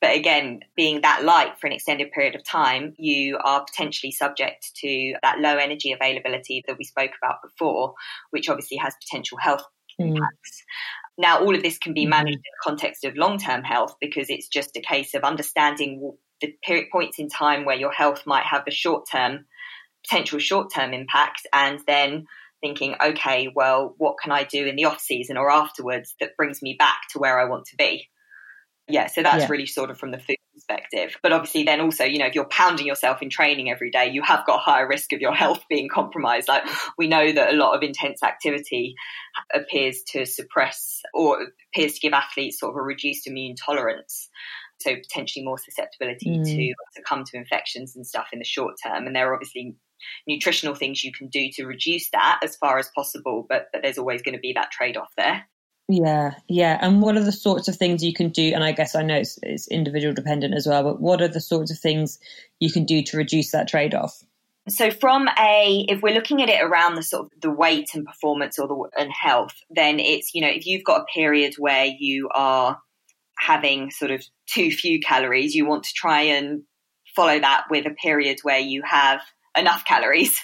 but 0.01 0.15
again, 0.15 0.61
being 0.77 1.01
that 1.03 1.25
light 1.25 1.59
for 1.59 1.67
an 1.67 1.73
extended 1.73 2.13
period 2.13 2.35
of 2.35 2.45
time, 2.45 2.95
you 2.99 3.39
are 3.43 3.65
potentially 3.65 4.13
subject 4.13 4.75
to 4.77 5.15
that 5.23 5.41
low 5.41 5.57
energy 5.57 5.93
availability 5.93 6.63
that 6.67 6.77
we 6.77 6.85
spoke 6.85 7.13
about 7.23 7.43
before, 7.43 7.95
which 8.31 8.49
obviously 8.49 8.77
has 8.77 8.95
potential 9.03 9.39
health 9.39 9.65
mm. 10.01 10.09
impacts. 10.09 10.65
Now, 11.17 11.41
all 11.41 11.55
of 11.55 11.63
this 11.63 11.79
can 11.79 11.95
be 11.95 12.03
mm-hmm. 12.03 12.11
managed 12.11 12.37
in 12.37 12.43
the 12.43 12.71
context 12.71 13.05
of 13.05 13.17
long 13.17 13.39
term 13.39 13.65
health 13.65 13.97
because 14.01 14.29
it's 14.29 14.49
just 14.49 14.77
a 14.77 14.81
case 14.81 15.15
of 15.15 15.25
understanding 15.25 16.13
the 16.43 16.55
period, 16.63 16.89
points 16.93 17.19
in 17.19 17.31
time 17.31 17.65
where 17.65 17.77
your 17.77 17.93
health 17.93 18.25
might 18.27 18.45
have 18.45 18.65
a 18.67 18.71
short 18.71 19.09
term, 19.11 19.47
potential 20.07 20.39
short 20.39 20.71
term 20.75 20.93
impact, 20.93 21.47
and 21.55 21.81
then 21.87 22.27
thinking, 22.67 22.95
okay, 23.03 23.49
well, 23.55 23.95
what 23.99 24.17
can 24.23 24.33
I 24.33 24.45
do 24.45 24.67
in 24.67 24.77
the 24.77 24.85
off 24.85 25.01
season 25.01 25.37
or 25.37 25.51
afterwards 25.51 26.15
that 26.21 26.37
brings 26.37 26.63
me 26.63 26.77
back 26.79 27.03
to 27.13 27.19
where 27.19 27.39
I 27.39 27.45
want 27.45 27.67
to 27.67 27.77
be? 27.77 28.09
yeah, 28.89 29.09
so 29.09 29.23
that's 29.23 29.43
yeah. 29.43 29.49
really 29.49 29.67
sort 29.67 29.91
of 29.91 29.99
from 29.99 30.13
the 30.13 30.19
food 30.19 30.37
perspective. 30.55 31.17
But 31.23 31.33
obviously, 31.33 31.65
then 31.65 31.81
also, 31.81 32.05
you 32.05 32.19
know, 32.19 32.27
if 32.27 32.35
you're 32.35 32.45
pounding 32.45 32.87
yourself 32.87 33.21
in 33.21 33.31
training 33.31 33.69
every 33.69 33.91
day, 33.91 34.11
you 34.11 34.23
have 34.23 34.47
got 34.47 34.57
a 34.57 34.63
higher 34.63 34.89
risk 34.89 35.13
of 35.13 35.21
your 35.21 35.33
health 35.35 35.65
being 35.69 35.89
compromised. 35.89 36.47
Like 36.47 36.63
we 36.97 37.09
know 37.09 37.33
that 37.33 37.53
a 37.53 37.57
lot 37.57 37.75
of 37.75 37.83
intense 37.83 38.23
activity 38.23 38.95
appears 39.53 40.03
to 40.13 40.25
suppress 40.25 41.03
or 41.13 41.49
appears 41.73 41.95
to 41.95 42.01
give 42.01 42.13
athletes 42.13 42.61
sort 42.61 42.75
of 42.75 42.77
a 42.77 42.83
reduced 42.83 43.27
immune 43.27 43.57
tolerance. 43.57 44.29
So 44.79 44.95
potentially 44.95 45.45
more 45.45 45.59
susceptibility 45.59 46.39
mm. 46.39 46.45
to 46.45 46.75
succumb 46.95 47.25
to 47.25 47.39
infections 47.39 47.97
and 47.97 48.07
stuff 48.07 48.29
in 48.33 48.39
the 48.39 48.45
short 48.45 48.75
term. 48.85 49.07
And 49.07 49.17
there 49.17 49.31
are 49.31 49.35
obviously 49.35 49.75
nutritional 50.27 50.75
things 50.75 51.05
you 51.05 51.13
can 51.13 51.29
do 51.29 51.51
to 51.55 51.67
reduce 51.67 52.11
that 52.11 52.41
as 52.43 52.57
far 52.57 52.79
as 52.79 52.91
possible, 52.95 53.47
but, 53.49 53.69
but 53.73 53.83
there's 53.83 53.99
always 53.99 54.23
going 54.23 54.35
to 54.35 54.41
be 54.41 54.53
that 54.55 54.71
trade 54.71 54.97
off 54.97 55.13
there. 55.17 55.47
Yeah, 55.89 56.33
yeah. 56.49 56.79
And 56.81 57.01
what 57.01 57.17
are 57.17 57.23
the 57.23 57.31
sorts 57.31 57.69
of 57.69 57.77
things 57.77 58.03
you 58.03 58.13
can 58.13 58.31
do? 58.31 58.53
And 58.53 58.65
I 58.65 58.73
guess 58.73 58.97
I 58.97 59.03
know 59.03 59.17
it's, 59.17 59.39
it's 59.43 59.69
individual 59.69 60.15
dependent 60.15 60.55
as 60.55 60.67
well, 60.67 60.83
but 60.83 61.01
what 61.01 61.23
are 61.23 61.29
the 61.29 61.41
sorts 61.41 61.71
of 61.71 61.79
things 61.79 62.19
you 62.59 62.73
can 62.73 62.85
do 62.85 63.03
to 63.05 63.17
reduce 63.17 63.53
that 63.53 63.69
trade 63.69 63.95
off? 63.95 64.21
So, 64.69 64.91
from 64.91 65.29
a, 65.39 65.87
if 65.89 66.03
we're 66.03 66.15
looking 66.15 66.43
at 66.43 66.49
it 66.49 66.61
around 66.61 66.97
the 66.97 67.03
sort 67.05 67.27
of 67.27 67.41
the 67.41 67.53
weight 67.53 67.91
and 67.95 68.05
performance 68.05 68.59
or 68.59 68.67
the 68.67 69.01
and 69.01 69.13
health, 69.13 69.55
then 69.71 70.01
it's 70.01 70.35
you 70.35 70.43
know 70.43 70.49
if 70.49 70.67
you've 70.67 70.83
got 70.83 71.03
a 71.03 71.05
period 71.15 71.55
where 71.57 71.85
you 71.87 72.29
are 72.35 72.77
having 73.39 73.93
sort 73.93 74.11
of 74.11 74.25
too 74.47 74.73
few 74.73 74.99
calories, 74.99 75.55
you 75.55 75.67
want 75.67 75.85
to 75.85 75.93
try 75.95 76.23
and 76.23 76.63
follow 77.15 77.39
that 77.39 77.67
with 77.71 77.87
a 77.87 77.95
period 78.03 78.39
where 78.43 78.59
you 78.59 78.83
have 78.83 79.21
enough 79.57 79.85
calories. 79.85 80.41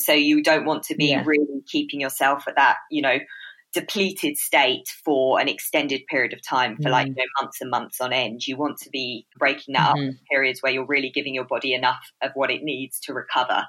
So 0.00 0.12
you 0.12 0.42
don't 0.42 0.66
want 0.66 0.84
to 0.84 0.94
be 0.94 1.06
yeah. 1.06 1.22
really 1.24 1.62
keeping 1.66 2.00
yourself 2.00 2.46
at 2.46 2.56
that, 2.56 2.76
you 2.90 3.02
know, 3.02 3.18
depleted 3.72 4.36
state 4.38 4.88
for 5.04 5.40
an 5.40 5.48
extended 5.48 6.02
period 6.08 6.32
of 6.32 6.40
time 6.42 6.76
for 6.76 6.88
mm. 6.88 6.92
like 6.92 7.08
you 7.08 7.14
know, 7.14 7.24
months 7.40 7.60
and 7.60 7.70
months 7.70 8.00
on 8.00 8.12
end. 8.12 8.46
You 8.46 8.56
want 8.56 8.78
to 8.78 8.90
be 8.90 9.26
breaking 9.38 9.74
that 9.74 9.94
mm-hmm. 9.94 10.10
up 10.10 10.14
periods 10.30 10.62
where 10.62 10.72
you're 10.72 10.86
really 10.86 11.10
giving 11.10 11.34
your 11.34 11.44
body 11.44 11.74
enough 11.74 12.10
of 12.22 12.30
what 12.34 12.50
it 12.50 12.62
needs 12.62 13.00
to 13.00 13.12
recover. 13.12 13.64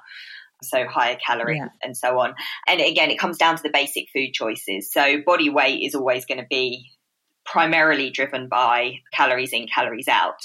So 0.62 0.86
higher 0.86 1.16
calories 1.24 1.58
yeah. 1.58 1.68
and 1.82 1.96
so 1.96 2.18
on. 2.18 2.34
And 2.66 2.80
again, 2.80 3.10
it 3.10 3.18
comes 3.18 3.38
down 3.38 3.56
to 3.56 3.62
the 3.62 3.70
basic 3.72 4.06
food 4.12 4.32
choices. 4.32 4.90
So 4.92 5.22
body 5.24 5.50
weight 5.50 5.82
is 5.82 5.94
always 5.94 6.24
going 6.24 6.40
to 6.40 6.46
be 6.48 6.90
primarily 7.50 8.10
driven 8.10 8.48
by 8.48 9.00
calories 9.12 9.52
in, 9.52 9.66
calories 9.66 10.08
out. 10.08 10.40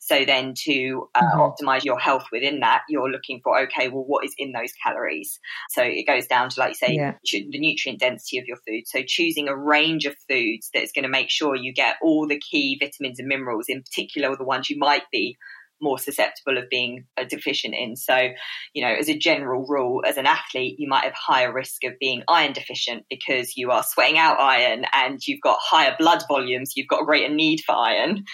So 0.00 0.24
then 0.24 0.54
to 0.64 1.08
uh, 1.14 1.20
mm-hmm. 1.20 1.40
optimize 1.40 1.84
your 1.84 1.98
health 1.98 2.24
within 2.32 2.60
that, 2.60 2.82
you're 2.88 3.10
looking 3.10 3.40
for, 3.44 3.60
okay, 3.60 3.88
well, 3.88 4.04
what 4.04 4.24
is 4.24 4.34
in 4.38 4.52
those 4.52 4.72
calories? 4.82 5.38
So 5.70 5.82
it 5.82 6.06
goes 6.06 6.26
down 6.26 6.48
to, 6.48 6.60
like 6.60 6.70
you 6.70 6.74
say, 6.74 6.94
yeah. 6.94 7.14
the 7.22 7.58
nutrient 7.58 8.00
density 8.00 8.38
of 8.38 8.46
your 8.46 8.56
food. 8.66 8.84
So 8.86 9.02
choosing 9.06 9.48
a 9.48 9.56
range 9.56 10.06
of 10.06 10.16
foods 10.28 10.70
that's 10.72 10.92
going 10.92 11.04
to 11.04 11.10
make 11.10 11.30
sure 11.30 11.54
you 11.54 11.72
get 11.72 11.96
all 12.02 12.26
the 12.26 12.40
key 12.40 12.78
vitamins 12.80 13.18
and 13.18 13.28
minerals, 13.28 13.66
in 13.68 13.82
particular 13.82 14.34
the 14.34 14.44
ones 14.44 14.70
you 14.70 14.78
might 14.78 15.04
be 15.12 15.36
more 15.80 15.98
susceptible 15.98 16.58
of 16.58 16.68
being 16.70 17.04
uh, 17.16 17.24
deficient 17.28 17.74
in. 17.74 17.96
So, 17.96 18.30
you 18.74 18.82
know, 18.82 18.94
as 18.94 19.08
a 19.08 19.18
general 19.18 19.66
rule, 19.66 20.02
as 20.06 20.16
an 20.16 20.26
athlete, 20.26 20.76
you 20.78 20.88
might 20.88 21.04
have 21.04 21.14
higher 21.14 21.52
risk 21.52 21.84
of 21.84 21.92
being 22.00 22.22
iron 22.28 22.52
deficient 22.52 23.04
because 23.08 23.56
you 23.56 23.70
are 23.70 23.82
sweating 23.82 24.18
out 24.18 24.38
iron 24.40 24.84
and 24.92 25.20
you've 25.26 25.40
got 25.40 25.58
higher 25.60 25.94
blood 25.98 26.22
volumes, 26.28 26.72
you've 26.76 26.88
got 26.88 27.02
a 27.02 27.04
greater 27.04 27.32
need 27.32 27.60
for 27.64 27.74
iron. 27.74 28.24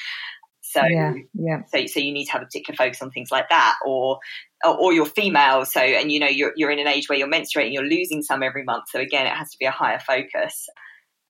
So, 0.62 0.82
yeah, 0.84 1.14
yeah. 1.34 1.62
So, 1.72 1.86
so 1.86 2.00
you 2.00 2.12
need 2.12 2.26
to 2.26 2.32
have 2.32 2.42
a 2.42 2.46
particular 2.46 2.76
focus 2.76 3.00
on 3.00 3.10
things 3.10 3.30
like 3.30 3.48
that, 3.48 3.76
or, 3.86 4.18
or, 4.64 4.76
or 4.76 4.92
you're 4.92 5.06
female. 5.06 5.64
So, 5.64 5.80
and 5.80 6.10
you 6.10 6.18
know, 6.18 6.26
you're 6.26 6.52
you're 6.56 6.70
in 6.72 6.80
an 6.80 6.88
age 6.88 7.08
where 7.08 7.16
you're 7.16 7.30
menstruating, 7.30 7.72
you're 7.72 7.84
losing 7.84 8.22
some 8.22 8.42
every 8.42 8.64
month. 8.64 8.84
So 8.90 9.00
again, 9.00 9.26
it 9.26 9.32
has 9.32 9.50
to 9.50 9.56
be 9.58 9.66
a 9.66 9.70
higher 9.70 10.00
focus. 10.00 10.68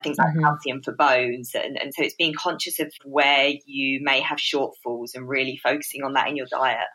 Things 0.02 0.18
like 0.18 0.28
mm-hmm. 0.28 0.44
calcium 0.44 0.82
for 0.82 0.94
bones, 0.94 1.52
and, 1.54 1.80
and 1.80 1.92
so 1.94 2.02
it's 2.02 2.14
being 2.14 2.34
conscious 2.34 2.78
of 2.78 2.92
where 3.04 3.52
you 3.64 4.00
may 4.02 4.20
have 4.20 4.38
shortfalls 4.38 5.14
and 5.14 5.28
really 5.28 5.58
focusing 5.62 6.02
on 6.04 6.12
that 6.12 6.28
in 6.28 6.36
your 6.36 6.46
diet. 6.46 6.86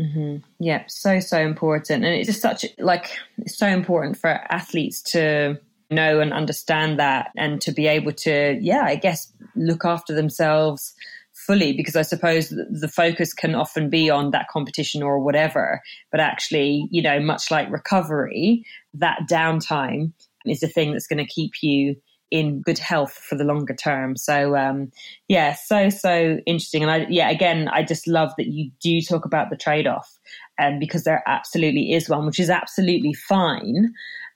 Mm-hmm. 0.00 0.36
Yeah, 0.58 0.84
so 0.88 1.20
so 1.20 1.38
important, 1.38 2.04
and 2.04 2.14
it's 2.14 2.26
just 2.26 2.40
such 2.40 2.64
like 2.78 3.18
it's 3.38 3.58
so 3.58 3.66
important 3.66 4.16
for 4.16 4.28
athletes 4.28 5.02
to 5.12 5.58
know 5.90 6.20
and 6.20 6.32
understand 6.32 6.98
that, 6.98 7.30
and 7.36 7.60
to 7.60 7.72
be 7.72 7.86
able 7.86 8.12
to, 8.12 8.58
yeah, 8.60 8.84
I 8.84 8.96
guess 8.96 9.32
look 9.54 9.84
after 9.84 10.14
themselves 10.14 10.94
fully 11.46 11.72
because 11.72 11.96
I 11.96 12.02
suppose 12.02 12.48
the 12.48 12.90
focus 12.92 13.32
can 13.32 13.54
often 13.54 13.88
be 13.88 14.10
on 14.10 14.32
that 14.32 14.48
competition 14.48 15.02
or 15.02 15.18
whatever. 15.18 15.80
But 16.10 16.20
actually, 16.20 16.88
you 16.90 17.00
know, 17.00 17.20
much 17.20 17.50
like 17.50 17.70
recovery, 17.70 18.64
that 18.94 19.20
downtime 19.30 20.12
is 20.46 20.60
the 20.60 20.68
thing 20.68 20.92
that's 20.92 21.06
going 21.06 21.24
to 21.24 21.32
keep 21.32 21.62
you 21.62 21.96
in 22.30 22.60
good 22.60 22.78
health 22.78 23.12
for 23.12 23.36
the 23.36 23.44
longer 23.44 23.74
term. 23.74 24.16
So, 24.16 24.56
um, 24.56 24.90
yeah, 25.28 25.54
so, 25.54 25.88
so 25.88 26.38
interesting. 26.46 26.82
And 26.82 26.90
I, 26.90 27.06
yeah, 27.08 27.30
again, 27.30 27.68
I 27.68 27.82
just 27.82 28.06
love 28.06 28.32
that 28.36 28.48
you 28.48 28.70
do 28.80 29.00
talk 29.00 29.24
about 29.24 29.50
the 29.50 29.56
trade 29.56 29.86
off 29.86 30.18
um, 30.58 30.78
because 30.78 31.04
there 31.04 31.22
absolutely 31.26 31.92
is 31.92 32.08
one, 32.08 32.26
which 32.26 32.40
is 32.40 32.50
absolutely 32.50 33.14
fine. 33.14 33.94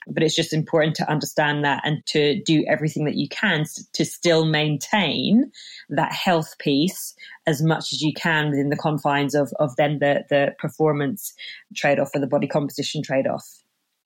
But 0.09 0.25
it's 0.25 0.35
just 0.35 0.53
important 0.53 0.97
to 0.97 1.09
understand 1.09 1.65
that 1.65 1.83
and 1.85 2.05
to 2.07 2.43
do 2.43 2.65
everything 2.67 3.05
that 3.05 3.15
you 3.15 3.29
can 3.29 3.65
to 3.93 4.05
still 4.05 4.45
maintain 4.45 5.53
that 5.91 6.13
health 6.13 6.59
piece 6.59 7.15
as 7.47 7.63
much 7.63 7.93
as 7.93 8.03
you 8.03 8.13
can 8.13 8.51
within 8.51 8.69
the 8.69 8.77
confines 8.77 9.35
of, 9.35 9.53
of 9.61 9.77
then 9.77 10.01
the, 10.01 10.25
the 10.29 10.55
performance 10.59 11.33
trade 11.77 12.01
off 12.01 12.11
or 12.15 12.21
the 12.21 12.27
body 12.27 12.49
composition 12.49 13.01
trade 13.01 13.29
off. 13.29 13.62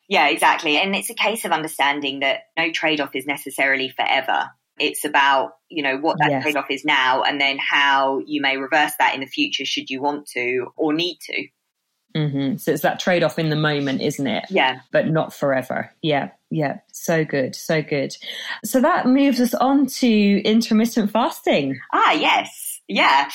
Yeah, 0.08 0.28
exactly. 0.28 0.76
And 0.76 0.94
it's 0.94 1.10
a 1.10 1.14
case 1.14 1.44
of 1.44 1.52
understanding 1.52 2.20
that 2.20 2.44
no 2.56 2.70
trade 2.70 3.00
off 3.00 3.14
is 3.14 3.26
necessarily 3.26 3.88
forever. 3.88 4.50
It's 4.78 5.04
about, 5.04 5.52
you 5.68 5.82
know, 5.82 5.96
what 5.96 6.18
that 6.18 6.30
yes. 6.30 6.42
trade 6.42 6.56
off 6.56 6.70
is 6.70 6.84
now 6.84 7.22
and 7.22 7.40
then 7.40 7.58
how 7.58 8.20
you 8.26 8.40
may 8.40 8.56
reverse 8.56 8.92
that 8.98 9.14
in 9.14 9.20
the 9.20 9.26
future 9.26 9.64
should 9.64 9.90
you 9.90 10.00
want 10.02 10.26
to 10.28 10.66
or 10.76 10.92
need 10.92 11.18
to. 11.22 11.46
Mm-hmm. 12.14 12.56
So 12.56 12.72
it's 12.72 12.82
that 12.82 13.00
trade 13.00 13.22
off 13.22 13.38
in 13.38 13.50
the 13.50 13.56
moment, 13.56 14.00
isn't 14.00 14.26
it? 14.26 14.44
Yeah. 14.48 14.80
But 14.90 15.08
not 15.08 15.34
forever. 15.34 15.90
Yeah. 16.02 16.30
Yeah. 16.50 16.78
So 16.92 17.24
good. 17.24 17.54
So 17.54 17.82
good. 17.82 18.16
So 18.64 18.80
that 18.80 19.06
moves 19.06 19.40
us 19.40 19.54
on 19.54 19.86
to 19.86 20.42
intermittent 20.42 21.10
fasting. 21.10 21.78
Ah, 21.92 22.12
yes. 22.12 22.80
Yeah. 22.88 23.28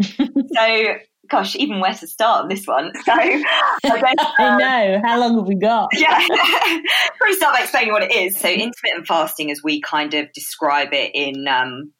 so, 0.02 0.94
gosh, 1.30 1.56
even 1.56 1.80
where 1.80 1.94
to 1.94 2.06
start 2.06 2.42
on 2.42 2.48
this 2.48 2.66
one. 2.66 2.92
So, 3.04 3.12
I, 3.12 3.42
I 4.38 4.58
know. 4.58 5.00
How 5.04 5.18
long 5.18 5.36
have 5.36 5.46
we 5.46 5.54
got? 5.54 5.88
yeah. 5.94 6.26
Probably 7.18 7.36
start 7.36 7.54
by 7.54 7.62
explaining 7.62 7.92
what 7.92 8.02
it 8.02 8.12
is. 8.12 8.38
So, 8.38 8.48
intermittent 8.48 9.06
fasting, 9.06 9.50
as 9.50 9.62
we 9.62 9.80
kind 9.80 10.14
of 10.14 10.32
describe 10.32 10.92
it 10.92 11.12
in 11.14 11.46
um, 11.48 11.92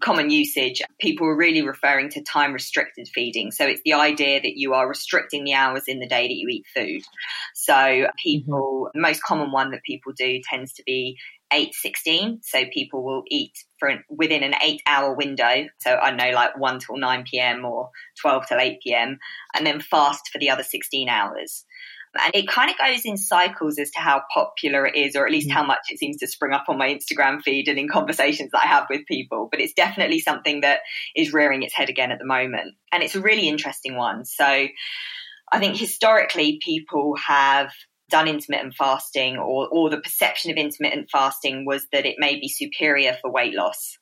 common 0.00 0.30
usage, 0.30 0.80
people 1.00 1.26
are 1.26 1.36
really 1.36 1.62
referring 1.62 2.08
to 2.10 2.22
time 2.22 2.52
restricted 2.52 3.08
feeding. 3.12 3.50
So 3.50 3.66
it's 3.66 3.82
the 3.84 3.94
idea 3.94 4.40
that 4.40 4.56
you 4.56 4.74
are 4.74 4.88
restricting 4.88 5.44
the 5.44 5.54
hours 5.54 5.84
in 5.86 5.98
the 5.98 6.08
day 6.08 6.28
that 6.28 6.34
you 6.34 6.48
eat 6.48 6.64
food. 6.74 7.02
So 7.54 8.08
people, 8.22 8.86
mm-hmm. 8.86 8.98
the 8.98 9.02
most 9.02 9.22
common 9.22 9.50
one 9.50 9.70
that 9.72 9.82
people 9.82 10.12
do 10.16 10.40
tends 10.48 10.72
to 10.74 10.82
be 10.84 11.18
8.16. 11.52 12.40
So 12.42 12.64
people 12.72 13.04
will 13.04 13.22
eat 13.28 13.52
for 13.78 13.88
an, 13.88 14.04
within 14.08 14.42
an 14.42 14.54
eight 14.62 14.82
hour 14.86 15.14
window. 15.14 15.66
So 15.80 15.94
I 15.94 16.10
know 16.12 16.30
like 16.34 16.58
1 16.58 16.80
till 16.80 16.96
9 16.96 17.24
p.m. 17.30 17.64
or 17.64 17.90
12 18.20 18.46
till 18.48 18.58
8 18.58 18.78
p.m. 18.82 19.18
and 19.54 19.66
then 19.66 19.80
fast 19.80 20.28
for 20.32 20.38
the 20.38 20.50
other 20.50 20.62
16 20.62 21.08
hours. 21.08 21.64
And 22.20 22.34
it 22.34 22.48
kind 22.48 22.70
of 22.70 22.78
goes 22.78 23.04
in 23.04 23.16
cycles 23.16 23.78
as 23.78 23.90
to 23.92 24.00
how 24.00 24.22
popular 24.32 24.86
it 24.86 24.96
is, 24.96 25.14
or 25.14 25.26
at 25.26 25.32
least 25.32 25.48
mm. 25.48 25.52
how 25.52 25.64
much 25.64 25.90
it 25.90 25.98
seems 25.98 26.16
to 26.18 26.26
spring 26.26 26.54
up 26.54 26.64
on 26.68 26.78
my 26.78 26.88
Instagram 26.88 27.42
feed 27.42 27.68
and 27.68 27.78
in 27.78 27.88
conversations 27.88 28.50
that 28.52 28.64
I 28.64 28.66
have 28.66 28.86
with 28.88 29.06
people. 29.06 29.48
But 29.50 29.60
it's 29.60 29.74
definitely 29.74 30.20
something 30.20 30.62
that 30.62 30.80
is 31.14 31.32
rearing 31.32 31.62
its 31.62 31.74
head 31.74 31.90
again 31.90 32.10
at 32.10 32.18
the 32.18 32.26
moment. 32.26 32.74
And 32.92 33.02
it's 33.02 33.14
a 33.14 33.20
really 33.20 33.48
interesting 33.48 33.94
one. 33.94 34.24
So 34.24 34.44
I 34.44 35.58
think 35.58 35.76
historically 35.76 36.58
people 36.62 37.14
have 37.16 37.70
done 38.10 38.28
intermittent 38.28 38.74
fasting 38.74 39.36
or, 39.38 39.68
or 39.68 39.90
the 39.90 40.00
perception 40.00 40.50
of 40.50 40.56
intermittent 40.56 41.10
fasting 41.10 41.64
was 41.64 41.86
that 41.92 42.06
it 42.06 42.16
may 42.18 42.38
be 42.38 42.48
superior 42.48 43.16
for 43.20 43.30
weight 43.30 43.54
loss. 43.54 43.98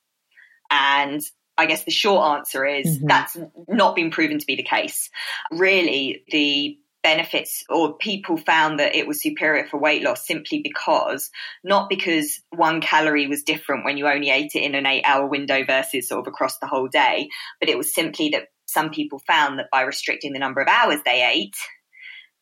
And 0.70 1.20
I 1.58 1.66
guess 1.66 1.84
the 1.84 1.90
short 1.90 2.38
answer 2.38 2.64
is 2.64 2.86
mm-hmm. 2.86 3.06
that's 3.06 3.36
not 3.68 3.96
been 3.96 4.10
proven 4.10 4.38
to 4.38 4.46
be 4.46 4.56
the 4.56 4.62
case. 4.62 5.10
Really, 5.50 6.22
the 6.28 6.78
benefits 7.02 7.62
or 7.68 7.96
people 7.96 8.36
found 8.36 8.80
that 8.80 8.96
it 8.96 9.06
was 9.06 9.22
superior 9.22 9.64
for 9.64 9.78
weight 9.78 10.02
loss 10.02 10.26
simply 10.26 10.60
because 10.60 11.30
not 11.62 11.88
because 11.88 12.40
one 12.50 12.80
calorie 12.80 13.28
was 13.28 13.44
different 13.44 13.84
when 13.84 13.96
you 13.96 14.08
only 14.08 14.28
ate 14.28 14.50
it 14.56 14.64
in 14.64 14.74
an 14.74 14.86
eight 14.86 15.04
hour 15.04 15.24
window 15.24 15.64
versus 15.64 16.08
sort 16.08 16.20
of 16.20 16.26
across 16.26 16.58
the 16.58 16.66
whole 16.66 16.88
day, 16.88 17.28
but 17.60 17.68
it 17.68 17.78
was 17.78 17.94
simply 17.94 18.30
that 18.30 18.48
some 18.66 18.90
people 18.90 19.20
found 19.24 19.60
that 19.60 19.70
by 19.70 19.82
restricting 19.82 20.32
the 20.32 20.40
number 20.40 20.60
of 20.60 20.66
hours 20.66 20.98
they 21.04 21.24
ate, 21.24 21.54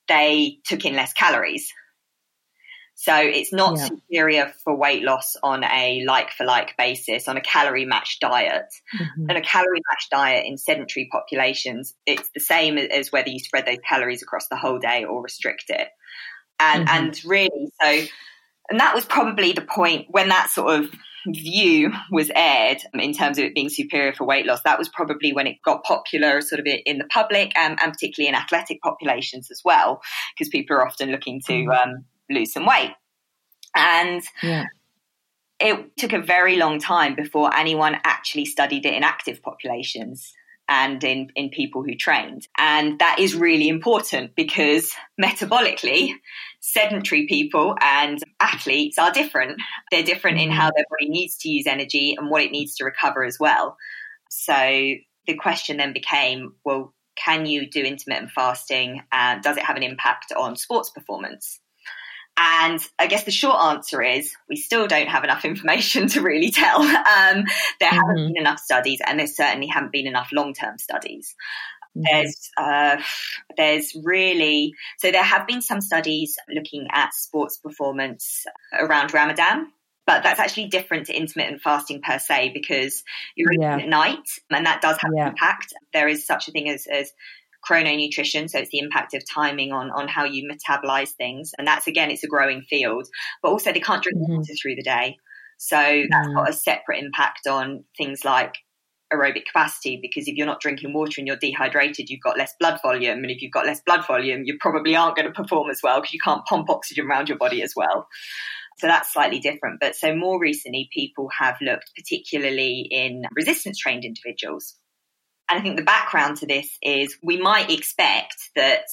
they 0.08 0.58
took 0.64 0.84
in 0.84 0.94
less 0.94 1.12
calories. 1.12 1.72
So 2.96 3.16
it's 3.16 3.52
not 3.52 3.76
yeah. 3.76 3.86
superior 3.86 4.54
for 4.62 4.76
weight 4.76 5.02
loss 5.02 5.36
on 5.42 5.64
a 5.64 6.04
like 6.06 6.30
for 6.30 6.46
like 6.46 6.76
basis 6.78 7.26
on 7.26 7.36
a 7.36 7.40
calorie 7.40 7.84
matched 7.84 8.20
diet. 8.20 8.72
Mm-hmm. 8.96 9.26
And 9.28 9.38
a 9.38 9.42
calorie 9.42 9.82
matched 9.90 10.10
diet 10.10 10.46
in 10.46 10.56
sedentary 10.56 11.08
populations, 11.10 11.94
it's 12.06 12.30
the 12.34 12.40
same 12.40 12.78
as 12.78 13.10
whether 13.10 13.30
you 13.30 13.40
spread 13.40 13.66
those 13.66 13.78
calories 13.86 14.22
across 14.22 14.46
the 14.48 14.56
whole 14.56 14.78
day 14.78 15.04
or 15.04 15.22
restrict 15.22 15.64
it. 15.68 15.88
And 16.60 16.86
mm-hmm. 16.86 16.96
and 16.96 17.20
really 17.24 17.68
so 17.82 18.06
and 18.70 18.80
that 18.80 18.94
was 18.94 19.04
probably 19.04 19.52
the 19.52 19.62
point 19.62 20.06
when 20.10 20.28
that 20.28 20.50
sort 20.50 20.78
of 20.78 20.90
view 21.26 21.92
was 22.10 22.30
aired 22.34 22.78
in 22.94 23.12
terms 23.12 23.38
of 23.38 23.44
it 23.44 23.54
being 23.54 23.68
superior 23.68 24.12
for 24.12 24.24
weight 24.24 24.46
loss. 24.46 24.62
That 24.62 24.78
was 24.78 24.88
probably 24.88 25.32
when 25.32 25.46
it 25.46 25.56
got 25.64 25.84
popular, 25.84 26.40
sort 26.40 26.60
of 26.60 26.66
in 26.66 26.98
the 26.98 27.06
public 27.06 27.52
and, 27.56 27.78
and 27.82 27.92
particularly 27.92 28.28
in 28.28 28.34
athletic 28.34 28.80
populations 28.82 29.50
as 29.50 29.62
well, 29.64 30.02
because 30.36 30.48
people 30.48 30.76
are 30.76 30.86
often 30.86 31.10
looking 31.10 31.40
to 31.46 31.52
mm. 31.52 31.82
um, 31.82 32.04
lose 32.30 32.52
some 32.52 32.66
weight. 32.66 32.92
And 33.76 34.22
yeah. 34.42 34.66
it 35.58 35.96
took 35.96 36.12
a 36.12 36.20
very 36.20 36.56
long 36.56 36.78
time 36.78 37.14
before 37.14 37.54
anyone 37.54 37.96
actually 38.04 38.44
studied 38.44 38.86
it 38.86 38.94
in 38.94 39.02
active 39.02 39.42
populations 39.42 40.32
and 40.68 41.02
in, 41.04 41.30
in 41.34 41.50
people 41.50 41.82
who 41.82 41.94
trained. 41.94 42.48
And 42.56 42.98
that 42.98 43.18
is 43.18 43.34
really 43.34 43.68
important 43.68 44.34
because 44.34 44.92
metabolically, 45.20 46.12
sedentary 46.60 47.26
people 47.26 47.76
and 47.82 48.22
athletes 48.40 48.98
are 48.98 49.12
different. 49.12 49.60
They're 49.90 50.02
different 50.02 50.40
in 50.40 50.50
how 50.50 50.70
their 50.74 50.84
body 50.90 51.10
needs 51.10 51.36
to 51.38 51.48
use 51.48 51.66
energy 51.66 52.16
and 52.18 52.30
what 52.30 52.42
it 52.42 52.52
needs 52.52 52.76
to 52.76 52.84
recover 52.84 53.24
as 53.24 53.38
well. 53.38 53.76
So 54.30 54.54
the 55.26 55.34
question 55.38 55.76
then 55.76 55.92
became 55.92 56.54
well, 56.64 56.94
can 57.16 57.46
you 57.46 57.70
do 57.70 57.82
intermittent 57.82 58.30
fasting 58.30 59.02
and 59.12 59.42
does 59.42 59.56
it 59.56 59.62
have 59.62 59.76
an 59.76 59.82
impact 59.82 60.32
on 60.36 60.56
sports 60.56 60.90
performance? 60.90 61.60
And 62.36 62.80
I 62.98 63.06
guess 63.06 63.24
the 63.24 63.30
short 63.30 63.60
answer 63.60 64.02
is 64.02 64.34
we 64.48 64.56
still 64.56 64.88
don't 64.88 65.08
have 65.08 65.22
enough 65.22 65.44
information 65.44 66.08
to 66.10 66.20
really 66.20 66.50
tell. 66.50 66.80
Um, 66.80 66.86
there 67.78 67.90
mm-hmm. 67.90 67.96
haven't 67.96 68.26
been 68.26 68.36
enough 68.36 68.58
studies, 68.58 69.00
and 69.06 69.18
there 69.18 69.26
certainly 69.26 69.68
haven't 69.68 69.92
been 69.92 70.06
enough 70.06 70.30
long-term 70.32 70.78
studies. 70.78 71.34
Mm-hmm. 71.96 72.02
There's 72.10 72.50
uh, 72.56 73.02
there's 73.56 73.96
really 74.02 74.74
so 74.98 75.12
there 75.12 75.22
have 75.22 75.46
been 75.46 75.62
some 75.62 75.80
studies 75.80 76.36
looking 76.48 76.88
at 76.92 77.14
sports 77.14 77.58
performance 77.58 78.46
around 78.72 79.14
Ramadan, 79.14 79.68
but 80.06 80.24
that's 80.24 80.40
actually 80.40 80.66
different 80.66 81.06
to 81.06 81.16
intermittent 81.16 81.62
fasting 81.62 82.02
per 82.02 82.18
se 82.18 82.50
because 82.52 83.04
you're 83.36 83.52
yeah. 83.52 83.76
eating 83.76 83.84
at 83.84 83.88
night, 83.90 84.28
and 84.50 84.66
that 84.66 84.82
does 84.82 84.96
have 85.00 85.12
yeah. 85.14 85.22
an 85.22 85.28
impact. 85.28 85.72
There 85.92 86.08
is 86.08 86.26
such 86.26 86.48
a 86.48 86.50
thing 86.50 86.68
as, 86.68 86.86
as 86.86 87.12
chrononutrition. 87.68 88.48
So 88.48 88.58
it's 88.58 88.70
the 88.70 88.78
impact 88.78 89.14
of 89.14 89.22
timing 89.28 89.72
on, 89.72 89.90
on 89.90 90.08
how 90.08 90.24
you 90.24 90.48
metabolize 90.48 91.10
things. 91.10 91.52
And 91.58 91.66
that's 91.66 91.86
again, 91.86 92.10
it's 92.10 92.24
a 92.24 92.28
growing 92.28 92.62
field, 92.62 93.06
but 93.42 93.50
also 93.50 93.72
they 93.72 93.80
can't 93.80 94.02
drink 94.02 94.18
mm-hmm. 94.18 94.36
water 94.36 94.52
through 94.60 94.76
the 94.76 94.82
day. 94.82 95.16
So 95.56 95.76
that's 95.76 96.28
mm. 96.28 96.34
got 96.34 96.50
a 96.50 96.52
separate 96.52 97.02
impact 97.02 97.46
on 97.46 97.84
things 97.96 98.24
like 98.24 98.54
aerobic 99.12 99.46
capacity 99.46 99.98
because 100.00 100.28
if 100.28 100.34
you're 100.34 100.46
not 100.46 100.60
drinking 100.60 100.92
water 100.92 101.14
and 101.18 101.26
you're 101.26 101.36
dehydrated, 101.36 102.10
you've 102.10 102.22
got 102.22 102.38
less 102.38 102.52
blood 102.58 102.80
volume. 102.82 103.18
And 103.18 103.30
if 103.30 103.40
you've 103.42 103.52
got 103.52 103.66
less 103.66 103.80
blood 103.86 104.06
volume, 104.06 104.42
you 104.44 104.56
probably 104.60 104.96
aren't 104.96 105.16
going 105.16 105.28
to 105.28 105.32
perform 105.32 105.70
as 105.70 105.80
well 105.82 106.00
because 106.00 106.12
you 106.12 106.20
can't 106.22 106.44
pump 106.46 106.68
oxygen 106.70 107.06
around 107.06 107.28
your 107.28 107.38
body 107.38 107.62
as 107.62 107.72
well. 107.76 108.08
So 108.78 108.88
that's 108.88 109.12
slightly 109.12 109.38
different. 109.38 109.78
But 109.80 109.94
so 109.94 110.14
more 110.16 110.40
recently, 110.40 110.88
people 110.92 111.28
have 111.38 111.56
looked 111.60 111.92
particularly 111.96 112.88
in 112.90 113.22
resistance 113.34 113.78
trained 113.78 114.04
individuals. 114.04 114.76
And 115.48 115.58
I 115.58 115.62
think 115.62 115.76
the 115.76 115.84
background 115.84 116.38
to 116.38 116.46
this 116.46 116.78
is 116.82 117.18
we 117.22 117.40
might 117.40 117.70
expect 117.70 118.36
that 118.56 118.84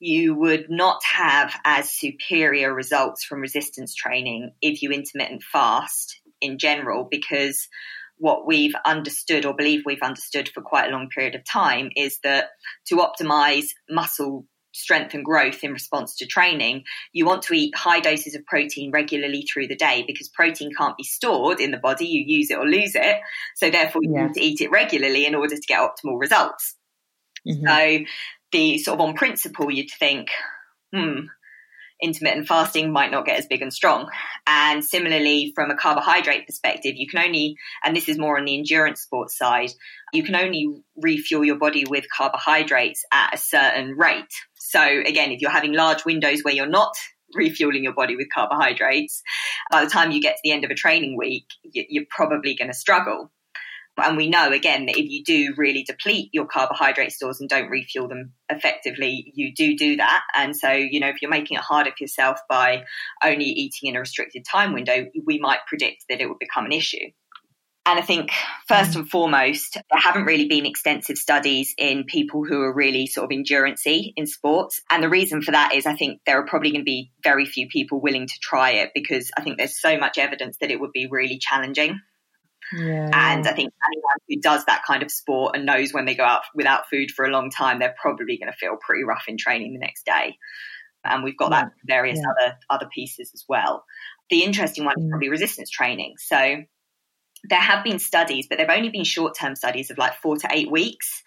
you 0.00 0.34
would 0.34 0.66
not 0.68 1.00
have 1.04 1.54
as 1.64 1.90
superior 1.90 2.72
results 2.72 3.24
from 3.24 3.40
resistance 3.40 3.94
training 3.94 4.52
if 4.62 4.82
you 4.82 4.90
intermittent 4.90 5.42
fast 5.42 6.20
in 6.40 6.58
general, 6.58 7.08
because 7.10 7.68
what 8.18 8.46
we've 8.46 8.74
understood 8.84 9.44
or 9.44 9.54
believe 9.54 9.82
we've 9.84 10.02
understood 10.02 10.48
for 10.48 10.60
quite 10.60 10.88
a 10.88 10.92
long 10.92 11.08
period 11.08 11.34
of 11.34 11.44
time 11.44 11.90
is 11.96 12.18
that 12.22 12.50
to 12.86 12.96
optimize 12.96 13.66
muscle 13.88 14.44
strength 14.78 15.14
and 15.14 15.24
growth 15.24 15.62
in 15.62 15.72
response 15.72 16.16
to 16.16 16.26
training, 16.26 16.84
you 17.12 17.26
want 17.26 17.42
to 17.42 17.54
eat 17.54 17.76
high 17.76 18.00
doses 18.00 18.34
of 18.34 18.44
protein 18.46 18.90
regularly 18.90 19.42
through 19.42 19.66
the 19.66 19.76
day 19.76 20.04
because 20.06 20.28
protein 20.28 20.70
can't 20.76 20.96
be 20.96 21.04
stored 21.04 21.60
in 21.60 21.70
the 21.70 21.78
body. 21.78 22.06
You 22.06 22.24
use 22.26 22.50
it 22.50 22.58
or 22.58 22.66
lose 22.66 22.94
it. 22.94 23.16
So 23.56 23.70
therefore 23.70 24.02
you 24.02 24.14
yeah. 24.14 24.26
need 24.26 24.34
to 24.34 24.40
eat 24.40 24.60
it 24.60 24.70
regularly 24.70 25.26
in 25.26 25.34
order 25.34 25.56
to 25.56 25.62
get 25.66 25.80
optimal 25.80 26.18
results. 26.18 26.76
Mm-hmm. 27.46 27.66
So 27.66 28.04
the 28.52 28.78
sort 28.78 29.00
of 29.00 29.06
on 29.06 29.14
principle, 29.14 29.70
you'd 29.70 29.90
think, 29.90 30.28
hmm, 30.94 31.26
intermittent 32.00 32.46
fasting 32.46 32.92
might 32.92 33.10
not 33.10 33.26
get 33.26 33.38
as 33.38 33.46
big 33.46 33.62
and 33.62 33.72
strong. 33.72 34.08
And 34.46 34.84
similarly, 34.84 35.52
from 35.54 35.70
a 35.70 35.76
carbohydrate 35.76 36.46
perspective, 36.46 36.94
you 36.96 37.08
can 37.08 37.24
only, 37.24 37.56
and 37.84 37.96
this 37.96 38.08
is 38.08 38.18
more 38.18 38.38
on 38.38 38.44
the 38.44 38.56
endurance 38.56 39.00
sports 39.00 39.36
side, 39.36 39.70
you 40.12 40.22
can 40.22 40.36
only 40.36 40.82
refuel 40.96 41.44
your 41.44 41.58
body 41.58 41.84
with 41.88 42.04
carbohydrates 42.14 43.04
at 43.12 43.34
a 43.34 43.38
certain 43.38 43.96
rate. 43.96 44.32
So 44.68 44.82
again, 44.82 45.32
if 45.32 45.40
you're 45.40 45.50
having 45.50 45.72
large 45.72 46.04
windows 46.04 46.42
where 46.42 46.52
you're 46.52 46.66
not 46.66 46.92
refueling 47.34 47.84
your 47.84 47.94
body 47.94 48.16
with 48.16 48.28
carbohydrates, 48.34 49.22
by 49.70 49.82
the 49.82 49.90
time 49.90 50.10
you 50.10 50.20
get 50.20 50.36
to 50.36 50.40
the 50.44 50.52
end 50.52 50.64
of 50.64 50.70
a 50.70 50.74
training 50.74 51.16
week, 51.16 51.46
you're 51.62 52.04
probably 52.10 52.54
going 52.54 52.68
to 52.68 52.76
struggle. 52.76 53.32
And 53.96 54.18
we 54.18 54.28
know 54.28 54.52
again 54.52 54.84
that 54.86 54.98
if 54.98 55.08
you 55.08 55.24
do 55.24 55.54
really 55.56 55.84
deplete 55.84 56.28
your 56.32 56.46
carbohydrate 56.46 57.12
stores 57.12 57.40
and 57.40 57.48
don't 57.48 57.70
refuel 57.70 58.08
them 58.08 58.34
effectively, 58.50 59.32
you 59.34 59.54
do 59.54 59.74
do 59.74 59.96
that. 59.96 60.22
And 60.34 60.54
so, 60.54 60.70
you 60.70 61.00
know, 61.00 61.08
if 61.08 61.22
you're 61.22 61.30
making 61.30 61.56
it 61.56 61.62
harder 61.62 61.90
for 61.90 62.04
yourself 62.04 62.38
by 62.48 62.84
only 63.24 63.46
eating 63.46 63.88
in 63.88 63.96
a 63.96 64.00
restricted 64.00 64.44
time 64.44 64.74
window, 64.74 65.06
we 65.24 65.38
might 65.38 65.60
predict 65.66 66.04
that 66.10 66.20
it 66.20 66.28
would 66.28 66.38
become 66.38 66.66
an 66.66 66.72
issue. 66.72 67.06
And 67.88 67.98
I 67.98 68.02
think 68.02 68.32
first 68.66 68.96
and 68.96 69.08
foremost, 69.08 69.74
there 69.74 69.98
haven't 69.98 70.26
really 70.26 70.46
been 70.46 70.66
extensive 70.66 71.16
studies 71.16 71.74
in 71.78 72.04
people 72.04 72.44
who 72.44 72.60
are 72.60 72.74
really 72.74 73.06
sort 73.06 73.24
of 73.24 73.30
endurancy 73.34 74.12
in 74.14 74.26
sports. 74.26 74.82
And 74.90 75.02
the 75.02 75.08
reason 75.08 75.40
for 75.40 75.52
that 75.52 75.74
is 75.74 75.86
I 75.86 75.94
think 75.94 76.20
there 76.26 76.38
are 76.38 76.44
probably 76.46 76.70
going 76.70 76.82
to 76.82 76.84
be 76.84 77.12
very 77.24 77.46
few 77.46 77.66
people 77.66 77.98
willing 77.98 78.26
to 78.26 78.38
try 78.42 78.72
it 78.72 78.90
because 78.94 79.30
I 79.38 79.40
think 79.40 79.56
there's 79.56 79.80
so 79.80 79.96
much 79.96 80.18
evidence 80.18 80.58
that 80.60 80.70
it 80.70 80.78
would 80.78 80.92
be 80.92 81.08
really 81.10 81.38
challenging. 81.38 81.98
Yeah. 82.76 83.08
And 83.10 83.48
I 83.48 83.52
think 83.54 83.72
anyone 83.86 84.18
who 84.28 84.38
does 84.38 84.66
that 84.66 84.82
kind 84.86 85.02
of 85.02 85.10
sport 85.10 85.56
and 85.56 85.64
knows 85.64 85.90
when 85.90 86.04
they 86.04 86.14
go 86.14 86.24
out 86.24 86.42
without 86.54 86.90
food 86.90 87.10
for 87.10 87.24
a 87.24 87.30
long 87.30 87.50
time, 87.50 87.78
they're 87.78 87.96
probably 87.98 88.36
going 88.36 88.52
to 88.52 88.58
feel 88.58 88.76
pretty 88.78 89.04
rough 89.04 89.24
in 89.28 89.38
training 89.38 89.72
the 89.72 89.78
next 89.78 90.04
day. 90.04 90.36
And 91.06 91.24
we've 91.24 91.38
got 91.38 91.52
yeah. 91.52 91.62
that 91.62 91.72
various 91.86 92.18
yeah. 92.18 92.48
other 92.48 92.58
other 92.68 92.88
pieces 92.94 93.30
as 93.32 93.46
well. 93.48 93.86
The 94.28 94.42
interesting 94.42 94.84
one 94.84 94.92
is 94.98 95.04
mm. 95.04 95.08
probably 95.08 95.30
resistance 95.30 95.70
training. 95.70 96.16
So 96.18 96.64
there 97.44 97.60
have 97.60 97.84
been 97.84 97.98
studies, 97.98 98.46
but 98.48 98.58
they've 98.58 98.68
only 98.68 98.90
been 98.90 99.04
short 99.04 99.36
term 99.38 99.54
studies 99.54 99.90
of 99.90 99.98
like 99.98 100.14
four 100.14 100.36
to 100.36 100.48
eight 100.50 100.70
weeks 100.70 101.22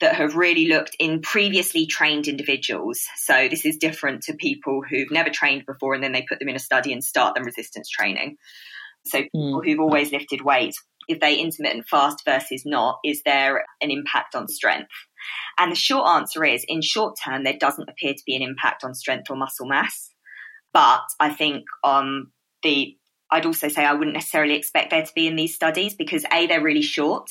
that 0.00 0.14
have 0.16 0.36
really 0.36 0.66
looked 0.68 0.94
in 0.98 1.22
previously 1.22 1.86
trained 1.86 2.28
individuals. 2.28 3.06
So 3.16 3.48
this 3.48 3.64
is 3.64 3.78
different 3.78 4.22
to 4.24 4.34
people 4.34 4.82
who've 4.88 5.10
never 5.10 5.30
trained 5.30 5.64
before 5.66 5.94
and 5.94 6.04
then 6.04 6.12
they 6.12 6.26
put 6.28 6.38
them 6.38 6.48
in 6.48 6.56
a 6.56 6.60
study 6.60 6.92
and 6.92 7.02
start 7.02 7.34
them 7.34 7.44
resistance 7.44 7.88
training. 7.88 8.36
So 9.06 9.22
people 9.22 9.62
mm. 9.62 9.64
who've 9.64 9.80
always 9.80 10.12
lifted 10.12 10.42
weights, 10.42 10.82
if 11.08 11.20
they 11.20 11.36
intermittent 11.36 11.86
fast 11.88 12.22
versus 12.26 12.64
not, 12.66 12.98
is 13.04 13.22
there 13.24 13.64
an 13.80 13.90
impact 13.90 14.34
on 14.34 14.48
strength? 14.48 14.90
And 15.56 15.72
the 15.72 15.76
short 15.76 16.08
answer 16.08 16.44
is 16.44 16.64
in 16.68 16.82
short 16.82 17.16
term, 17.24 17.44
there 17.44 17.56
doesn't 17.58 17.88
appear 17.88 18.12
to 18.12 18.22
be 18.26 18.36
an 18.36 18.42
impact 18.42 18.84
on 18.84 18.94
strength 18.94 19.30
or 19.30 19.36
muscle 19.36 19.66
mass. 19.66 20.10
But 20.74 21.04
I 21.18 21.30
think 21.30 21.64
um, 21.84 22.32
the 22.62 22.96
I'd 23.30 23.46
also 23.46 23.68
say 23.68 23.84
I 23.84 23.94
wouldn't 23.94 24.14
necessarily 24.14 24.54
expect 24.54 24.90
there 24.90 25.04
to 25.04 25.12
be 25.14 25.26
in 25.26 25.36
these 25.36 25.54
studies 25.54 25.94
because 25.94 26.24
A, 26.32 26.46
they're 26.46 26.62
really 26.62 26.82
short. 26.82 27.30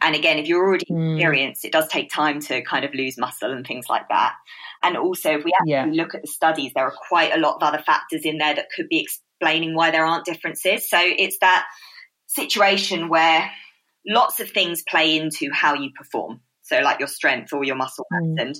And 0.00 0.14
again, 0.14 0.38
if 0.38 0.46
you're 0.46 0.64
already 0.64 0.86
mm. 0.90 1.14
experienced, 1.14 1.64
it 1.64 1.72
does 1.72 1.88
take 1.88 2.10
time 2.10 2.40
to 2.40 2.62
kind 2.62 2.84
of 2.84 2.94
lose 2.94 3.18
muscle 3.18 3.52
and 3.52 3.66
things 3.66 3.86
like 3.88 4.08
that. 4.08 4.34
And 4.82 4.96
also, 4.96 5.30
if 5.30 5.44
we 5.44 5.52
actually 5.52 5.96
yeah. 5.96 6.02
look 6.02 6.14
at 6.14 6.22
the 6.22 6.28
studies, 6.28 6.72
there 6.74 6.84
are 6.84 6.94
quite 7.08 7.34
a 7.34 7.38
lot 7.38 7.56
of 7.56 7.62
other 7.62 7.82
factors 7.82 8.24
in 8.24 8.38
there 8.38 8.54
that 8.54 8.68
could 8.74 8.88
be 8.88 9.00
explaining 9.00 9.74
why 9.74 9.90
there 9.90 10.04
aren't 10.04 10.24
differences. 10.24 10.88
So 10.88 10.98
it's 11.00 11.38
that 11.40 11.66
situation 12.28 13.08
where 13.08 13.50
lots 14.06 14.40
of 14.40 14.50
things 14.50 14.82
play 14.88 15.16
into 15.16 15.50
how 15.52 15.74
you 15.74 15.90
perform. 15.96 16.40
So, 16.62 16.80
like 16.80 16.98
your 16.98 17.08
strength 17.08 17.52
or 17.52 17.64
your 17.64 17.76
muscle 17.76 18.06
mass, 18.10 18.22
mm. 18.22 18.40
and 18.40 18.56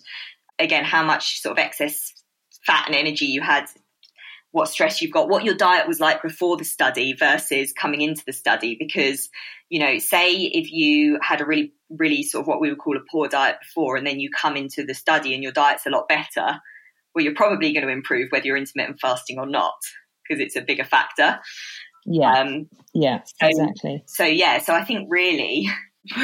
again, 0.58 0.84
how 0.84 1.04
much 1.04 1.40
sort 1.40 1.58
of 1.58 1.64
excess 1.64 2.12
fat 2.66 2.84
and 2.86 2.96
energy 2.96 3.26
you 3.26 3.40
had, 3.42 3.66
what 4.50 4.68
stress 4.68 5.02
you've 5.02 5.12
got, 5.12 5.28
what 5.28 5.44
your 5.44 5.54
diet 5.54 5.86
was 5.86 6.00
like 6.00 6.22
before 6.22 6.56
the 6.56 6.64
study 6.64 7.12
versus 7.12 7.72
coming 7.72 8.00
into 8.00 8.22
the 8.26 8.32
study. 8.32 8.76
Because, 8.78 9.28
you 9.68 9.78
know, 9.78 9.98
say 9.98 10.32
if 10.32 10.72
you 10.72 11.18
had 11.22 11.40
a 11.40 11.46
really, 11.46 11.72
really 11.90 12.22
sort 12.22 12.42
of 12.42 12.48
what 12.48 12.60
we 12.60 12.70
would 12.70 12.78
call 12.78 12.96
a 12.96 13.04
poor 13.10 13.28
diet 13.28 13.56
before, 13.60 13.96
and 13.96 14.06
then 14.06 14.20
you 14.20 14.30
come 14.30 14.56
into 14.56 14.84
the 14.84 14.94
study 14.94 15.34
and 15.34 15.42
your 15.42 15.52
diet's 15.52 15.86
a 15.86 15.90
lot 15.90 16.08
better, 16.08 16.60
well, 17.14 17.24
you're 17.24 17.34
probably 17.34 17.72
going 17.72 17.86
to 17.86 17.92
improve 17.92 18.30
whether 18.30 18.46
you're 18.46 18.56
intermittent 18.56 19.00
fasting 19.00 19.38
or 19.38 19.46
not 19.46 19.74
because 20.22 20.40
it's 20.40 20.56
a 20.56 20.60
bigger 20.60 20.84
factor. 20.84 21.40
Yeah. 22.06 22.32
Um, 22.32 22.68
yeah, 22.94 23.22
so, 23.24 23.48
exactly. 23.48 24.02
So, 24.06 24.24
yeah, 24.24 24.60
so 24.60 24.74
I 24.74 24.84
think 24.84 25.08
really 25.10 25.68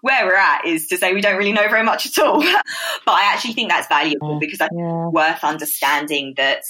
where 0.00 0.26
we're 0.26 0.34
at 0.34 0.64
is 0.66 0.88
to 0.88 0.96
say 0.96 1.12
we 1.12 1.20
don't 1.20 1.36
really 1.36 1.52
know 1.52 1.68
very 1.68 1.84
much 1.84 2.06
at 2.06 2.18
all. 2.18 2.40
but 3.06 3.12
I 3.12 3.32
actually 3.32 3.54
think 3.54 3.70
that's 3.70 3.86
valuable 3.86 4.38
because 4.40 4.60
I 4.60 4.68
yeah. 4.72 5.08
worth 5.08 5.44
understanding 5.44 6.34
that 6.36 6.62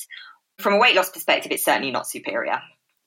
from 0.59 0.75
a 0.75 0.79
weight 0.79 0.97
loss 0.97 1.11
perspective, 1.11 1.53
it's 1.53 1.65
certainly 1.65 1.91
not 1.91 2.09
superior. 2.09 2.61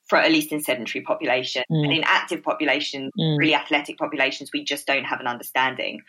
For 0.10 0.18
at 0.18 0.32
least 0.32 0.54
in 0.54 0.62
sedentary 0.62 1.04
population, 1.04 1.64
mm. 1.70 1.84
and 1.84 1.92
in 1.92 2.04
active 2.06 2.42
populations, 2.42 3.12
mm. 3.20 3.38
really 3.38 3.54
athletic 3.54 3.98
populations, 3.98 4.52
we 4.54 4.64
just 4.64 4.88
don't 4.88 5.04
have 5.04 5.20
an 5.20 5.28
understanding. 5.28 6.00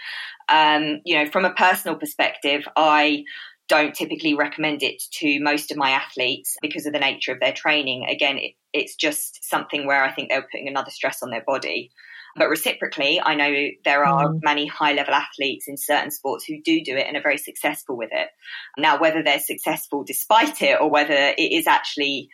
Um, 0.49 1.01
you 1.05 1.17
know, 1.17 1.29
from 1.29 1.45
a 1.45 1.53
personal 1.53 1.97
perspective, 1.97 2.69
I 2.77 3.25
don't 3.69 3.95
typically 3.95 4.35
recommend 4.35 4.83
it 4.83 5.03
to 5.15 5.41
most 5.41 5.71
of 5.71 5.77
my 5.77 5.91
athletes 5.91 6.57
because 6.63 6.87
of 6.87 6.93
the 6.93 7.01
nature 7.01 7.33
of 7.33 7.41
their 7.41 7.53
training. 7.53 8.07
Again, 8.09 8.39
it, 8.39 8.53
it's 8.73 8.95
just 8.95 9.45
something 9.45 9.87
where 9.87 10.05
I 10.05 10.13
think 10.13 10.31
they're 10.31 10.47
putting 10.51 10.69
another 10.69 10.91
stress 10.91 11.23
on 11.23 11.31
their 11.31 11.45
body. 11.45 11.91
But 12.39 12.49
reciprocally, 12.49 13.21
I 13.21 13.35
know 13.35 13.69
there 13.85 14.05
are 14.05 14.29
mm. 14.29 14.41
many 14.43 14.67
high 14.67 14.93
level 14.93 15.15
athletes 15.15 15.67
in 15.69 15.77
certain 15.77 16.11
sports 16.11 16.45
who 16.45 16.63
do 16.63 16.83
do 16.83 16.97
it 16.97 17.07
and 17.07 17.17
are 17.17 17.23
very 17.23 17.39
successful 17.39 17.97
with 17.97 18.11
it. 18.13 18.29
Now, 18.77 19.01
whether 19.01 19.23
they're 19.23 19.41
successful 19.41 20.05
despite 20.05 20.63
it 20.63 20.81
or 20.81 20.91
whether 20.91 21.35
it 21.37 21.53
is 21.53 21.67
actually 21.67 22.31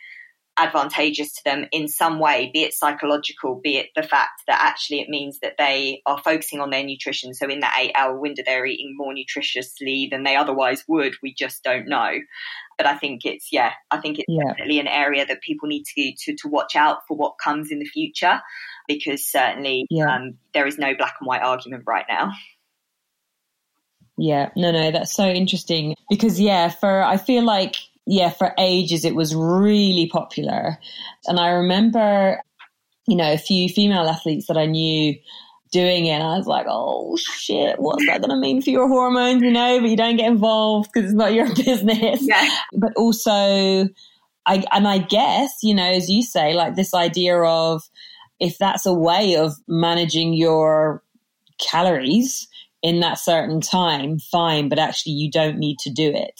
advantageous 0.57 1.33
to 1.33 1.43
them 1.43 1.65
in 1.71 1.87
some 1.87 2.19
way, 2.19 2.49
be 2.53 2.63
it 2.63 2.73
psychological, 2.73 3.59
be 3.61 3.77
it 3.77 3.89
the 3.95 4.03
fact 4.03 4.43
that 4.47 4.61
actually 4.61 5.01
it 5.01 5.09
means 5.09 5.39
that 5.39 5.55
they 5.57 6.01
are 6.05 6.17
focusing 6.17 6.61
on 6.61 6.69
their 6.69 6.83
nutrition. 6.83 7.33
So 7.33 7.47
in 7.47 7.59
that 7.59 7.77
eight 7.79 7.91
hour 7.95 8.17
window, 8.17 8.43
they're 8.45 8.65
eating 8.65 8.95
more 8.95 9.13
nutritiously 9.13 10.09
than 10.09 10.23
they 10.23 10.35
otherwise 10.35 10.85
would. 10.87 11.15
We 11.21 11.33
just 11.33 11.63
don't 11.63 11.87
know. 11.87 12.11
But 12.77 12.87
I 12.87 12.97
think 12.97 13.25
it's, 13.25 13.51
yeah, 13.51 13.71
I 13.91 13.97
think 13.97 14.19
it's 14.19 14.25
yeah. 14.29 14.43
definitely 14.47 14.79
an 14.79 14.87
area 14.87 15.25
that 15.25 15.41
people 15.41 15.67
need 15.67 15.83
to, 15.95 16.13
to, 16.25 16.35
to 16.35 16.47
watch 16.47 16.75
out 16.75 16.99
for 17.07 17.17
what 17.17 17.35
comes 17.41 17.71
in 17.71 17.79
the 17.79 17.85
future 17.85 18.41
because 18.87 19.25
certainly 19.25 19.85
yeah. 19.89 20.13
um, 20.13 20.37
there 20.53 20.67
is 20.67 20.77
no 20.77 20.95
black 20.95 21.15
and 21.19 21.27
white 21.27 21.41
argument 21.41 21.83
right 21.85 22.05
now. 22.07 22.31
Yeah, 24.17 24.49
no, 24.55 24.71
no, 24.71 24.91
that's 24.91 25.13
so 25.13 25.27
interesting 25.27 25.95
because, 26.09 26.39
yeah, 26.39 26.69
for 26.69 27.03
I 27.03 27.17
feel 27.17 27.43
like 27.43 27.75
yeah, 28.05 28.29
for 28.29 28.53
ages 28.57 29.05
it 29.05 29.15
was 29.15 29.35
really 29.35 30.07
popular. 30.07 30.77
And 31.25 31.39
I 31.39 31.49
remember, 31.49 32.41
you 33.07 33.15
know, 33.15 33.31
a 33.31 33.37
few 33.37 33.69
female 33.69 34.07
athletes 34.07 34.47
that 34.47 34.57
I 34.57 34.65
knew 34.65 35.15
doing 35.71 36.05
it. 36.05 36.11
And 36.11 36.23
I 36.23 36.37
was 36.37 36.47
like, 36.47 36.67
oh 36.69 37.17
shit, 37.17 37.79
what's 37.79 38.05
that 38.05 38.21
going 38.21 38.29
to 38.29 38.37
mean 38.37 38.61
for 38.61 38.69
your 38.69 38.87
hormones? 38.87 39.41
You 39.41 39.51
know, 39.51 39.79
but 39.81 39.89
you 39.89 39.97
don't 39.97 40.17
get 40.17 40.31
involved 40.31 40.89
because 40.93 41.09
it's 41.09 41.17
not 41.17 41.33
your 41.33 41.53
business. 41.55 42.19
Yeah. 42.21 42.49
But 42.73 42.93
also, 42.95 43.89
I, 44.45 44.63
and 44.71 44.87
I 44.87 44.99
guess, 44.99 45.57
you 45.63 45.73
know, 45.73 45.91
as 45.91 46.09
you 46.09 46.21
say, 46.21 46.53
like 46.53 46.75
this 46.75 46.93
idea 46.93 47.37
of 47.39 47.81
if 48.39 48.57
that's 48.57 48.85
a 48.85 48.93
way 48.93 49.35
of 49.35 49.53
managing 49.67 50.33
your 50.33 51.03
calories 51.59 52.47
in 52.83 52.99
that 52.99 53.17
certain 53.17 53.61
time, 53.61 54.19
fine, 54.19 54.69
but 54.69 54.77
actually 54.77 55.13
you 55.13 55.31
don't 55.31 55.57
need 55.57 55.79
to 55.79 55.89
do 55.89 56.11
it 56.13 56.39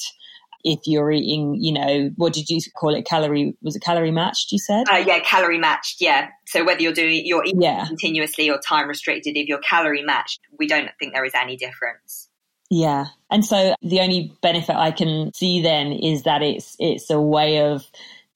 if 0.65 0.79
you're 0.85 1.11
eating, 1.11 1.55
you 1.61 1.71
know, 1.71 2.09
what 2.17 2.33
did 2.33 2.49
you 2.49 2.59
call 2.75 2.95
it? 2.95 3.05
Calorie 3.05 3.55
was 3.61 3.75
it 3.75 3.83
calorie 3.83 4.11
matched? 4.11 4.51
You 4.51 4.57
said, 4.57 4.89
uh, 4.89 5.03
yeah, 5.05 5.19
calorie 5.19 5.59
matched. 5.59 6.01
Yeah. 6.01 6.29
So 6.47 6.65
whether 6.65 6.81
you're 6.81 6.91
doing 6.91 7.21
you're 7.23 7.45
eating 7.45 7.61
yeah. 7.61 7.85
continuously 7.85 8.49
or 8.49 8.57
time 8.57 8.89
restricted, 8.89 9.37
if 9.37 9.47
you're 9.47 9.59
calorie 9.59 10.03
matched, 10.03 10.41
we 10.57 10.67
don't 10.67 10.89
think 10.99 11.13
there 11.13 11.23
is 11.23 11.33
any 11.35 11.55
difference. 11.55 12.29
Yeah, 12.71 13.05
and 13.29 13.45
so 13.45 13.75
the 13.83 13.99
only 13.99 14.35
benefit 14.41 14.75
I 14.75 14.89
can 14.89 15.31
see 15.35 15.61
then 15.61 15.91
is 15.91 16.23
that 16.23 16.41
it's 16.41 16.75
it's 16.79 17.11
a 17.11 17.21
way 17.21 17.61
of 17.61 17.85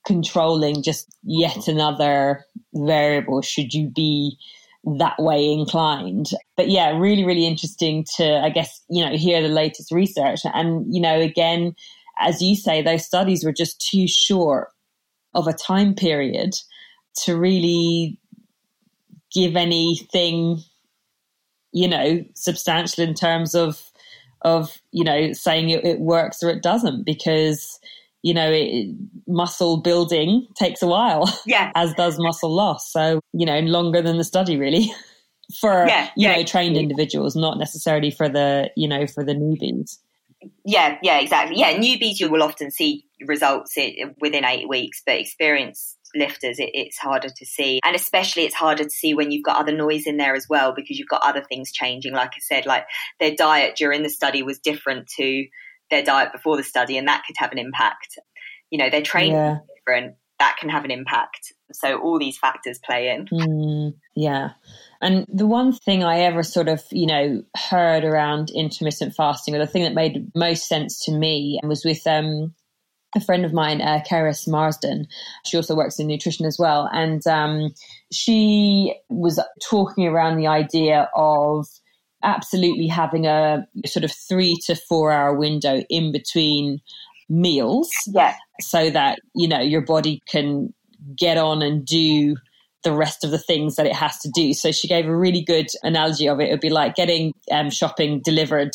controlling 0.05 0.83
just 0.83 1.09
yet 1.23 1.67
another 1.67 2.45
variable. 2.75 3.41
Should 3.41 3.73
you 3.73 3.89
be 3.89 4.37
that 4.97 5.15
way 5.19 5.51
inclined. 5.51 6.29
But 6.55 6.69
yeah, 6.69 6.97
really, 6.97 7.25
really 7.25 7.45
interesting 7.45 8.05
to, 8.15 8.39
I 8.39 8.49
guess, 8.49 8.81
you 8.89 9.03
know, 9.03 9.15
hear 9.15 9.41
the 9.41 9.49
latest 9.49 9.91
research. 9.91 10.39
And, 10.45 10.85
you 10.93 11.01
know, 11.01 11.19
again, 11.19 11.75
as 12.19 12.41
you 12.41 12.55
say, 12.55 12.81
those 12.81 13.05
studies 13.05 13.43
were 13.43 13.53
just 13.53 13.81
too 13.89 14.07
short 14.07 14.69
of 15.33 15.47
a 15.47 15.53
time 15.53 15.93
period 15.93 16.53
to 17.23 17.37
really 17.37 18.19
give 19.33 19.55
anything, 19.55 20.61
you 21.71 21.87
know, 21.87 22.23
substantial 22.35 23.03
in 23.03 23.13
terms 23.13 23.55
of 23.55 23.83
of 24.41 24.81
you 24.91 25.03
know 25.03 25.33
saying 25.33 25.69
it, 25.69 25.83
it 25.83 25.99
works 25.99 26.41
or 26.41 26.49
it 26.49 26.63
doesn't 26.63 27.05
because 27.05 27.77
you 28.21 28.33
know 28.33 28.49
it, 28.49 28.95
muscle 29.27 29.81
building 29.81 30.47
takes 30.55 30.81
a 30.81 30.87
while 30.87 31.29
yeah. 31.45 31.71
as 31.75 31.93
does 31.95 32.17
muscle 32.19 32.53
loss. 32.53 32.91
So 32.91 33.19
you 33.33 33.45
know 33.45 33.59
longer 33.59 34.01
than 34.01 34.17
the 34.17 34.23
study 34.23 34.57
really 34.57 34.91
for 35.59 35.87
yeah, 35.87 36.05
you 36.15 36.27
yeah. 36.27 36.37
know 36.37 36.43
trained 36.43 36.77
individuals 36.77 37.35
not 37.35 37.57
necessarily 37.57 38.11
for 38.11 38.29
the 38.29 38.71
you 38.75 38.87
know 38.87 39.07
for 39.07 39.23
the 39.23 39.33
newbies 39.33 39.97
yeah, 40.65 40.97
yeah, 41.01 41.19
exactly. 41.19 41.59
Yeah, 41.59 41.77
newbies 41.77 42.19
you 42.19 42.29
will 42.29 42.43
often 42.43 42.71
see 42.71 43.05
results 43.25 43.75
within 44.21 44.45
eight 44.45 44.69
weeks, 44.69 45.01
but 45.05 45.19
experienced 45.19 45.97
lifters 46.15 46.59
it, 46.59 46.71
it's 46.73 46.97
harder 46.97 47.29
to 47.29 47.45
see. 47.45 47.79
And 47.83 47.95
especially 47.95 48.43
it's 48.43 48.55
harder 48.55 48.83
to 48.83 48.89
see 48.89 49.13
when 49.13 49.31
you've 49.31 49.43
got 49.43 49.57
other 49.57 49.75
noise 49.75 50.05
in 50.05 50.17
there 50.17 50.35
as 50.35 50.47
well 50.49 50.73
because 50.73 50.97
you've 50.97 51.09
got 51.09 51.21
other 51.23 51.43
things 51.43 51.71
changing. 51.71 52.13
Like 52.13 52.31
i 52.35 52.39
said 52.39 52.65
like 52.65 52.85
their 53.19 53.35
diet 53.35 53.75
during 53.75 54.03
the 54.03 54.09
study 54.09 54.43
was 54.43 54.59
different 54.59 55.07
to 55.17 55.45
their 55.91 56.03
diet 56.03 56.31
before 56.31 56.57
the 56.57 56.63
study 56.63 56.97
and 56.97 57.07
that 57.07 57.23
could 57.25 57.35
have 57.37 57.51
an 57.51 57.57
impact. 57.57 58.17
You 58.69 58.79
know 58.79 58.89
their 58.89 59.01
training 59.01 59.33
yeah. 59.33 59.57
different 59.75 60.15
that 60.39 60.55
can 60.57 60.69
have 60.69 60.85
an 60.85 60.91
impact. 60.91 61.51
So 61.73 61.99
all 61.99 62.17
these 62.17 62.37
factors 62.37 62.79
play 62.83 63.09
in. 63.09 63.27
Mm, 63.27 63.93
yeah 64.15 64.51
and 65.01 65.25
the 65.27 65.47
one 65.47 65.71
thing 65.71 66.03
I 66.03 66.19
ever 66.19 66.43
sort 66.43 66.67
of, 66.67 66.83
you 66.91 67.07
know, 67.07 67.41
heard 67.55 68.03
around 68.03 68.51
intermittent 68.53 69.15
fasting, 69.15 69.55
or 69.55 69.59
the 69.59 69.67
thing 69.67 69.83
that 69.83 69.93
made 69.93 70.31
most 70.35 70.67
sense 70.67 71.03
to 71.05 71.11
me, 71.11 71.59
was 71.63 71.85
with 71.85 72.05
um, 72.05 72.53
a 73.15 73.21
friend 73.21 73.45
of 73.45 73.53
mine, 73.53 73.81
uh, 73.81 74.03
Keris 74.07 74.47
Marsden. 74.47 75.07
She 75.45 75.57
also 75.57 75.75
works 75.75 75.99
in 75.99 76.07
nutrition 76.07 76.45
as 76.45 76.57
well. 76.59 76.89
And 76.91 77.25
um, 77.27 77.73
she 78.11 78.93
was 79.09 79.39
talking 79.63 80.07
around 80.07 80.37
the 80.37 80.47
idea 80.47 81.09
of 81.15 81.67
absolutely 82.21 82.87
having 82.87 83.25
a 83.25 83.65
sort 83.85 84.03
of 84.03 84.11
three 84.11 84.57
to 84.65 84.75
four 84.75 85.11
hour 85.11 85.33
window 85.33 85.83
in 85.89 86.11
between 86.11 86.81
meals. 87.29 87.89
Yeah. 88.07 88.35
So 88.59 88.89
that, 88.89 89.19
you 89.33 89.47
know, 89.47 89.61
your 89.61 89.81
body 89.81 90.21
can 90.27 90.73
get 91.15 91.37
on 91.37 91.61
and 91.61 91.85
do 91.85 92.35
the 92.83 92.93
rest 92.93 93.23
of 93.23 93.31
the 93.31 93.37
things 93.37 93.75
that 93.75 93.85
it 93.85 93.95
has 93.95 94.17
to 94.19 94.29
do. 94.33 94.53
So 94.53 94.71
she 94.71 94.87
gave 94.87 95.05
a 95.05 95.15
really 95.15 95.41
good 95.41 95.67
analogy 95.83 96.27
of 96.27 96.39
it. 96.39 96.47
It 96.47 96.51
would 96.51 96.59
be 96.59 96.69
like 96.69 96.95
getting 96.95 97.33
um, 97.51 97.69
shopping 97.69 98.21
delivered 98.23 98.71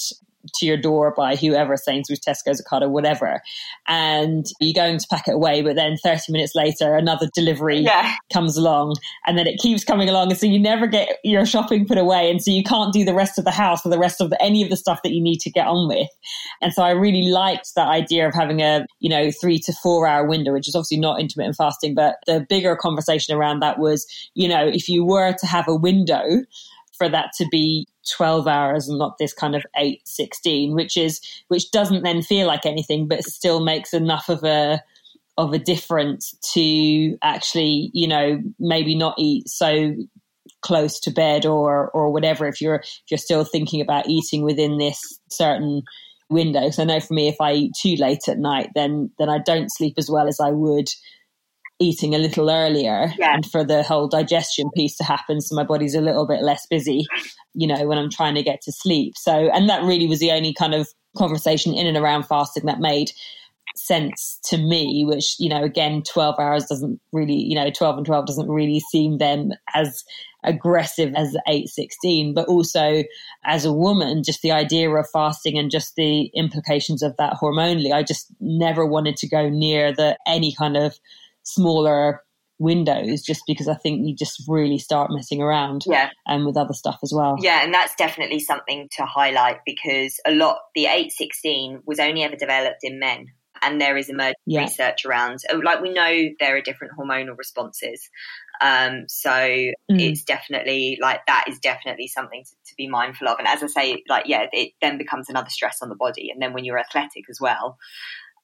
to 0.54 0.66
your 0.66 0.76
door 0.76 1.12
by 1.16 1.36
whoever, 1.36 1.76
Sainsbury's, 1.76 2.20
Tesco's, 2.20 2.62
Ocado, 2.62 2.88
whatever. 2.88 3.40
And 3.86 4.46
you're 4.60 4.74
going 4.74 4.98
to 4.98 5.06
pack 5.08 5.28
it 5.28 5.34
away, 5.34 5.62
but 5.62 5.76
then 5.76 5.96
30 5.96 6.32
minutes 6.32 6.54
later, 6.54 6.96
another 6.96 7.28
delivery 7.34 7.80
yeah. 7.80 8.14
comes 8.32 8.56
along 8.56 8.96
and 9.26 9.38
then 9.38 9.46
it 9.46 9.58
keeps 9.58 9.84
coming 9.84 10.08
along. 10.08 10.30
And 10.30 10.38
so 10.38 10.46
you 10.46 10.58
never 10.58 10.86
get 10.86 11.18
your 11.24 11.46
shopping 11.46 11.86
put 11.86 11.98
away. 11.98 12.30
And 12.30 12.42
so 12.42 12.50
you 12.50 12.62
can't 12.62 12.92
do 12.92 13.04
the 13.04 13.14
rest 13.14 13.38
of 13.38 13.44
the 13.44 13.50
house 13.50 13.84
or 13.84 13.90
the 13.90 13.98
rest 13.98 14.20
of 14.20 14.30
the, 14.30 14.42
any 14.42 14.62
of 14.62 14.70
the 14.70 14.76
stuff 14.76 15.00
that 15.02 15.12
you 15.12 15.22
need 15.22 15.40
to 15.40 15.50
get 15.50 15.66
on 15.66 15.88
with. 15.88 16.08
And 16.60 16.72
so 16.72 16.82
I 16.82 16.90
really 16.90 17.28
liked 17.28 17.74
that 17.76 17.88
idea 17.88 18.26
of 18.28 18.34
having 18.34 18.60
a, 18.60 18.86
you 19.00 19.08
know, 19.08 19.30
three 19.30 19.58
to 19.60 19.72
four 19.82 20.06
hour 20.06 20.26
window, 20.26 20.52
which 20.52 20.68
is 20.68 20.74
obviously 20.74 20.98
not 20.98 21.20
intermittent 21.20 21.56
fasting, 21.56 21.94
but 21.94 22.16
the 22.26 22.44
bigger 22.48 22.76
conversation 22.76 23.36
around 23.36 23.60
that 23.60 23.78
was, 23.78 24.06
you 24.34 24.48
know, 24.48 24.66
if 24.66 24.88
you 24.88 25.04
were 25.04 25.32
to 25.32 25.46
have 25.46 25.68
a 25.68 25.74
window, 25.74 26.22
for 26.96 27.08
that 27.08 27.32
to 27.36 27.46
be 27.50 27.86
12 28.16 28.46
hours 28.46 28.88
and 28.88 28.98
not 28.98 29.16
this 29.18 29.32
kind 29.32 29.54
of 29.54 29.64
8 29.76 30.06
16 30.06 30.74
which 30.74 30.96
is 30.96 31.20
which 31.48 31.70
doesn't 31.70 32.02
then 32.02 32.22
feel 32.22 32.46
like 32.46 32.66
anything 32.66 33.08
but 33.08 33.24
still 33.24 33.60
makes 33.60 33.94
enough 33.94 34.28
of 34.28 34.44
a 34.44 34.82
of 35.36 35.52
a 35.52 35.58
difference 35.58 36.36
to 36.52 37.16
actually 37.22 37.90
you 37.92 38.06
know 38.06 38.40
maybe 38.58 38.94
not 38.94 39.14
eat 39.18 39.48
so 39.48 39.94
close 40.64 40.98
to 41.00 41.10
bed 41.10 41.44
or 41.44 41.90
or 41.90 42.10
whatever 42.10 42.46
if 42.46 42.60
you're 42.60 42.76
if 42.76 43.02
you're 43.10 43.18
still 43.18 43.44
thinking 43.44 43.80
about 43.80 44.08
eating 44.08 44.42
within 44.42 44.78
this 44.78 45.18
certain 45.30 45.82
window. 46.30 46.70
So 46.70 46.82
i 46.82 46.86
know 46.86 47.00
for 47.00 47.12
me 47.14 47.28
if 47.28 47.36
i 47.40 47.52
eat 47.52 47.72
too 47.80 47.96
late 47.96 48.28
at 48.28 48.38
night 48.38 48.70
then 48.74 49.10
then 49.18 49.28
i 49.28 49.38
don't 49.38 49.70
sleep 49.70 49.94
as 49.98 50.10
well 50.10 50.26
as 50.26 50.40
i 50.40 50.50
would 50.50 50.88
eating 51.80 52.14
a 52.14 52.18
little 52.18 52.50
earlier. 52.50 53.12
Yeah. 53.18 53.34
and 53.34 53.44
for 53.44 53.64
the 53.64 53.82
whole 53.82 54.08
digestion 54.08 54.70
piece 54.74 54.96
to 54.96 55.04
happen 55.04 55.40
so 55.40 55.54
my 55.54 55.64
body's 55.64 55.94
a 55.94 56.00
little 56.00 56.26
bit 56.26 56.40
less 56.40 56.66
busy 56.66 57.04
you 57.54 57.66
know 57.66 57.86
when 57.86 57.98
i'm 57.98 58.10
trying 58.10 58.34
to 58.34 58.42
get 58.42 58.60
to 58.62 58.72
sleep. 58.72 59.14
So 59.16 59.50
and 59.52 59.68
that 59.68 59.82
really 59.82 60.06
was 60.06 60.20
the 60.20 60.32
only 60.32 60.52
kind 60.52 60.74
of 60.74 60.88
conversation 61.16 61.74
in 61.74 61.86
and 61.86 61.96
around 61.96 62.24
fasting 62.24 62.66
that 62.66 62.80
made 62.80 63.12
sense 63.76 64.38
to 64.44 64.58
me 64.58 65.04
which 65.06 65.36
you 65.38 65.48
know 65.48 65.64
again 65.64 66.02
12 66.02 66.38
hours 66.38 66.66
doesn't 66.66 67.00
really 67.12 67.34
you 67.34 67.54
know 67.54 67.70
12 67.70 67.96
and 67.96 68.06
12 68.06 68.26
doesn't 68.26 68.48
really 68.48 68.78
seem 68.78 69.18
then 69.18 69.52
as 69.74 70.04
aggressive 70.44 71.12
as 71.16 71.34
816 71.48 72.34
but 72.34 72.46
also 72.46 73.02
as 73.44 73.64
a 73.64 73.72
woman 73.72 74.22
just 74.22 74.42
the 74.42 74.52
idea 74.52 74.90
of 74.90 75.08
fasting 75.12 75.58
and 75.58 75.70
just 75.70 75.96
the 75.96 76.30
implications 76.34 77.02
of 77.02 77.16
that 77.16 77.36
hormonally 77.42 77.92
i 77.92 78.02
just 78.02 78.26
never 78.38 78.86
wanted 78.86 79.16
to 79.16 79.28
go 79.28 79.48
near 79.48 79.92
the 79.92 80.16
any 80.26 80.54
kind 80.54 80.76
of 80.76 80.98
smaller 81.42 82.22
windows 82.58 83.22
just 83.22 83.42
because 83.46 83.68
I 83.68 83.74
think 83.74 84.06
you 84.06 84.14
just 84.14 84.42
really 84.48 84.78
start 84.78 85.10
messing 85.10 85.42
around 85.42 85.82
yeah. 85.86 86.10
and 86.26 86.46
with 86.46 86.56
other 86.56 86.74
stuff 86.74 86.98
as 87.02 87.12
well. 87.14 87.36
Yeah, 87.40 87.64
and 87.64 87.74
that's 87.74 87.94
definitely 87.94 88.40
something 88.40 88.88
to 88.96 89.04
highlight 89.04 89.58
because 89.66 90.20
a 90.26 90.32
lot 90.32 90.58
the 90.74 90.86
816 90.86 91.82
was 91.86 91.98
only 91.98 92.22
ever 92.22 92.36
developed 92.36 92.80
in 92.82 92.98
men 92.98 93.26
and 93.62 93.80
there 93.80 93.96
is 93.96 94.08
emerging 94.08 94.34
yeah. 94.46 94.62
research 94.62 95.04
around 95.04 95.38
oh, 95.50 95.56
like 95.64 95.80
we 95.80 95.92
know 95.92 96.28
there 96.40 96.56
are 96.56 96.60
different 96.60 96.92
hormonal 96.98 97.36
responses 97.36 98.10
um, 98.60 99.04
so 99.08 99.30
mm. 99.30 99.74
it's 99.88 100.22
definitely 100.22 100.98
like 101.00 101.20
that 101.26 101.46
is 101.48 101.58
definitely 101.58 102.06
something 102.06 102.44
to, 102.44 102.50
to, 102.66 102.74
be 102.76 102.88
mindful 102.88 103.28
of 103.28 103.38
and 103.38 103.48
as 103.48 103.62
i 103.62 103.66
say 103.66 104.02
like 104.08 104.24
yeah 104.26 104.46
it 104.52 104.72
then 104.80 104.98
becomes 104.98 105.28
another 105.28 105.50
stress 105.50 105.78
on 105.82 105.88
the 105.88 105.96
body 105.96 106.30
and 106.30 106.40
then 106.40 106.52
when 106.52 106.64
you're 106.64 106.78
athletic 106.78 107.24
as 107.30 107.40
well 107.40 107.78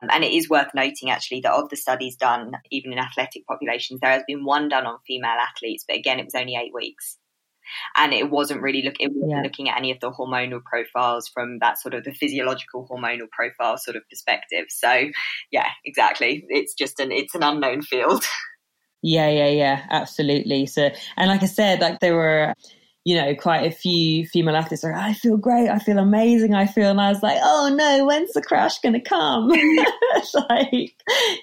Um, 0.02 0.08
and 0.12 0.24
it 0.24 0.32
is 0.32 0.48
worth 0.48 0.74
noting 0.74 1.10
actually 1.10 1.40
that 1.40 1.52
of 1.52 1.68
the 1.68 1.76
studies 1.76 2.16
done, 2.16 2.52
even 2.70 2.92
in 2.92 2.98
athletic 2.98 3.46
populations, 3.46 4.00
there 4.00 4.10
has 4.10 4.22
been 4.26 4.44
one 4.44 4.68
done 4.68 4.86
on 4.86 4.98
female 5.06 5.30
athletes, 5.30 5.84
but 5.86 5.96
again, 5.96 6.18
it 6.18 6.24
was 6.24 6.34
only 6.34 6.56
eight 6.56 6.74
weeks. 6.74 7.18
And 7.94 8.12
it 8.12 8.30
wasn't 8.30 8.62
really 8.62 8.82
look, 8.82 8.96
it 8.98 9.12
wasn't 9.14 9.30
yeah. 9.30 9.42
looking 9.42 9.68
at 9.68 9.78
any 9.78 9.92
of 9.92 10.00
the 10.00 10.10
hormonal 10.10 10.62
profiles 10.64 11.28
from 11.28 11.60
that 11.60 11.78
sort 11.78 11.94
of 11.94 12.02
the 12.02 12.12
physiological 12.12 12.88
hormonal 12.90 13.30
profile 13.30 13.78
sort 13.78 13.96
of 13.96 14.02
perspective. 14.08 14.66
So 14.70 15.04
yeah, 15.52 15.68
exactly. 15.84 16.44
It's 16.48 16.74
just 16.74 16.98
an 16.98 17.12
it's 17.12 17.36
an 17.36 17.44
unknown 17.44 17.82
field. 17.82 18.24
Yeah, 19.02 19.30
yeah, 19.30 19.48
yeah, 19.48 19.86
absolutely. 19.88 20.66
So, 20.66 20.90
and 21.16 21.30
like 21.30 21.42
I 21.42 21.46
said, 21.46 21.80
like 21.80 22.00
there 22.00 22.14
were 22.14 22.52
you 23.04 23.16
know, 23.16 23.34
quite 23.34 23.64
a 23.64 23.74
few 23.74 24.26
female 24.26 24.56
athletes 24.56 24.84
are, 24.84 24.92
I 24.92 25.14
feel 25.14 25.36
great, 25.36 25.68
I 25.68 25.78
feel 25.78 25.98
amazing, 25.98 26.54
I 26.54 26.66
feel, 26.66 26.90
and 26.90 27.00
I 27.00 27.08
was 27.08 27.22
like, 27.22 27.38
oh 27.42 27.74
no, 27.74 28.04
when's 28.04 28.32
the 28.32 28.42
crash 28.42 28.78
going 28.80 28.92
to 28.92 29.00
come? 29.00 29.48
it's 29.52 30.34
like, 30.34 30.94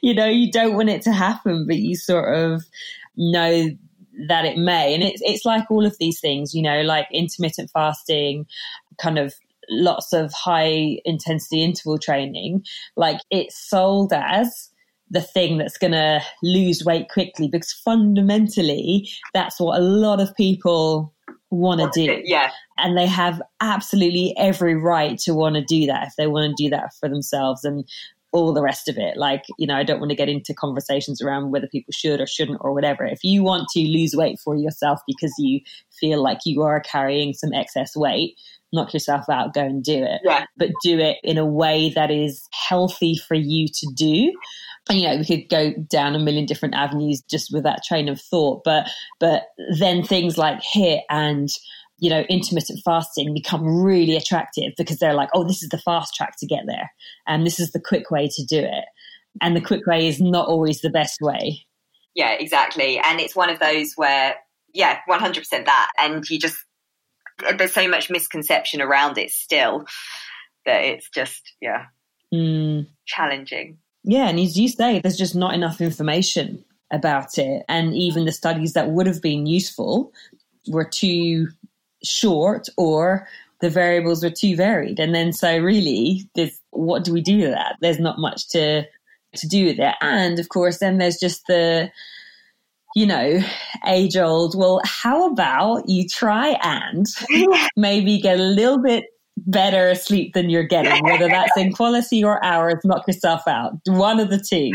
you 0.04 0.14
know, 0.14 0.28
you 0.28 0.52
don't 0.52 0.76
want 0.76 0.90
it 0.90 1.02
to 1.04 1.12
happen, 1.12 1.66
but 1.66 1.78
you 1.78 1.96
sort 1.96 2.34
of 2.34 2.64
know 3.16 3.70
that 4.28 4.46
it 4.46 4.58
may. 4.58 4.94
And 4.94 5.04
it's, 5.04 5.22
it's 5.24 5.46
like 5.46 5.70
all 5.72 5.86
of 5.86 5.98
these 6.00 6.20
things, 6.20 6.54
you 6.54 6.62
know, 6.62 6.82
like 6.82 7.08
intermittent 7.12 7.72
fasting, 7.72 8.46
kind 9.02 9.18
of 9.18 9.34
lots 9.70 10.14
of 10.14 10.32
high 10.34 11.00
intensity 11.06 11.64
interval 11.64 11.98
training, 11.98 12.64
like 12.96 13.20
it's 13.32 13.58
sold 13.58 14.14
as, 14.14 14.70
the 15.10 15.22
thing 15.22 15.58
that's 15.58 15.78
going 15.78 15.94
to 15.94 16.22
lose 16.44 16.84
weight 16.84 17.08
quickly 17.10 17.48
because 17.48 17.72
fundamentally 17.72 19.10
that's 19.34 19.58
what 19.58 19.80
a 19.80 19.82
lot 19.82 20.20
of 20.20 20.36
people 20.36 21.14
want 21.50 21.82
to 21.82 21.90
do. 22.06 22.22
Yeah. 22.24 22.52
And 22.78 22.98
they 22.98 23.08
have 23.08 23.42
absolutely 23.62 24.36
every 24.38 24.76
right 24.76 25.18
to 25.20 25.34
want 25.34 25.56
to 25.56 25.64
do 25.64 25.86
that 25.88 26.08
if 26.08 26.16
they 26.18 26.28
want 26.28 26.56
to 26.56 26.64
do 26.64 26.70
that 26.70 26.94
for 27.00 27.10
themselves 27.10 27.64
and 27.64 27.86
all 28.34 28.54
the 28.54 28.62
rest 28.62 28.88
of 28.88 28.98
it. 28.98 29.18
Like, 29.18 29.44
you 29.58 29.66
know, 29.66 29.76
I 29.76 29.84
don't 29.84 30.00
want 30.00 30.10
to 30.12 30.16
get 30.16 30.30
into 30.30 30.54
conversations 30.54 31.22
around 31.22 31.52
whether 31.52 31.68
people 31.68 31.94
should 31.94 32.20
or 32.20 32.28
shouldn't 32.28 32.60
or 32.62 32.74
whatever. 32.74 33.06
If 33.06 33.24
you 33.24 33.44
want 33.44 33.68
to 33.70 33.80
lose 33.80 34.16
weight 34.16 34.40
for 34.40 34.56
yourself 34.56 35.00
because 35.08 35.34
you 35.38 35.62
feel 36.00 36.22
like 36.22 36.40
you 36.46 36.62
are 36.62 36.82
carrying 36.82 37.34
some 37.34 37.54
excess 37.54 37.96
weight, 37.96 38.36
knock 38.74 38.94
yourself 38.94 39.26
out, 39.30 39.54
go 39.54 39.62
and 39.62 39.84
do 39.84 40.04
it. 40.04 40.22
Yeah. 40.24 40.46
But 40.58 40.70
do 40.84 41.00
it 41.00 41.18
in 41.24 41.38
a 41.38 41.46
way 41.46 41.92
that 41.96 42.12
is 42.12 42.48
healthy 42.52 43.16
for 43.28 43.36
you 43.36 43.68
to 43.68 43.88
do. 43.96 44.34
And 44.90 45.00
you 45.00 45.08
know 45.08 45.18
we 45.18 45.26
could 45.26 45.50
go 45.50 45.74
down 45.90 46.16
a 46.16 46.20
million 46.20 46.46
different 46.46 46.76
avenues 46.76 47.22
just 47.30 47.52
with 47.52 47.64
that 47.64 47.84
train 47.84 48.08
of 48.08 48.22
thought 48.22 48.64
but 48.64 48.88
but 49.20 49.44
then 49.78 50.02
things 50.02 50.38
like 50.38 50.62
HIIT 50.62 51.02
and 51.10 51.50
you 52.00 52.10
know 52.10 52.22
intermittent 52.30 52.80
fasting 52.86 53.34
become 53.34 53.84
really 53.84 54.16
attractive 54.16 54.72
because 54.78 54.98
they're 54.98 55.14
like 55.14 55.28
oh 55.34 55.44
this 55.44 55.62
is 55.62 55.68
the 55.70 55.78
fast 55.78 56.16
track 56.16 56.36
to 56.40 56.48
get 56.48 56.64
there 56.68 56.90
and 57.28 57.46
this 57.46 57.60
is 57.60 57.72
the 57.72 57.82
quick 57.82 58.10
way 58.12 58.30
to 58.34 58.46
do 58.46 58.60
it. 58.60 58.86
And 59.42 59.56
the 59.56 59.62
quick 59.62 59.86
way 59.86 60.08
is 60.08 60.22
not 60.22 60.48
always 60.48 60.80
the 60.80 60.90
best 60.90 61.20
way. 61.22 61.66
Yeah 62.16 62.32
exactly. 62.32 62.98
And 62.98 63.20
it's 63.20 63.36
one 63.36 63.50
of 63.50 63.60
those 63.60 63.92
where 63.98 64.36
yeah 64.74 65.00
100% 65.10 65.50
that. 65.66 65.92
And 66.00 66.24
you 66.30 66.40
just 66.40 66.58
there's 67.58 67.74
so 67.74 67.88
much 67.88 68.10
misconception 68.10 68.82
around 68.82 69.18
it 69.18 69.32
still 69.32 69.86
that 70.66 70.84
it's 70.84 71.10
just 71.10 71.54
yeah 71.62 71.86
mm. 72.34 72.86
challenging 73.06 73.78
yeah, 74.10 74.30
and 74.30 74.40
as 74.40 74.58
you 74.58 74.70
say, 74.70 75.00
there's 75.00 75.18
just 75.18 75.36
not 75.36 75.54
enough 75.54 75.82
information 75.82 76.64
about 76.92 77.38
it. 77.38 77.64
And 77.68 77.94
even 77.94 78.24
the 78.24 78.32
studies 78.32 78.72
that 78.72 78.90
would 78.90 79.06
have 79.06 79.22
been 79.22 79.46
useful 79.46 80.14
were 80.70 80.86
too 80.86 81.50
short 82.06 82.70
or 82.78 83.28
the 83.60 83.70
variables 83.70 84.24
were 84.24 84.30
too 84.30 84.56
varied. 84.56 85.02
And 85.02 85.14
then 85.14 85.34
so 85.34 85.58
really 85.58 86.30
there's 86.36 86.58
what 86.70 87.04
do 87.04 87.12
we 87.12 87.20
do 87.20 87.40
with 87.40 87.52
that? 87.52 87.76
There's 87.82 88.00
not 88.00 88.18
much 88.18 88.48
to 88.52 88.84
to 89.36 89.48
do 89.48 89.66
with 89.66 89.80
it. 89.80 89.96
And 90.00 90.40
of 90.40 90.48
course 90.48 90.78
then 90.78 91.00
there's 91.00 91.18
just 91.18 91.46
the 91.48 91.92
you 92.96 93.06
know, 93.06 93.40
age 93.86 94.18
old, 94.18 94.58
well, 94.58 94.82
how 94.86 95.32
about 95.32 95.88
you 95.88 96.08
try 96.08 96.58
and 96.62 97.06
maybe 97.76 98.20
get 98.20 98.40
a 98.40 98.44
little 98.44 98.82
bit 98.82 99.06
better 99.46 99.94
sleep 99.94 100.34
than 100.34 100.50
you're 100.50 100.64
getting, 100.64 101.04
whether 101.04 101.28
that's 101.28 101.56
in 101.58 101.72
quality 101.74 102.24
or 102.24 102.44
hours, 102.44 102.76
knock 102.84 103.08
yourself 103.08 103.42
out. 103.48 103.74
One 103.86 104.20
of 104.20 104.30
the 104.30 104.40
two. 104.40 104.72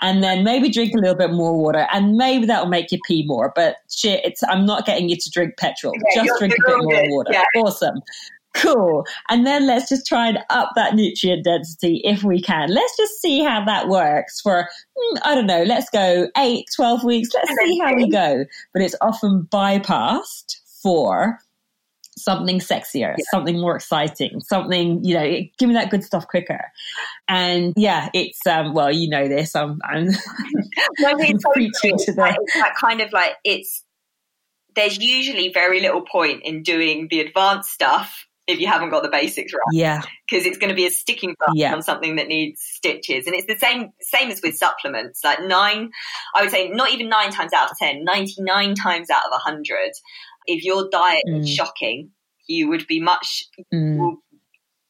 And 0.00 0.22
then 0.22 0.44
maybe 0.44 0.70
drink 0.70 0.94
a 0.94 0.98
little 0.98 1.16
bit 1.16 1.30
more 1.30 1.56
water 1.56 1.86
and 1.92 2.16
maybe 2.16 2.46
that'll 2.46 2.68
make 2.68 2.90
you 2.90 2.98
pee 3.06 3.24
more. 3.26 3.52
But 3.54 3.76
shit, 3.90 4.24
it's 4.24 4.42
I'm 4.44 4.64
not 4.64 4.86
getting 4.86 5.08
you 5.08 5.16
to 5.16 5.30
drink 5.30 5.56
petrol. 5.56 5.92
Yeah, 6.14 6.24
just 6.24 6.38
drink 6.38 6.54
a 6.54 6.70
bit 6.70 6.78
more 6.78 7.10
water. 7.10 7.32
Yeah. 7.32 7.44
Awesome. 7.56 8.00
Cool. 8.54 9.06
And 9.28 9.46
then 9.46 9.66
let's 9.66 9.88
just 9.88 10.06
try 10.06 10.28
and 10.28 10.38
up 10.50 10.72
that 10.74 10.94
nutrient 10.94 11.44
density 11.44 12.00
if 12.04 12.24
we 12.24 12.40
can. 12.40 12.70
Let's 12.74 12.96
just 12.96 13.20
see 13.20 13.42
how 13.42 13.64
that 13.64 13.88
works 13.88 14.40
for, 14.40 14.68
hmm, 14.96 15.18
I 15.22 15.34
don't 15.34 15.46
know, 15.46 15.62
let's 15.62 15.88
go 15.90 16.28
eight, 16.36 16.66
12 16.74 17.04
weeks. 17.04 17.28
Let's 17.34 17.52
see 17.62 17.78
how 17.78 17.94
we 17.94 18.08
go. 18.08 18.44
But 18.72 18.82
it's 18.82 18.96
often 19.00 19.46
bypassed 19.50 20.56
for 20.82 21.38
something 22.16 22.58
sexier, 22.58 23.14
yeah. 23.16 23.24
something 23.30 23.60
more 23.60 23.76
exciting, 23.76 24.40
something, 24.40 25.04
you 25.04 25.14
know, 25.14 25.40
give 25.58 25.68
me 25.68 25.74
that 25.74 25.90
good 25.90 26.02
stuff 26.02 26.26
quicker. 26.26 26.64
And 27.28 27.74
yeah, 27.76 28.08
it's, 28.12 28.44
um, 28.46 28.74
well, 28.74 28.92
you 28.92 29.08
know 29.08 29.28
this, 29.28 29.54
I'm, 29.54 29.78
I'm, 29.84 30.06
no, 30.98 31.16
it's 31.18 31.44
preaching 31.52 31.96
to 31.98 32.12
that. 32.14 32.38
It's 32.40 32.54
that 32.54 32.74
kind 32.80 33.00
of 33.00 33.12
like, 33.12 33.34
it's, 33.44 33.84
there's 34.74 34.98
usually 34.98 35.52
very 35.52 35.80
little 35.80 36.02
point 36.02 36.42
in 36.44 36.62
doing 36.62 37.06
the 37.08 37.20
advanced 37.20 37.70
stuff 37.70 38.27
if 38.48 38.58
you 38.58 38.66
haven't 38.66 38.88
got 38.88 39.02
the 39.02 39.10
basics 39.10 39.52
right. 39.52 39.60
Yeah. 39.72 40.00
Because 40.28 40.46
it's 40.46 40.56
going 40.56 40.70
to 40.70 40.74
be 40.74 40.86
a 40.86 40.90
sticking 40.90 41.36
point 41.38 41.58
yeah. 41.58 41.74
on 41.74 41.82
something 41.82 42.16
that 42.16 42.28
needs 42.28 42.60
stitches. 42.62 43.26
And 43.26 43.36
it's 43.36 43.46
the 43.46 43.58
same 43.58 43.90
same 44.00 44.30
as 44.30 44.40
with 44.42 44.56
supplements. 44.56 45.22
Like 45.22 45.42
nine, 45.42 45.90
I 46.34 46.42
would 46.42 46.50
say 46.50 46.70
not 46.70 46.90
even 46.90 47.10
nine 47.10 47.30
times 47.30 47.52
out 47.52 47.70
of 47.70 47.76
ten, 47.76 48.04
99 48.04 48.74
times 48.74 49.10
out 49.10 49.26
of 49.26 49.32
a 49.32 49.38
hundred, 49.38 49.92
if 50.46 50.64
your 50.64 50.88
diet 50.90 51.24
mm. 51.28 51.40
is 51.40 51.50
shocking, 51.50 52.10
you 52.46 52.68
would 52.68 52.86
be 52.86 53.00
much 53.00 53.44
mm. 53.72 54.16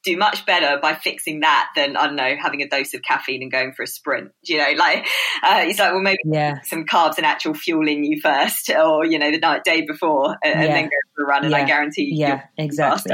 Do 0.04 0.16
much 0.16 0.46
better 0.46 0.78
by 0.80 0.94
fixing 0.94 1.40
that 1.40 1.70
than 1.74 1.96
I 1.96 2.06
don't 2.06 2.16
know 2.16 2.36
having 2.40 2.62
a 2.62 2.68
dose 2.68 2.94
of 2.94 3.02
caffeine 3.02 3.42
and 3.42 3.50
going 3.50 3.72
for 3.72 3.82
a 3.82 3.86
sprint. 3.86 4.32
You 4.42 4.58
know, 4.58 4.72
like 4.76 5.06
uh, 5.42 5.62
he's 5.62 5.78
like, 5.78 5.92
well, 5.92 6.02
maybe 6.02 6.18
yeah. 6.24 6.60
some 6.62 6.84
carbs 6.84 7.16
and 7.16 7.26
actual 7.26 7.54
fuel 7.54 7.88
in 7.88 8.04
you 8.04 8.20
first, 8.20 8.70
or 8.78 9.04
you 9.04 9.18
know, 9.18 9.30
the 9.30 9.38
night 9.38 9.64
day 9.64 9.82
before, 9.82 10.36
and, 10.42 10.62
yeah. 10.62 10.66
then 10.66 10.84
go 10.84 10.96
for 11.14 11.24
a 11.24 11.26
run. 11.26 11.44
And. 11.44 11.54
I 11.54 11.64
guarantee, 11.64 12.04
you, 12.04 12.26
yeah, 12.26 12.44
exactly. 12.56 13.12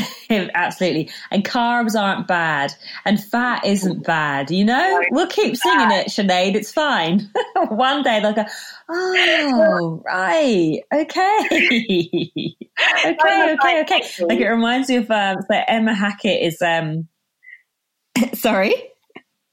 Absolutely. 0.54 1.10
And 1.30 1.44
carbs 1.44 2.00
aren't 2.00 2.26
bad. 2.26 2.74
And 3.04 3.22
fat 3.22 3.64
isn't 3.64 4.04
bad, 4.04 4.50
you 4.50 4.64
know? 4.64 5.02
We'll 5.10 5.26
keep 5.26 5.56
singing 5.56 5.90
it, 5.90 6.08
Sinead. 6.08 6.54
It's 6.54 6.72
fine. 6.72 7.30
One 7.68 8.02
day 8.02 8.20
they'll 8.20 8.32
go, 8.32 8.44
oh, 8.88 10.02
right. 10.06 10.80
Okay. 10.92 11.38
okay, 13.06 13.54
okay, 13.54 13.82
okay. 13.82 14.02
Like 14.20 14.40
it 14.40 14.48
reminds 14.48 14.88
me 14.88 14.96
of, 14.96 15.10
um, 15.10 15.38
so 15.50 15.62
Emma 15.68 15.94
Hackett 15.94 16.42
is, 16.42 16.62
um, 16.62 17.08
sorry? 18.34 18.74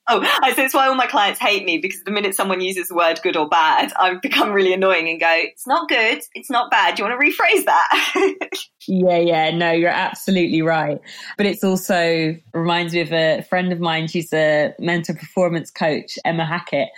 Oh, 0.09 0.21
I 0.41 0.53
say 0.53 0.65
it's 0.65 0.73
why 0.73 0.87
all 0.87 0.95
my 0.95 1.07
clients 1.07 1.39
hate 1.39 1.65
me 1.65 1.77
because 1.77 2.03
the 2.03 2.11
minute 2.11 2.35
someone 2.35 2.61
uses 2.61 2.87
the 2.87 2.95
word 2.95 3.19
good 3.21 3.37
or 3.37 3.47
bad, 3.47 3.93
I've 3.99 4.21
become 4.21 4.51
really 4.51 4.73
annoying 4.73 5.07
and 5.07 5.19
go, 5.19 5.29
it's 5.31 5.67
not 5.67 5.87
good, 5.87 6.21
it's 6.33 6.49
not 6.49 6.71
bad. 6.71 6.95
Do 6.95 7.03
you 7.03 7.09
want 7.09 7.21
to 7.21 7.27
rephrase 7.27 7.65
that? 7.65 8.49
yeah, 8.87 9.17
yeah, 9.17 9.51
no, 9.51 9.71
you're 9.71 9.89
absolutely 9.89 10.61
right. 10.61 10.99
But 11.37 11.45
it's 11.45 11.63
also 11.63 12.35
reminds 12.53 12.93
me 12.93 13.01
of 13.01 13.13
a 13.13 13.41
friend 13.43 13.71
of 13.71 13.79
mine. 13.79 14.07
She's 14.07 14.33
a 14.33 14.73
mental 14.79 15.15
performance 15.15 15.69
coach, 15.69 16.17
Emma 16.25 16.45
Hackett. 16.45 16.89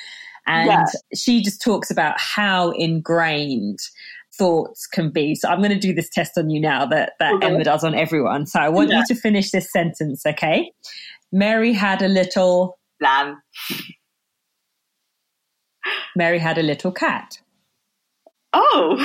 And 0.47 0.67
yeah. 0.67 0.85
she 1.13 1.41
just 1.41 1.61
talks 1.61 1.91
about 1.91 2.19
how 2.19 2.71
ingrained 2.71 3.79
thoughts 4.33 4.87
can 4.87 5.09
be. 5.11 5.35
So 5.35 5.49
I'm 5.49 5.59
going 5.59 5.71
to 5.71 5.79
do 5.79 5.93
this 5.93 6.09
test 6.09 6.37
on 6.37 6.49
you 6.49 6.59
now 6.59 6.85
that, 6.87 7.13
that 7.19 7.33
okay. 7.35 7.47
Emma 7.47 7.63
does 7.63 7.83
on 7.83 7.93
everyone. 7.93 8.45
So 8.45 8.59
I 8.59 8.69
want 8.69 8.89
yeah. 8.89 8.99
you 8.99 9.05
to 9.13 9.15
finish 9.15 9.51
this 9.51 9.71
sentence, 9.71 10.25
okay? 10.25 10.71
Mary 11.31 11.73
had 11.73 12.01
a 12.01 12.07
little 12.07 12.77
lamb. 13.01 13.41
Mary 16.15 16.39
had 16.39 16.57
a 16.57 16.63
little 16.63 16.91
cat. 16.91 17.39
Oh, 18.53 18.97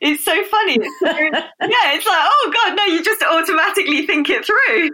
it's 0.00 0.24
so 0.24 0.44
funny. 0.44 0.78
It's 0.80 0.98
so, 1.00 1.08
yeah, 1.08 1.94
it's 1.94 2.06
like, 2.06 2.18
oh 2.30 2.52
God, 2.54 2.76
no, 2.76 2.84
you 2.84 3.02
just 3.02 3.22
automatically 3.22 4.06
think 4.06 4.28
it 4.30 4.44
through. 4.44 4.90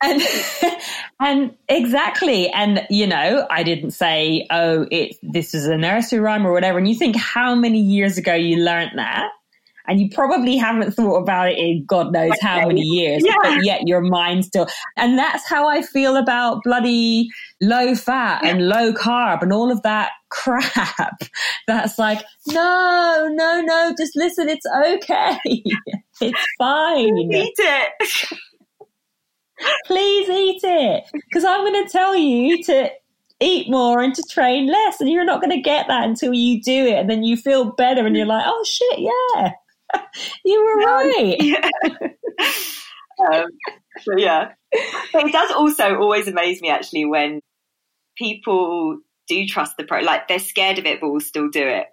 And, 0.00 0.22
and, 1.20 1.56
exactly. 1.68 2.48
And, 2.50 2.86
you 2.88 3.06
know, 3.06 3.46
I 3.50 3.64
didn't 3.64 3.90
say, 3.90 4.46
oh, 4.50 4.86
it, 4.90 5.16
this 5.22 5.54
is 5.54 5.66
a 5.66 5.76
nursery 5.76 6.20
rhyme 6.20 6.46
or 6.46 6.52
whatever. 6.52 6.78
And 6.78 6.88
you 6.88 6.94
think 6.94 7.16
how 7.16 7.54
many 7.56 7.80
years 7.80 8.16
ago 8.16 8.34
you 8.34 8.58
learned 8.58 8.92
that? 8.96 9.28
And 9.88 10.00
you 10.00 10.08
probably 10.10 10.56
haven't 10.56 10.92
thought 10.92 11.16
about 11.16 11.50
it 11.50 11.58
in 11.58 11.84
God 11.86 12.12
knows 12.12 12.32
how 12.40 12.66
many 12.66 12.80
years, 12.80 13.22
yeah. 13.24 13.34
but 13.42 13.64
yet 13.64 13.86
your 13.86 14.00
mind 14.00 14.44
still. 14.44 14.66
And 14.96 15.18
that's 15.18 15.48
how 15.48 15.68
I 15.68 15.82
feel 15.82 16.16
about 16.16 16.62
bloody 16.64 17.28
low 17.60 17.94
fat 17.94 18.40
yeah. 18.42 18.50
and 18.50 18.68
low 18.68 18.92
carb 18.92 19.42
and 19.42 19.52
all 19.52 19.70
of 19.70 19.82
that 19.82 20.10
crap. 20.30 21.22
That's 21.66 21.98
like, 21.98 22.22
no, 22.48 23.28
no, 23.32 23.60
no, 23.60 23.94
just 23.96 24.16
listen, 24.16 24.48
it's 24.48 24.66
okay. 24.66 25.38
it's 26.20 26.46
fine. 26.58 27.18
Eat 27.18 27.54
it. 27.58 28.28
Please 29.86 30.28
eat 30.28 30.60
it. 30.62 31.04
Because 31.12 31.44
I'm 31.44 31.64
going 31.64 31.84
to 31.84 31.90
tell 31.90 32.14
you 32.14 32.62
to 32.64 32.90
eat 33.40 33.70
more 33.70 34.00
and 34.00 34.14
to 34.14 34.22
train 34.30 34.66
less. 34.66 35.00
And 35.00 35.10
you're 35.10 35.24
not 35.24 35.40
going 35.40 35.54
to 35.56 35.60
get 35.60 35.88
that 35.88 36.04
until 36.04 36.32
you 36.32 36.60
do 36.62 36.86
it. 36.86 36.98
And 36.98 37.10
then 37.10 37.22
you 37.22 37.36
feel 37.36 37.72
better 37.72 38.06
and 38.06 38.16
you're 38.16 38.26
like, 38.26 38.44
oh 38.46 38.64
shit, 38.64 38.98
yeah. 39.00 39.52
you 40.44 40.64
were 40.64 40.76
right. 40.84 41.36
Yeah. 43.18 43.32
um, 43.32 43.46
so 44.02 44.12
yeah. 44.18 44.52
But 45.12 45.24
it 45.24 45.32
does 45.32 45.50
also 45.52 45.96
always 45.96 46.28
amaze 46.28 46.60
me 46.60 46.68
actually 46.68 47.06
when 47.06 47.40
people 48.18 48.98
do 49.26 49.46
trust 49.46 49.76
the 49.78 49.84
pro, 49.84 50.00
like 50.00 50.28
they're 50.28 50.38
scared 50.38 50.78
of 50.78 50.84
it, 50.84 51.00
but 51.00 51.10
will 51.10 51.20
still 51.20 51.48
do 51.48 51.66
it. 51.66 51.86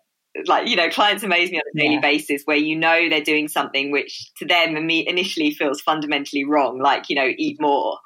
Like, 0.47 0.67
you 0.67 0.75
know, 0.75 0.89
clients 0.89 1.23
amaze 1.23 1.51
me 1.51 1.59
on 1.59 1.63
a 1.73 1.79
daily 1.79 1.93
yeah. 1.95 2.01
basis 2.01 2.41
where 2.43 2.57
you 2.57 2.75
know 2.75 3.07
they're 3.07 3.21
doing 3.21 3.47
something 3.47 3.91
which 3.91 4.31
to 4.37 4.45
them 4.45 4.75
initially 4.75 5.51
feels 5.51 5.79
fundamentally 5.79 6.43
wrong, 6.43 6.79
like, 6.79 7.09
you 7.09 7.15
know, 7.15 7.29
eat 7.37 7.61
more 7.61 7.99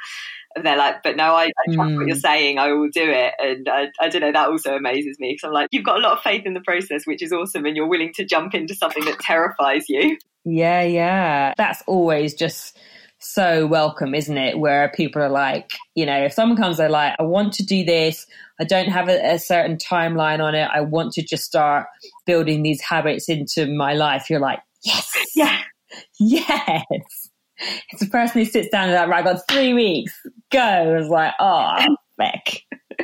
and 0.57 0.65
they're 0.65 0.77
like, 0.77 1.03
but 1.03 1.15
no, 1.15 1.35
I, 1.35 1.45
I 1.45 1.73
trust 1.73 1.91
mm. 1.91 1.97
what 1.97 2.07
you're 2.07 2.15
mm. 2.15 2.21
saying. 2.21 2.59
I 2.59 2.71
will 2.73 2.89
do 2.89 3.03
it. 3.03 3.33
And 3.39 3.69
I, 3.69 3.87
I 3.99 4.09
don't 4.09 4.21
know, 4.21 4.31
that 4.31 4.49
also 4.49 4.75
amazes 4.75 5.17
me 5.19 5.33
because 5.33 5.47
I'm 5.47 5.53
like, 5.53 5.69
you've 5.71 5.85
got 5.85 5.97
a 5.97 6.01
lot 6.01 6.13
of 6.13 6.21
faith 6.21 6.45
in 6.45 6.53
the 6.53 6.61
process, 6.61 7.05
which 7.05 7.21
is 7.21 7.31
awesome. 7.31 7.65
And 7.65 7.75
you're 7.75 7.87
willing 7.87 8.13
to 8.15 8.25
jump 8.25 8.53
into 8.53 8.75
something 8.75 9.05
that 9.05 9.19
terrifies 9.19 9.87
you. 9.89 10.17
Yeah, 10.43 10.81
yeah. 10.81 11.53
That's 11.57 11.83
always 11.87 12.33
just 12.33 12.77
so 13.19 13.67
welcome, 13.67 14.13
isn't 14.13 14.37
it? 14.37 14.59
Where 14.59 14.89
people 14.89 15.21
are 15.21 15.29
like, 15.29 15.73
you 15.95 16.05
know, 16.05 16.23
if 16.23 16.33
someone 16.33 16.57
comes, 16.57 16.77
they're 16.77 16.89
like, 16.89 17.15
I 17.19 17.23
want 17.23 17.53
to 17.53 17.65
do 17.65 17.83
this. 17.83 18.27
I 18.59 18.63
don't 18.63 18.89
have 18.89 19.09
a, 19.09 19.33
a 19.33 19.39
certain 19.39 19.77
timeline 19.77 20.39
on 20.39 20.55
it. 20.55 20.69
I 20.73 20.81
want 20.81 21.13
to 21.13 21.23
just 21.23 21.43
start 21.43 21.87
building 22.25 22.63
these 22.63 22.81
habits 22.81 23.29
into 23.29 23.67
my 23.67 23.93
life. 23.93 24.29
You're 24.29 24.39
like, 24.39 24.59
yes. 24.83 25.11
Yeah. 25.35 25.59
Yes. 26.19 27.26
It's 27.91 28.01
the 28.01 28.09
person 28.09 28.41
who 28.41 28.45
sits 28.45 28.69
down 28.69 28.89
and 28.89 28.93
like, 28.93 29.07
right, 29.07 29.25
I 29.25 29.33
got 29.33 29.41
three 29.49 29.73
weeks. 29.73 30.13
Go. 30.51 30.59
I 30.59 30.97
was 30.97 31.09
like, 31.09 31.33
oh, 31.39 31.95
feck. 32.17 32.61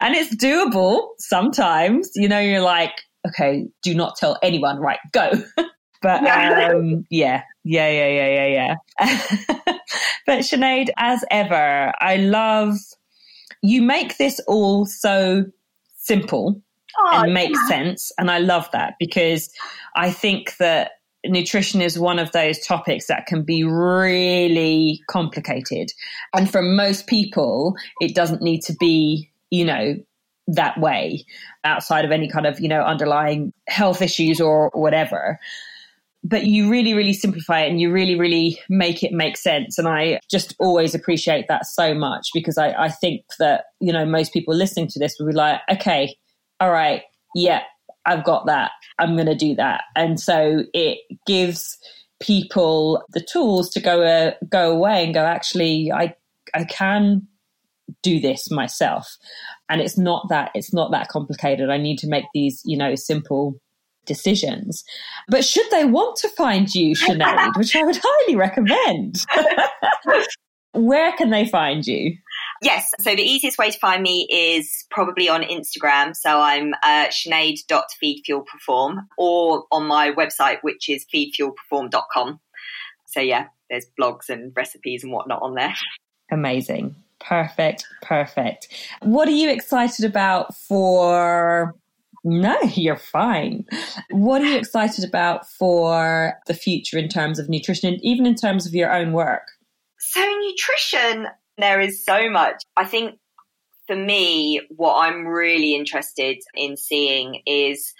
and 0.00 0.14
it's 0.14 0.34
doable 0.36 1.08
sometimes. 1.18 2.10
You 2.14 2.28
know, 2.28 2.40
you're 2.40 2.62
like, 2.62 2.92
okay, 3.26 3.66
do 3.82 3.94
not 3.94 4.16
tell 4.16 4.38
anyone, 4.42 4.78
right, 4.78 4.98
go. 5.12 5.32
but 6.02 6.24
um, 6.26 7.04
yeah, 7.10 7.42
yeah, 7.64 7.90
yeah, 7.90 8.08
yeah, 8.08 8.46
yeah, 8.46 8.76
yeah. 8.98 9.78
but 10.26 10.38
Sinead, 10.40 10.88
as 10.96 11.24
ever, 11.30 11.92
I 12.00 12.16
love 12.16 12.76
you 13.62 13.82
make 13.82 14.16
this 14.18 14.40
all 14.46 14.86
so 14.86 15.44
simple 15.96 16.60
oh, 16.98 17.22
and 17.22 17.34
makes 17.34 17.58
yeah. 17.62 17.68
sense. 17.68 18.12
And 18.18 18.30
I 18.30 18.38
love 18.38 18.68
that 18.72 18.94
because 18.98 19.50
I 19.96 20.10
think 20.10 20.56
that 20.58 20.92
nutrition 21.26 21.80
is 21.80 21.98
one 21.98 22.18
of 22.18 22.32
those 22.32 22.58
topics 22.60 23.06
that 23.06 23.26
can 23.26 23.42
be 23.42 23.64
really 23.64 25.00
complicated. 25.08 25.92
And 26.34 26.50
for 26.50 26.62
most 26.62 27.06
people, 27.06 27.74
it 28.00 28.14
doesn't 28.14 28.42
need 28.42 28.62
to 28.62 28.74
be, 28.74 29.30
you 29.50 29.64
know, 29.64 29.96
that 30.48 30.80
way 30.80 31.24
outside 31.64 32.04
of 32.04 32.10
any 32.10 32.28
kind 32.28 32.46
of, 32.46 32.58
you 32.60 32.68
know, 32.68 32.82
underlying 32.82 33.52
health 33.68 34.00
issues 34.00 34.40
or 34.40 34.70
whatever. 34.72 35.38
But 36.24 36.46
you 36.46 36.70
really, 36.70 36.94
really 36.94 37.12
simplify 37.12 37.60
it 37.60 37.70
and 37.70 37.80
you 37.80 37.92
really, 37.92 38.18
really 38.18 38.58
make 38.68 39.02
it 39.02 39.12
make 39.12 39.36
sense. 39.36 39.78
And 39.78 39.86
I 39.86 40.20
just 40.30 40.54
always 40.58 40.94
appreciate 40.94 41.46
that 41.48 41.66
so 41.66 41.94
much 41.94 42.28
because 42.34 42.58
I, 42.58 42.72
I 42.72 42.88
think 42.88 43.22
that, 43.38 43.66
you 43.80 43.92
know, 43.92 44.04
most 44.04 44.32
people 44.32 44.54
listening 44.54 44.88
to 44.88 44.98
this 44.98 45.16
will 45.18 45.28
be 45.28 45.34
like, 45.34 45.60
okay, 45.70 46.16
all 46.60 46.70
right, 46.70 47.02
yeah, 47.34 47.62
I've 48.08 48.24
got 48.24 48.46
that. 48.46 48.72
I'm 48.98 49.14
going 49.14 49.26
to 49.26 49.34
do 49.34 49.54
that. 49.56 49.82
And 49.94 50.18
so 50.18 50.64
it 50.72 50.98
gives 51.26 51.78
people 52.20 53.04
the 53.10 53.20
tools 53.20 53.70
to 53.70 53.80
go 53.80 54.02
uh, 54.02 54.32
go 54.48 54.72
away 54.72 55.04
and 55.04 55.14
go 55.14 55.24
actually 55.24 55.92
I 55.92 56.14
I 56.54 56.64
can 56.64 57.28
do 58.02 58.18
this 58.18 58.50
myself. 58.50 59.16
And 59.68 59.80
it's 59.80 59.98
not 59.98 60.28
that 60.30 60.50
it's 60.54 60.72
not 60.72 60.90
that 60.92 61.08
complicated. 61.08 61.70
I 61.70 61.76
need 61.76 61.98
to 61.98 62.08
make 62.08 62.24
these 62.32 62.62
you 62.64 62.78
know 62.78 62.94
simple 62.94 63.60
decisions. 64.06 64.84
But 65.28 65.44
should 65.44 65.70
they 65.70 65.84
want 65.84 66.16
to 66.16 66.30
find 66.30 66.74
you 66.74 66.96
Sinead 66.96 67.56
which 67.58 67.76
i 67.76 67.82
would 67.84 67.98
highly 68.02 68.36
recommend. 68.36 69.16
Where 70.72 71.12
can 71.12 71.30
they 71.30 71.46
find 71.46 71.86
you 71.86 72.16
Yes. 72.62 72.92
So 73.00 73.14
the 73.14 73.22
easiest 73.22 73.58
way 73.58 73.70
to 73.70 73.78
find 73.78 74.02
me 74.02 74.26
is 74.30 74.84
probably 74.90 75.28
on 75.28 75.42
Instagram. 75.42 76.16
So 76.16 76.40
I'm 76.40 76.74
uh, 76.82 77.06
sinead.feedfuelperform 77.08 79.06
or 79.16 79.64
on 79.70 79.86
my 79.86 80.10
website, 80.10 80.58
which 80.62 80.88
is 80.88 81.06
feedfuelperform.com. 81.12 82.40
So 83.06 83.20
yeah, 83.20 83.46
there's 83.70 83.86
blogs 83.98 84.28
and 84.28 84.52
recipes 84.56 85.04
and 85.04 85.12
whatnot 85.12 85.42
on 85.42 85.54
there. 85.54 85.74
Amazing. 86.30 86.94
Perfect. 87.20 87.86
Perfect. 88.02 88.68
What 89.00 89.28
are 89.28 89.32
you 89.32 89.50
excited 89.50 90.04
about 90.04 90.54
for 90.56 91.74
no, 92.24 92.56
you're 92.74 92.96
fine. 92.96 93.64
What 94.10 94.42
are 94.42 94.46
you 94.46 94.56
excited 94.56 95.04
about 95.04 95.48
for 95.48 96.34
the 96.46 96.54
future 96.54 96.98
in 96.98 97.08
terms 97.08 97.38
of 97.38 97.48
nutrition 97.48 97.92
and 97.92 98.04
even 98.04 98.26
in 98.26 98.34
terms 98.34 98.66
of 98.66 98.74
your 98.74 98.92
own 98.92 99.12
work? 99.12 99.48
So, 99.98 100.20
nutrition, 100.20 101.26
there 101.58 101.80
is 101.80 102.04
so 102.04 102.30
much. 102.30 102.62
I 102.76 102.84
think 102.84 103.18
for 103.86 103.96
me, 103.96 104.60
what 104.70 104.96
I'm 104.96 105.26
really 105.26 105.74
interested 105.74 106.38
in 106.54 106.76
seeing 106.76 107.42
is 107.46 107.92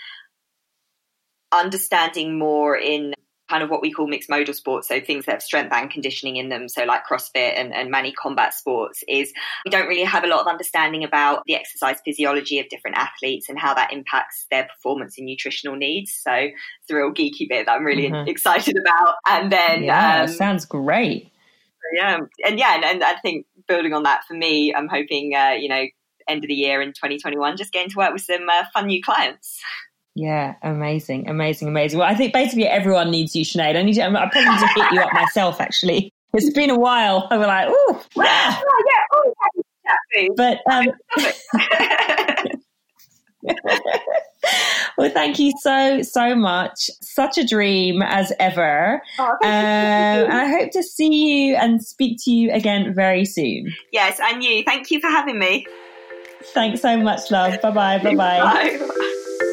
understanding 1.51 2.39
more 2.39 2.77
in 2.77 3.15
kind 3.49 3.63
of 3.63 3.71
what 3.71 3.81
we 3.81 3.91
call 3.91 4.07
mixed 4.07 4.29
modal 4.29 4.53
sports, 4.53 4.89
so 4.89 5.01
things 5.01 5.25
that 5.25 5.33
have 5.33 5.43
strength 5.43 5.73
and 5.73 5.91
conditioning 5.91 6.37
in 6.37 6.51
them, 6.51 6.69
so 6.69 6.85
like 6.85 7.07
CrossFit 7.11 7.59
and, 7.59 7.73
and 7.73 7.91
many 7.91 8.13
combat 8.13 8.53
sports, 8.53 9.03
is 9.09 9.33
we 9.65 9.71
don't 9.71 9.89
really 9.89 10.05
have 10.05 10.23
a 10.23 10.27
lot 10.27 10.41
of 10.41 10.47
understanding 10.47 11.03
about 11.03 11.41
the 11.47 11.55
exercise 11.55 11.97
physiology 12.05 12.61
of 12.61 12.69
different 12.69 12.99
athletes 12.99 13.49
and 13.49 13.59
how 13.59 13.73
that 13.73 13.91
impacts 13.91 14.47
their 14.51 14.65
performance 14.65 15.17
and 15.17 15.27
nutritional 15.27 15.77
needs. 15.77 16.13
So 16.23 16.31
it's 16.33 16.91
a 16.91 16.95
real 16.95 17.15
geeky 17.15 17.49
bit 17.49 17.65
that 17.65 17.73
I'm 17.73 17.85
really 17.85 18.11
mm-hmm. 18.11 18.29
excited 18.29 18.77
about. 18.77 19.15
And 19.27 19.51
then 19.51 19.85
yeah, 19.85 20.25
um, 20.25 20.29
sounds 20.29 20.67
great. 20.67 21.33
Yeah, 21.95 22.19
and 22.45 22.59
yeah, 22.59 22.75
and, 22.75 22.85
and, 22.85 23.05
I 23.05 23.17
think 23.17 23.47
building 23.67 23.93
on 23.93 24.03
that 24.03 24.25
for 24.25 24.35
me, 24.35 24.75
I'm 24.75 24.89
hoping 24.89 25.35
uh, 25.35 25.55
you 25.59 25.69
know 25.69 25.85
end 26.29 26.45
of 26.45 26.49
the 26.49 26.55
year 26.55 26.83
in 26.83 26.89
2021, 26.91 27.57
just 27.57 27.73
getting 27.73 27.91
to 27.91 27.97
work 27.97 28.13
with 28.13 28.23
some 28.23 28.49
uh, 28.49 28.65
fun 28.73 28.87
new 28.87 29.03
clients. 29.03 29.61
Yeah, 30.15 30.57
amazing, 30.63 31.29
amazing, 31.29 31.69
amazing. 31.69 32.01
Well, 32.01 32.09
I 32.09 32.15
think 32.15 32.33
basically 32.33 32.67
everyone 32.67 33.11
needs 33.11 33.35
you, 33.37 33.45
Sinead. 33.45 33.77
I 33.77 33.83
need 33.83 33.95
to, 33.95 34.03
I 34.03 34.11
probably 34.11 34.51
need 34.51 34.59
to 34.59 34.67
hit 34.67 34.93
you 34.93 35.01
up 35.01 35.13
myself, 35.13 35.61
actually. 35.61 36.13
It's 36.35 36.51
been 36.51 36.71
a 36.71 36.79
while. 36.79 37.29
I 37.31 37.37
was 37.39 37.47
like, 37.47 37.69
oh, 37.71 38.05
yeah. 38.17 38.61
Oh, 38.61 38.85
yeah. 38.87 39.05
Oh, 39.13 39.33
yeah. 40.15 40.29
But, 40.37 40.61
um, 40.71 40.87
well, 44.99 45.11
thank 45.11 45.39
you 45.39 45.53
so, 45.61 46.03
so 46.03 46.35
much. 46.35 46.91
Such 47.01 47.39
a 47.39 47.47
dream 47.47 48.03
as 48.03 48.33
ever. 48.39 49.03
Oh, 49.19 49.25
um, 49.25 49.39
and 49.43 50.33
I 50.33 50.49
hope 50.49 50.71
to 50.73 50.83
see 50.83 51.09
you 51.49 51.57
and 51.57 51.83
speak 51.85 52.19
to 52.25 52.31
you 52.31 52.53
again 52.53 52.95
very 52.95 53.25
soon. 53.25 53.75
Yes, 53.93 54.21
and 54.23 54.43
you. 54.43 54.63
Thank 54.65 54.91
you 54.91 55.01
for 55.01 55.09
having 55.09 55.39
me. 55.39 55.67
Thanks 56.55 56.81
so 56.81 56.97
much, 56.97 57.31
love. 57.31 57.61
Bye-bye. 57.61 57.99
Bye-bye. 57.99 58.17
Bye. 58.17 59.45